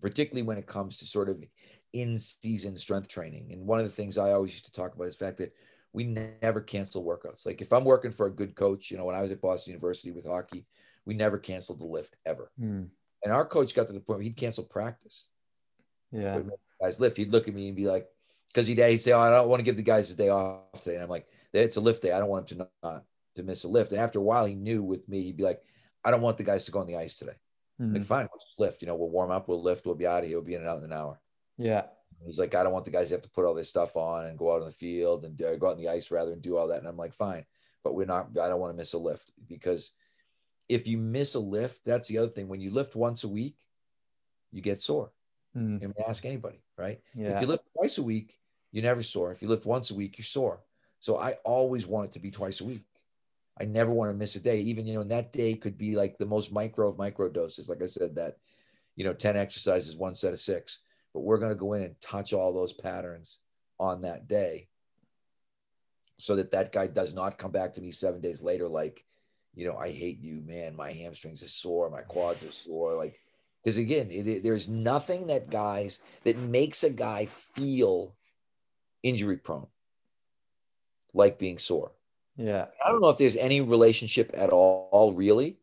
particularly 0.00 0.42
when 0.42 0.58
it 0.58 0.66
comes 0.66 0.96
to 0.98 1.04
sort 1.04 1.28
of 1.28 1.44
in 1.92 2.18
season 2.18 2.76
strength 2.76 3.08
training. 3.08 3.52
And 3.52 3.66
one 3.66 3.78
of 3.78 3.84
the 3.84 3.90
things 3.90 4.16
I 4.16 4.32
always 4.32 4.52
used 4.52 4.64
to 4.66 4.72
talk 4.72 4.94
about 4.94 5.08
is 5.08 5.16
the 5.16 5.24
fact 5.24 5.38
that 5.38 5.52
we 5.92 6.04
never 6.04 6.60
cancel 6.60 7.04
workouts. 7.04 7.44
Like 7.44 7.60
if 7.60 7.72
I'm 7.72 7.84
working 7.84 8.12
for 8.12 8.26
a 8.26 8.34
good 8.34 8.54
coach, 8.54 8.90
you 8.90 8.96
know, 8.96 9.04
when 9.04 9.14
I 9.14 9.22
was 9.22 9.32
at 9.32 9.40
Boston 9.40 9.72
University 9.72 10.12
with 10.12 10.26
hockey, 10.26 10.64
we 11.04 11.14
never 11.14 11.38
canceled 11.38 11.80
the 11.80 11.86
lift 11.86 12.16
ever. 12.26 12.50
Mm. 12.60 12.88
And 13.24 13.32
our 13.32 13.44
coach 13.44 13.74
got 13.74 13.86
to 13.88 13.92
the 13.92 14.00
point 14.00 14.18
where 14.18 14.24
he'd 14.24 14.36
cancel 14.36 14.64
practice. 14.64 15.28
Yeah. 16.12 16.40
Guys 16.80 17.00
lift. 17.00 17.16
He'd 17.16 17.32
look 17.32 17.48
at 17.48 17.54
me 17.54 17.68
and 17.68 17.76
be 17.76 17.86
like, 17.86 18.06
because 18.48 18.66
he'd, 18.66 18.78
he'd 18.78 19.00
say, 19.00 19.12
oh, 19.12 19.20
I 19.20 19.30
don't 19.30 19.48
want 19.48 19.60
to 19.60 19.64
give 19.64 19.76
the 19.76 19.82
guys 19.82 20.10
a 20.10 20.16
day 20.16 20.28
off 20.28 20.80
today. 20.80 20.94
And 20.94 21.04
I'm 21.04 21.10
like, 21.10 21.26
it's 21.52 21.76
a 21.76 21.80
lift 21.80 22.02
day. 22.02 22.12
I 22.12 22.18
don't 22.18 22.30
want 22.30 22.50
him 22.50 22.58
to 22.58 22.68
not 22.82 23.04
to 23.36 23.42
miss 23.42 23.64
a 23.64 23.68
lift. 23.68 23.92
And 23.92 24.00
after 24.00 24.18
a 24.18 24.22
while, 24.22 24.44
he 24.44 24.54
knew 24.54 24.82
with 24.82 25.08
me, 25.08 25.22
he'd 25.22 25.36
be 25.36 25.44
like, 25.44 25.62
I 26.04 26.10
don't 26.10 26.22
want 26.22 26.38
the 26.38 26.44
guys 26.44 26.64
to 26.64 26.72
go 26.72 26.80
on 26.80 26.86
the 26.86 26.96
ice 26.96 27.14
today. 27.14 27.36
Mm-hmm. 27.80 27.94
Like, 27.94 28.04
fine, 28.04 28.28
we'll 28.32 28.66
lift. 28.66 28.82
You 28.82 28.88
know, 28.88 28.94
we'll 28.94 29.10
warm 29.10 29.30
up, 29.30 29.48
we'll 29.48 29.62
lift, 29.62 29.86
we'll 29.86 29.94
be 29.94 30.06
out 30.06 30.22
of 30.22 30.28
here. 30.28 30.38
We'll 30.38 30.46
be 30.46 30.54
in 30.54 30.62
and 30.62 30.70
out 30.70 30.78
in 30.78 30.84
an 30.84 30.92
hour. 30.92 31.20
Yeah. 31.58 31.84
He's 32.24 32.38
like, 32.38 32.54
I 32.54 32.62
don't 32.62 32.72
want 32.72 32.84
the 32.84 32.90
guys 32.90 33.08
to 33.08 33.14
have 33.14 33.22
to 33.22 33.30
put 33.30 33.44
all 33.44 33.54
this 33.54 33.68
stuff 33.68 33.96
on 33.96 34.26
and 34.26 34.38
go 34.38 34.52
out 34.52 34.60
on 34.60 34.66
the 34.66 34.72
field 34.72 35.24
and 35.24 35.40
uh, 35.40 35.56
go 35.56 35.68
out 35.68 35.72
on 35.72 35.78
the 35.78 35.88
ice 35.88 36.10
rather 36.10 36.32
and 36.32 36.42
do 36.42 36.56
all 36.56 36.68
that. 36.68 36.78
And 36.78 36.86
I'm 36.86 36.96
like, 36.96 37.14
fine, 37.14 37.44
but 37.82 37.94
we're 37.94 38.06
not. 38.06 38.28
I 38.40 38.48
don't 38.48 38.60
want 38.60 38.72
to 38.72 38.76
miss 38.76 38.92
a 38.92 38.98
lift 38.98 39.32
because 39.48 39.92
if 40.68 40.86
you 40.86 40.98
miss 40.98 41.34
a 41.34 41.40
lift, 41.40 41.84
that's 41.84 42.08
the 42.08 42.18
other 42.18 42.28
thing. 42.28 42.48
When 42.48 42.60
you 42.60 42.70
lift 42.70 42.94
once 42.94 43.24
a 43.24 43.28
week, 43.28 43.56
you 44.52 44.60
get 44.60 44.80
sore. 44.80 45.12
Mm. 45.56 45.82
You 45.82 45.92
ask 46.06 46.24
anybody, 46.24 46.62
right? 46.76 47.00
Yeah. 47.14 47.34
If 47.34 47.40
you 47.40 47.46
lift 47.48 47.64
twice 47.76 47.98
a 47.98 48.02
week, 48.02 48.38
you 48.72 48.82
never 48.82 49.02
sore. 49.02 49.32
If 49.32 49.42
you 49.42 49.48
lift 49.48 49.66
once 49.66 49.90
a 49.90 49.94
week, 49.94 50.18
you're 50.18 50.24
sore. 50.24 50.62
So 51.00 51.18
I 51.18 51.32
always 51.44 51.86
want 51.86 52.08
it 52.08 52.12
to 52.12 52.20
be 52.20 52.30
twice 52.30 52.60
a 52.60 52.64
week. 52.64 52.84
I 53.60 53.64
never 53.64 53.92
want 53.92 54.10
to 54.10 54.16
miss 54.16 54.36
a 54.36 54.40
day. 54.40 54.60
Even, 54.60 54.86
you 54.86 54.94
know, 54.94 55.00
and 55.00 55.10
that 55.10 55.32
day 55.32 55.54
could 55.54 55.76
be 55.76 55.96
like 55.96 56.18
the 56.18 56.26
most 56.26 56.52
micro 56.52 56.88
of 56.88 56.98
micro 56.98 57.28
doses. 57.28 57.68
Like 57.68 57.82
I 57.82 57.86
said, 57.86 58.14
that, 58.14 58.36
you 58.96 59.04
know, 59.04 59.12
10 59.12 59.36
exercises, 59.36 59.96
one 59.96 60.14
set 60.14 60.32
of 60.32 60.38
six. 60.38 60.80
But 61.12 61.20
we're 61.20 61.38
going 61.38 61.52
to 61.52 61.58
go 61.58 61.72
in 61.74 61.82
and 61.82 62.00
touch 62.00 62.32
all 62.32 62.52
those 62.52 62.72
patterns 62.72 63.38
on 63.78 64.02
that 64.02 64.28
day 64.28 64.68
so 66.18 66.36
that 66.36 66.52
that 66.52 66.72
guy 66.72 66.86
does 66.86 67.14
not 67.14 67.38
come 67.38 67.50
back 67.50 67.72
to 67.74 67.80
me 67.80 67.90
seven 67.90 68.20
days 68.20 68.42
later 68.42 68.68
like, 68.68 69.04
you 69.54 69.66
know, 69.66 69.76
I 69.76 69.90
hate 69.90 70.20
you, 70.20 70.42
man. 70.46 70.76
My 70.76 70.92
hamstrings 70.92 71.42
are 71.42 71.48
sore, 71.48 71.90
my 71.90 72.02
quads 72.02 72.44
are 72.44 72.52
sore. 72.52 72.94
Like, 72.94 73.18
because 73.62 73.78
again, 73.78 74.10
it, 74.10 74.26
it, 74.28 74.42
there's 74.42 74.68
nothing 74.68 75.26
that 75.26 75.50
guys 75.50 76.00
that 76.24 76.38
makes 76.38 76.84
a 76.84 76.90
guy 76.90 77.26
feel 77.26 78.14
injury 79.02 79.38
prone 79.38 79.66
like 81.12 81.38
being 81.38 81.58
sore. 81.58 81.92
Yeah. 82.36 82.66
I 82.84 82.90
don't 82.90 83.00
know 83.00 83.08
if 83.08 83.18
there's 83.18 83.36
any 83.36 83.60
relationship 83.60 84.30
at 84.34 84.50
all, 84.50 85.12
really. 85.14 85.58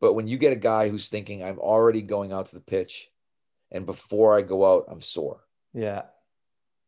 But 0.00 0.14
when 0.14 0.26
you 0.26 0.38
get 0.38 0.52
a 0.52 0.56
guy 0.56 0.88
who's 0.88 1.08
thinking, 1.08 1.44
I'm 1.44 1.58
already 1.58 2.02
going 2.02 2.32
out 2.32 2.46
to 2.46 2.54
the 2.54 2.60
pitch, 2.60 3.09
and 3.72 3.86
before 3.86 4.36
I 4.36 4.42
go 4.42 4.74
out, 4.74 4.86
I'm 4.88 5.00
sore. 5.00 5.40
Yeah. 5.72 6.02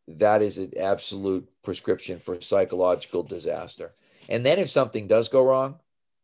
That 0.08 0.42
is 0.42 0.58
an 0.58 0.72
absolute 0.78 1.48
prescription 1.62 2.18
for 2.18 2.40
psychological 2.40 3.22
disaster. 3.22 3.94
And 4.28 4.44
then 4.44 4.58
if 4.58 4.68
something 4.68 5.06
does 5.06 5.28
go 5.28 5.44
wrong, 5.44 5.78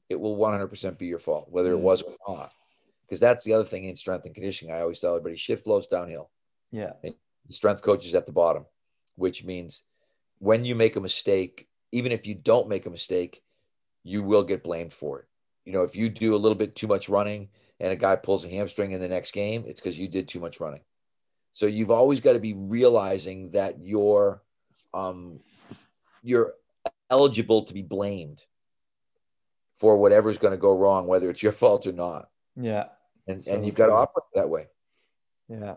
it 0.08 0.18
will 0.18 0.36
100% 0.36 0.98
be 0.98 1.06
your 1.06 1.18
fault, 1.18 1.46
whether 1.50 1.72
it 1.72 1.78
mm. 1.78 1.82
was 1.82 2.02
or 2.02 2.16
not. 2.28 2.52
Because 3.02 3.20
that's 3.20 3.44
the 3.44 3.54
other 3.54 3.64
thing 3.64 3.84
in 3.84 3.96
strength 3.96 4.26
and 4.26 4.34
conditioning. 4.34 4.74
I 4.74 4.80
always 4.80 5.00
tell 5.00 5.14
everybody 5.14 5.36
shit 5.36 5.60
flows 5.60 5.86
downhill. 5.86 6.30
Yeah. 6.72 6.92
And 7.02 7.14
the 7.46 7.52
strength 7.52 7.82
coach 7.82 8.06
is 8.06 8.14
at 8.14 8.26
the 8.26 8.32
bottom, 8.32 8.66
which 9.16 9.44
means 9.44 9.82
when 10.38 10.64
you 10.64 10.74
make 10.74 10.96
a 10.96 11.00
mistake, 11.00 11.68
even 11.92 12.12
if 12.12 12.26
you 12.26 12.34
don't 12.34 12.68
make 12.68 12.86
a 12.86 12.90
mistake, 12.90 13.42
you 14.02 14.22
will 14.22 14.42
get 14.42 14.62
blamed 14.62 14.92
for 14.92 15.20
it. 15.20 15.26
You 15.64 15.72
know, 15.72 15.82
if 15.82 15.96
you 15.96 16.08
do 16.08 16.34
a 16.34 16.36
little 16.36 16.56
bit 16.56 16.74
too 16.74 16.86
much 16.86 17.08
running 17.08 17.48
and 17.80 17.92
a 17.92 17.96
guy 17.96 18.16
pulls 18.16 18.44
a 18.44 18.48
hamstring 18.48 18.92
in 18.92 19.00
the 19.00 19.08
next 19.08 19.32
game, 19.32 19.64
it's 19.66 19.80
because 19.80 19.98
you 19.98 20.08
did 20.08 20.28
too 20.28 20.40
much 20.40 20.60
running. 20.60 20.80
So 21.52 21.66
you've 21.66 21.90
always 21.90 22.20
got 22.20 22.34
to 22.34 22.40
be 22.40 22.54
realizing 22.54 23.50
that 23.52 23.76
you're 23.80 24.42
um, 24.94 25.40
you're 26.22 26.54
eligible 27.10 27.62
to 27.64 27.74
be 27.74 27.82
blamed 27.82 28.44
for 29.76 29.96
whatever's 29.96 30.38
going 30.38 30.52
to 30.52 30.58
go 30.58 30.76
wrong, 30.76 31.06
whether 31.06 31.30
it's 31.30 31.42
your 31.42 31.52
fault 31.52 31.86
or 31.86 31.92
not. 31.92 32.28
Yeah. 32.56 32.86
And 33.26 33.42
so 33.42 33.52
and 33.52 33.64
you've 33.64 33.74
got 33.74 33.86
to 33.86 33.92
operate 33.92 34.26
that 34.34 34.48
way. 34.48 34.66
Yeah. 35.48 35.74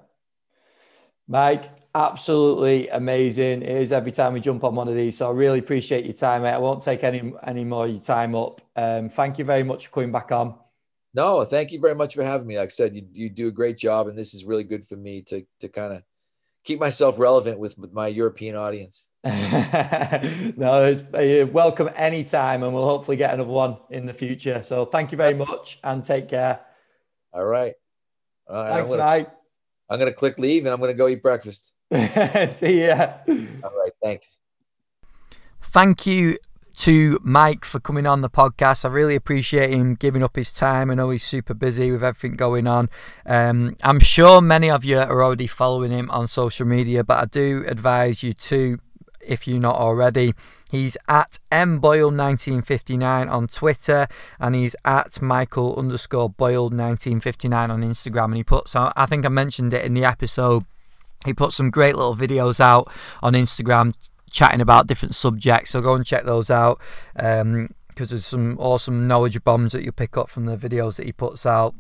Mike, 1.28 1.66
absolutely 1.93 2.89
amazing. 2.89 3.62
It 3.62 3.70
is 3.70 3.91
every 3.91 4.12
time 4.12 4.34
we 4.34 4.39
jump 4.39 4.64
on 4.64 4.76
one 4.76 4.88
of 4.88 4.95
these. 4.95 5.18
So 5.18 5.30
I 5.30 5.34
really 5.34 5.60
appreciate 5.60 6.04
your 6.04 6.14
time, 6.14 6.41
mate. 6.41 6.52
I 6.52 6.58
won't 6.58 6.82
take 6.82 7.04
any 7.04 7.34
any 7.45 7.64
more 7.64 7.86
of 7.86 7.91
your 7.91 8.02
time 8.02 8.36
up. 8.36 8.60
Um, 8.76 9.08
thank 9.08 9.38
you 9.38 9.45
very 9.45 9.64
much 9.64 9.88
for 9.88 9.93
coming 9.93 10.12
back 10.12 10.32
on. 10.32 10.56
No, 11.14 11.43
thank 11.43 11.72
you 11.72 11.80
very 11.80 11.95
much 11.95 12.16
for 12.16 12.24
having 12.24 12.47
me. 12.47 12.57
Like 12.57 12.68
I 12.68 12.70
said, 12.70 12.95
you, 12.95 13.05
you 13.12 13.30
do 13.30 13.49
a 13.49 13.51
great 13.51 13.78
job, 13.78 14.07
and 14.07 14.18
this 14.18 14.34
is 14.34 14.45
really 14.45 14.64
good 14.64 14.86
for 14.86 14.95
me 14.95 15.22
to 15.24 15.45
to 15.59 15.68
kind 15.68 15.93
of 15.93 16.03
keep 16.64 16.80
myself 16.80 17.20
relevant 17.20 17.59
with, 17.59 17.78
with 17.78 17.91
my 17.91 18.07
European 18.07 18.55
audience. 18.55 19.07
no, 19.24 19.32
it's 20.86 21.01
uh, 21.14 21.45
welcome 21.51 21.89
anytime, 21.95 22.64
and 22.64 22.74
we'll 22.74 22.86
hopefully 22.86 23.18
get 23.18 23.34
another 23.34 23.51
one 23.51 23.78
in 23.89 24.05
the 24.05 24.14
future. 24.14 24.64
So 24.64 24.86
thank 24.86 25.12
you 25.12 25.18
very 25.18 25.34
much, 25.34 25.80
and 25.84 26.03
take 26.03 26.30
care. 26.30 26.62
All 27.34 27.45
right. 27.45 27.74
All 28.47 28.55
right 28.55 28.76
Thanks, 28.76 28.91
Mike. 28.91 29.32
I'm 29.89 29.99
going 29.99 30.12
to 30.12 30.18
click 30.18 30.39
leave 30.39 30.66
and 30.66 30.74
I'm 30.74 30.80
going 30.80 30.91
to 30.91 30.97
go 30.97 31.07
eat 31.07 31.22
breakfast. 31.22 31.74
See 32.47 32.86
ya. 32.88 33.14
All 33.28 33.72
right. 33.78 33.91
Thanks. 34.01 34.39
Thank 35.62 36.05
you 36.05 36.38
to 36.78 37.20
Mike 37.22 37.66
for 37.66 37.80
coming 37.80 38.06
on 38.06 38.22
the 38.22 38.30
podcast. 38.30 38.86
I 38.86 38.90
really 38.90 39.16
appreciate 39.16 39.72
him 39.72 39.96
giving 39.96 40.24
up 40.24 40.36
his 40.36 40.52
time. 40.52 40.90
I 40.90 40.96
know 40.96 41.10
he's 41.10 41.24
super 41.24 41.54
busy 41.54 41.92
with 41.92 42.04
everything 42.04 42.36
going 42.36 42.68
on. 42.68 42.90
Um, 43.26 43.76
I'm 43.84 44.00
sure 44.00 44.42
many 44.42 44.70
of 44.70 44.84
you 44.84 44.98
are 44.98 45.24
already 45.24 45.48
following 45.48 45.92
him 45.92 46.10
on 46.12 46.28
social 46.28 46.66
media, 46.66 47.04
but 47.04 47.20
I 47.20 47.26
do 47.26 47.64
advise 47.68 48.24
you 48.24 48.34
to 48.34 48.80
if 49.26 49.48
you're 49.48 49.60
not 49.60 49.76
already. 49.76 50.34
He's 50.70 50.98
at 51.08 51.40
mboyle1959 51.52 53.32
on 53.32 53.48
Twitter 53.48 54.08
and 54.40 54.56
he's 54.56 54.76
at 54.86 55.22
michael 55.22 55.76
underscore 55.78 56.30
boyle1959 56.30 57.70
on 57.70 57.82
Instagram. 57.82 58.26
And 58.26 58.38
he 58.38 58.44
puts, 58.44 58.76
I 58.76 59.06
think 59.06 59.26
I 59.26 59.30
mentioned 59.30 59.74
it 59.74 59.86
in 59.86 59.94
the 59.94 60.06
episode, 60.06 60.66
he 61.26 61.34
put 61.34 61.54
some 61.54 61.70
great 61.70 61.96
little 61.96 62.16
videos 62.16 62.60
out 62.60 62.92
on 63.22 63.34
Instagram 63.34 63.94
chatting 64.32 64.62
about 64.62 64.88
different 64.88 65.14
subjects. 65.14 65.72
So 65.72 65.82
go 65.82 65.94
and 65.94 66.06
check 66.06 66.24
those 66.24 66.50
out. 66.50 66.80
Um, 67.16 67.70
because 67.90 68.10
there's 68.12 68.26
some 68.26 68.58
awesome 68.58 69.06
knowledge 69.06 69.44
bombs 69.44 69.74
that 69.74 69.84
you 69.84 69.92
pick 69.92 70.16
up 70.16 70.30
from 70.30 70.46
the 70.46 70.56
videos 70.56 70.96
that 70.96 71.06
he 71.06 71.12
puts 71.12 71.46
out. 71.46 71.76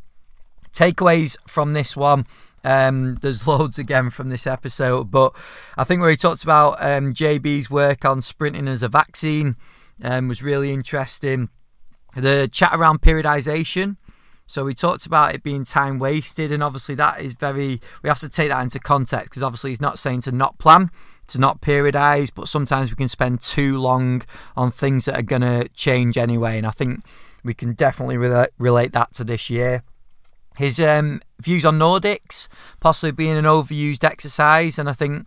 Takeaways 0.73 1.37
from 1.47 1.71
this 1.71 1.95
one 1.95 2.25
um, 2.63 3.15
there's 3.15 3.47
loads 3.47 3.79
again 3.79 4.09
from 4.09 4.29
this 4.29 4.47
episode, 4.47 5.11
but 5.11 5.35
I 5.77 5.83
think 5.83 6.01
where 6.01 6.09
he 6.09 6.17
talked 6.17 6.43
about 6.43 6.73
um, 6.79 7.13
JB's 7.13 7.69
work 7.69 8.05
on 8.05 8.21
sprinting 8.21 8.67
as 8.67 8.83
a 8.83 8.89
vaccine 8.89 9.55
um, 10.03 10.27
was 10.27 10.43
really 10.43 10.71
interesting. 10.71 11.49
The 12.15 12.49
chat 12.51 12.71
around 12.73 13.01
periodization. 13.01 13.97
So 14.45 14.65
we 14.65 14.73
talked 14.73 15.05
about 15.05 15.33
it 15.33 15.43
being 15.43 15.63
time 15.63 15.97
wasted, 15.97 16.51
and 16.51 16.61
obviously 16.61 16.93
that 16.95 17.21
is 17.21 17.33
very. 17.33 17.79
We 18.03 18.09
have 18.09 18.19
to 18.19 18.27
take 18.27 18.49
that 18.49 18.61
into 18.61 18.79
context 18.79 19.29
because 19.29 19.43
obviously 19.43 19.71
he's 19.71 19.79
not 19.79 19.97
saying 19.97 20.21
to 20.21 20.31
not 20.33 20.57
plan, 20.57 20.91
to 21.31 21.39
not 21.39 21.61
periodize, 21.61 22.31
but 22.33 22.47
sometimes 22.47 22.89
we 22.89 22.95
can 22.95 23.07
spend 23.07 23.41
too 23.41 23.79
long 23.79 24.23
on 24.55 24.71
things 24.71 25.05
that 25.05 25.17
are 25.17 25.23
going 25.23 25.41
to 25.41 25.67
change 25.69 26.17
anyway. 26.17 26.57
And 26.57 26.67
I 26.67 26.71
think 26.71 27.03
we 27.43 27.53
can 27.53 27.73
definitely 27.73 28.17
relate, 28.17 28.49
relate 28.57 28.93
that 28.93 29.13
to 29.15 29.23
this 29.23 29.49
year. 29.49 29.83
His 30.57 30.79
um, 30.79 31.21
views 31.39 31.65
on 31.65 31.79
Nordics 31.79 32.47
possibly 32.79 33.11
being 33.11 33.37
an 33.37 33.45
overused 33.45 34.03
exercise, 34.03 34.77
and 34.77 34.89
I 34.89 34.93
think 34.93 35.25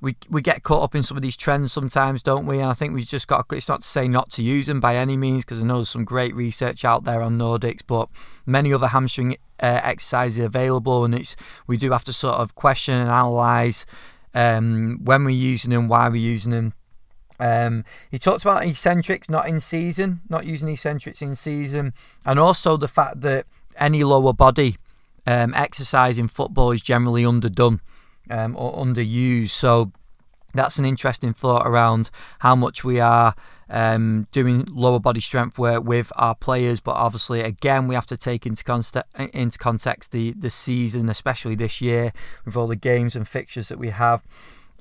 we 0.00 0.16
we 0.28 0.42
get 0.42 0.62
caught 0.62 0.82
up 0.82 0.94
in 0.94 1.02
some 1.02 1.16
of 1.16 1.22
these 1.22 1.36
trends 1.36 1.72
sometimes, 1.72 2.22
don't 2.22 2.46
we? 2.46 2.58
And 2.58 2.68
I 2.70 2.74
think 2.74 2.92
we've 2.92 3.06
just 3.06 3.28
got. 3.28 3.48
To, 3.48 3.56
It's 3.56 3.68
not 3.68 3.82
to 3.82 3.88
say 3.88 4.08
not 4.08 4.30
to 4.32 4.42
use 4.42 4.66
them 4.66 4.80
by 4.80 4.96
any 4.96 5.16
means, 5.16 5.44
because 5.44 5.62
I 5.62 5.66
know 5.66 5.76
there's 5.76 5.90
some 5.90 6.04
great 6.04 6.34
research 6.34 6.84
out 6.84 7.04
there 7.04 7.22
on 7.22 7.38
Nordics, 7.38 7.82
but 7.86 8.08
many 8.44 8.72
other 8.72 8.88
hamstring 8.88 9.36
uh, 9.62 9.80
exercises 9.84 10.44
available, 10.44 11.04
and 11.04 11.14
it's 11.14 11.36
we 11.66 11.76
do 11.76 11.92
have 11.92 12.04
to 12.04 12.12
sort 12.12 12.36
of 12.36 12.54
question 12.54 12.94
and 12.94 13.08
analyze 13.08 13.86
um, 14.34 15.00
when 15.02 15.24
we're 15.24 15.30
using 15.30 15.70
them, 15.70 15.88
why 15.88 16.08
we're 16.08 16.16
using 16.16 16.52
them. 16.52 16.74
Um, 17.38 17.84
he 18.10 18.18
talked 18.18 18.42
about 18.42 18.66
eccentrics 18.66 19.30
not 19.30 19.48
in 19.48 19.60
season, 19.60 20.20
not 20.28 20.44
using 20.44 20.68
eccentrics 20.68 21.22
in 21.22 21.34
season, 21.34 21.94
and 22.26 22.38
also 22.38 22.76
the 22.76 22.88
fact 22.88 23.22
that 23.22 23.46
any 23.76 24.04
lower 24.04 24.32
body 24.32 24.76
um, 25.26 25.54
exercise 25.54 26.18
in 26.18 26.28
football 26.28 26.70
is 26.70 26.82
generally 26.82 27.24
underdone 27.24 27.80
um, 28.28 28.56
or 28.56 28.74
underused. 28.84 29.50
So 29.50 29.92
that's 30.54 30.78
an 30.78 30.84
interesting 30.84 31.32
thought 31.32 31.66
around 31.66 32.10
how 32.40 32.54
much 32.54 32.84
we 32.84 33.00
are 33.00 33.34
um, 33.70 34.26
doing 34.32 34.66
lower 34.68 34.98
body 34.98 35.20
strength 35.20 35.58
work 35.58 35.84
with 35.84 36.12
our 36.16 36.34
players. 36.34 36.80
But 36.80 36.92
obviously, 36.96 37.40
again, 37.40 37.86
we 37.86 37.94
have 37.94 38.06
to 38.06 38.16
take 38.16 38.44
into, 38.44 38.64
context, 38.64 38.96
into 39.32 39.58
context 39.58 40.12
the, 40.12 40.32
the 40.32 40.50
season, 40.50 41.08
especially 41.08 41.54
this 41.54 41.80
year, 41.80 42.12
with 42.44 42.56
all 42.56 42.66
the 42.66 42.76
games 42.76 43.16
and 43.16 43.26
fixtures 43.26 43.68
that 43.68 43.78
we 43.78 43.90
have. 43.90 44.22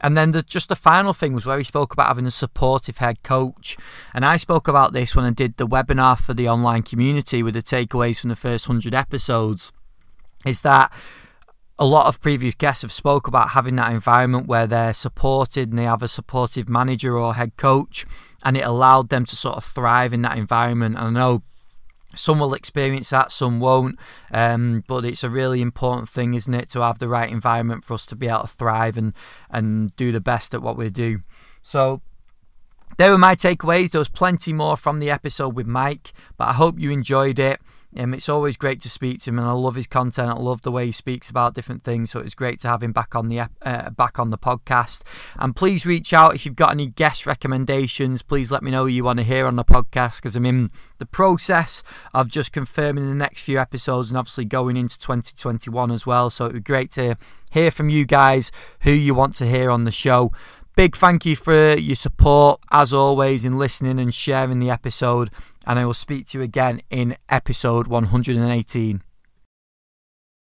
And 0.01 0.17
then 0.17 0.31
the, 0.31 0.41
just 0.41 0.69
the 0.69 0.75
final 0.75 1.13
thing 1.13 1.33
was 1.33 1.45
where 1.45 1.57
he 1.57 1.63
spoke 1.63 1.93
about 1.93 2.07
having 2.07 2.25
a 2.25 2.31
supportive 2.31 2.97
head 2.97 3.21
coach. 3.21 3.77
And 4.13 4.25
I 4.25 4.37
spoke 4.37 4.67
about 4.67 4.93
this 4.93 5.15
when 5.15 5.25
I 5.25 5.31
did 5.31 5.57
the 5.57 5.67
webinar 5.67 6.19
for 6.19 6.33
the 6.33 6.47
online 6.47 6.83
community 6.83 7.43
with 7.43 7.53
the 7.53 7.61
takeaways 7.61 8.21
from 8.21 8.29
the 8.29 8.35
first 8.35 8.67
100 8.67 8.93
episodes. 8.93 9.71
Is 10.45 10.61
that 10.61 10.91
a 11.79 11.85
lot 11.85 12.07
of 12.07 12.21
previous 12.21 12.55
guests 12.55 12.81
have 12.81 12.91
spoke 12.91 13.25
about 13.25 13.51
having 13.51 13.77
that 13.77 13.91
environment 13.91 14.47
where 14.47 14.67
they're 14.67 14.93
supported 14.93 15.69
and 15.69 15.79
they 15.79 15.85
have 15.85 16.03
a 16.03 16.09
supportive 16.09 16.67
manager 16.67 17.17
or 17.17 17.35
head 17.35 17.55
coach 17.55 18.05
and 18.43 18.57
it 18.57 18.65
allowed 18.65 19.09
them 19.09 19.25
to 19.25 19.35
sort 19.35 19.55
of 19.55 19.63
thrive 19.63 20.11
in 20.13 20.21
that 20.21 20.37
environment 20.37 20.97
and 20.97 21.07
i 21.07 21.09
know 21.09 21.41
some 22.15 22.39
will 22.39 22.53
experience 22.53 23.11
that 23.11 23.31
some 23.31 23.59
won't 23.59 23.97
um, 24.31 24.83
but 24.87 25.05
it's 25.05 25.23
a 25.23 25.29
really 25.29 25.61
important 25.61 26.09
thing 26.09 26.33
isn't 26.33 26.53
it 26.53 26.69
to 26.69 26.81
have 26.81 26.99
the 26.99 27.07
right 27.07 27.31
environment 27.31 27.85
for 27.85 27.93
us 27.93 28.05
to 28.05 28.15
be 28.15 28.27
able 28.27 28.41
to 28.41 28.47
thrive 28.47 28.97
and 28.97 29.13
and 29.49 29.95
do 29.95 30.11
the 30.11 30.19
best 30.19 30.53
at 30.53 30.61
what 30.61 30.75
we 30.75 30.89
do 30.89 31.19
so 31.61 32.01
there 32.97 33.11
were 33.11 33.17
my 33.17 33.33
takeaways. 33.33 33.91
There 33.91 33.99
was 33.99 34.09
plenty 34.09 34.51
more 34.51 34.75
from 34.75 34.99
the 34.99 35.09
episode 35.09 35.55
with 35.55 35.67
Mike, 35.67 36.11
but 36.37 36.49
I 36.49 36.53
hope 36.53 36.77
you 36.77 36.91
enjoyed 36.91 37.39
it. 37.39 37.61
Um, 37.97 38.13
it's 38.13 38.29
always 38.29 38.55
great 38.55 38.79
to 38.81 38.89
speak 38.89 39.21
to 39.21 39.31
him, 39.31 39.39
and 39.39 39.47
I 39.47 39.51
love 39.53 39.75
his 39.75 39.87
content. 39.87 40.29
I 40.29 40.33
love 40.33 40.61
the 40.61 40.71
way 40.71 40.85
he 40.85 40.91
speaks 40.91 41.29
about 41.29 41.55
different 41.55 41.83
things. 41.83 42.11
So 42.11 42.19
it's 42.19 42.35
great 42.35 42.59
to 42.61 42.67
have 42.67 42.83
him 42.83 42.91
back 42.91 43.15
on 43.15 43.29
the 43.29 43.41
uh, 43.61 43.89
back 43.89 44.19
on 44.19 44.29
the 44.29 44.37
podcast. 44.37 45.01
And 45.37 45.55
please 45.55 45.85
reach 45.85 46.13
out 46.13 46.35
if 46.35 46.45
you've 46.45 46.55
got 46.55 46.71
any 46.71 46.87
guest 46.87 47.25
recommendations. 47.25 48.21
Please 48.21 48.51
let 48.51 48.61
me 48.61 48.69
know 48.69 48.83
who 48.83 48.89
you 48.89 49.03
want 49.03 49.17
to 49.19 49.25
hear 49.25 49.47
on 49.47 49.55
the 49.55 49.65
podcast 49.65 50.17
because 50.17 50.35
I'm 50.35 50.45
in 50.45 50.69
the 50.99 51.07
process 51.07 51.81
of 52.13 52.29
just 52.29 52.51
confirming 52.51 53.07
the 53.07 53.15
next 53.15 53.43
few 53.43 53.57
episodes, 53.57 54.11
and 54.11 54.17
obviously 54.17 54.45
going 54.45 54.77
into 54.77 54.99
2021 54.99 55.89
as 55.89 56.05
well. 56.05 56.29
So 56.29 56.45
it 56.45 56.49
would 56.49 56.63
be 56.63 56.71
great 56.71 56.91
to 56.91 57.17
hear 57.49 57.71
from 57.71 57.89
you 57.89 58.05
guys 58.05 58.51
who 58.81 58.91
you 58.91 59.15
want 59.15 59.33
to 59.35 59.47
hear 59.47 59.71
on 59.71 59.85
the 59.85 59.91
show. 59.91 60.31
Big 60.75 60.95
thank 60.95 61.25
you 61.25 61.35
for 61.35 61.73
your 61.73 61.95
support, 61.95 62.61
as 62.71 62.93
always, 62.93 63.43
in 63.43 63.57
listening 63.57 63.99
and 63.99 64.13
sharing 64.13 64.59
the 64.59 64.69
episode. 64.69 65.29
And 65.69 65.77
I 65.77 65.85
will 65.85 65.93
speak 65.93 66.25
to 66.29 66.39
you 66.39 66.43
again 66.43 66.81
in 66.89 67.15
episode 67.29 67.85
118. 67.85 69.03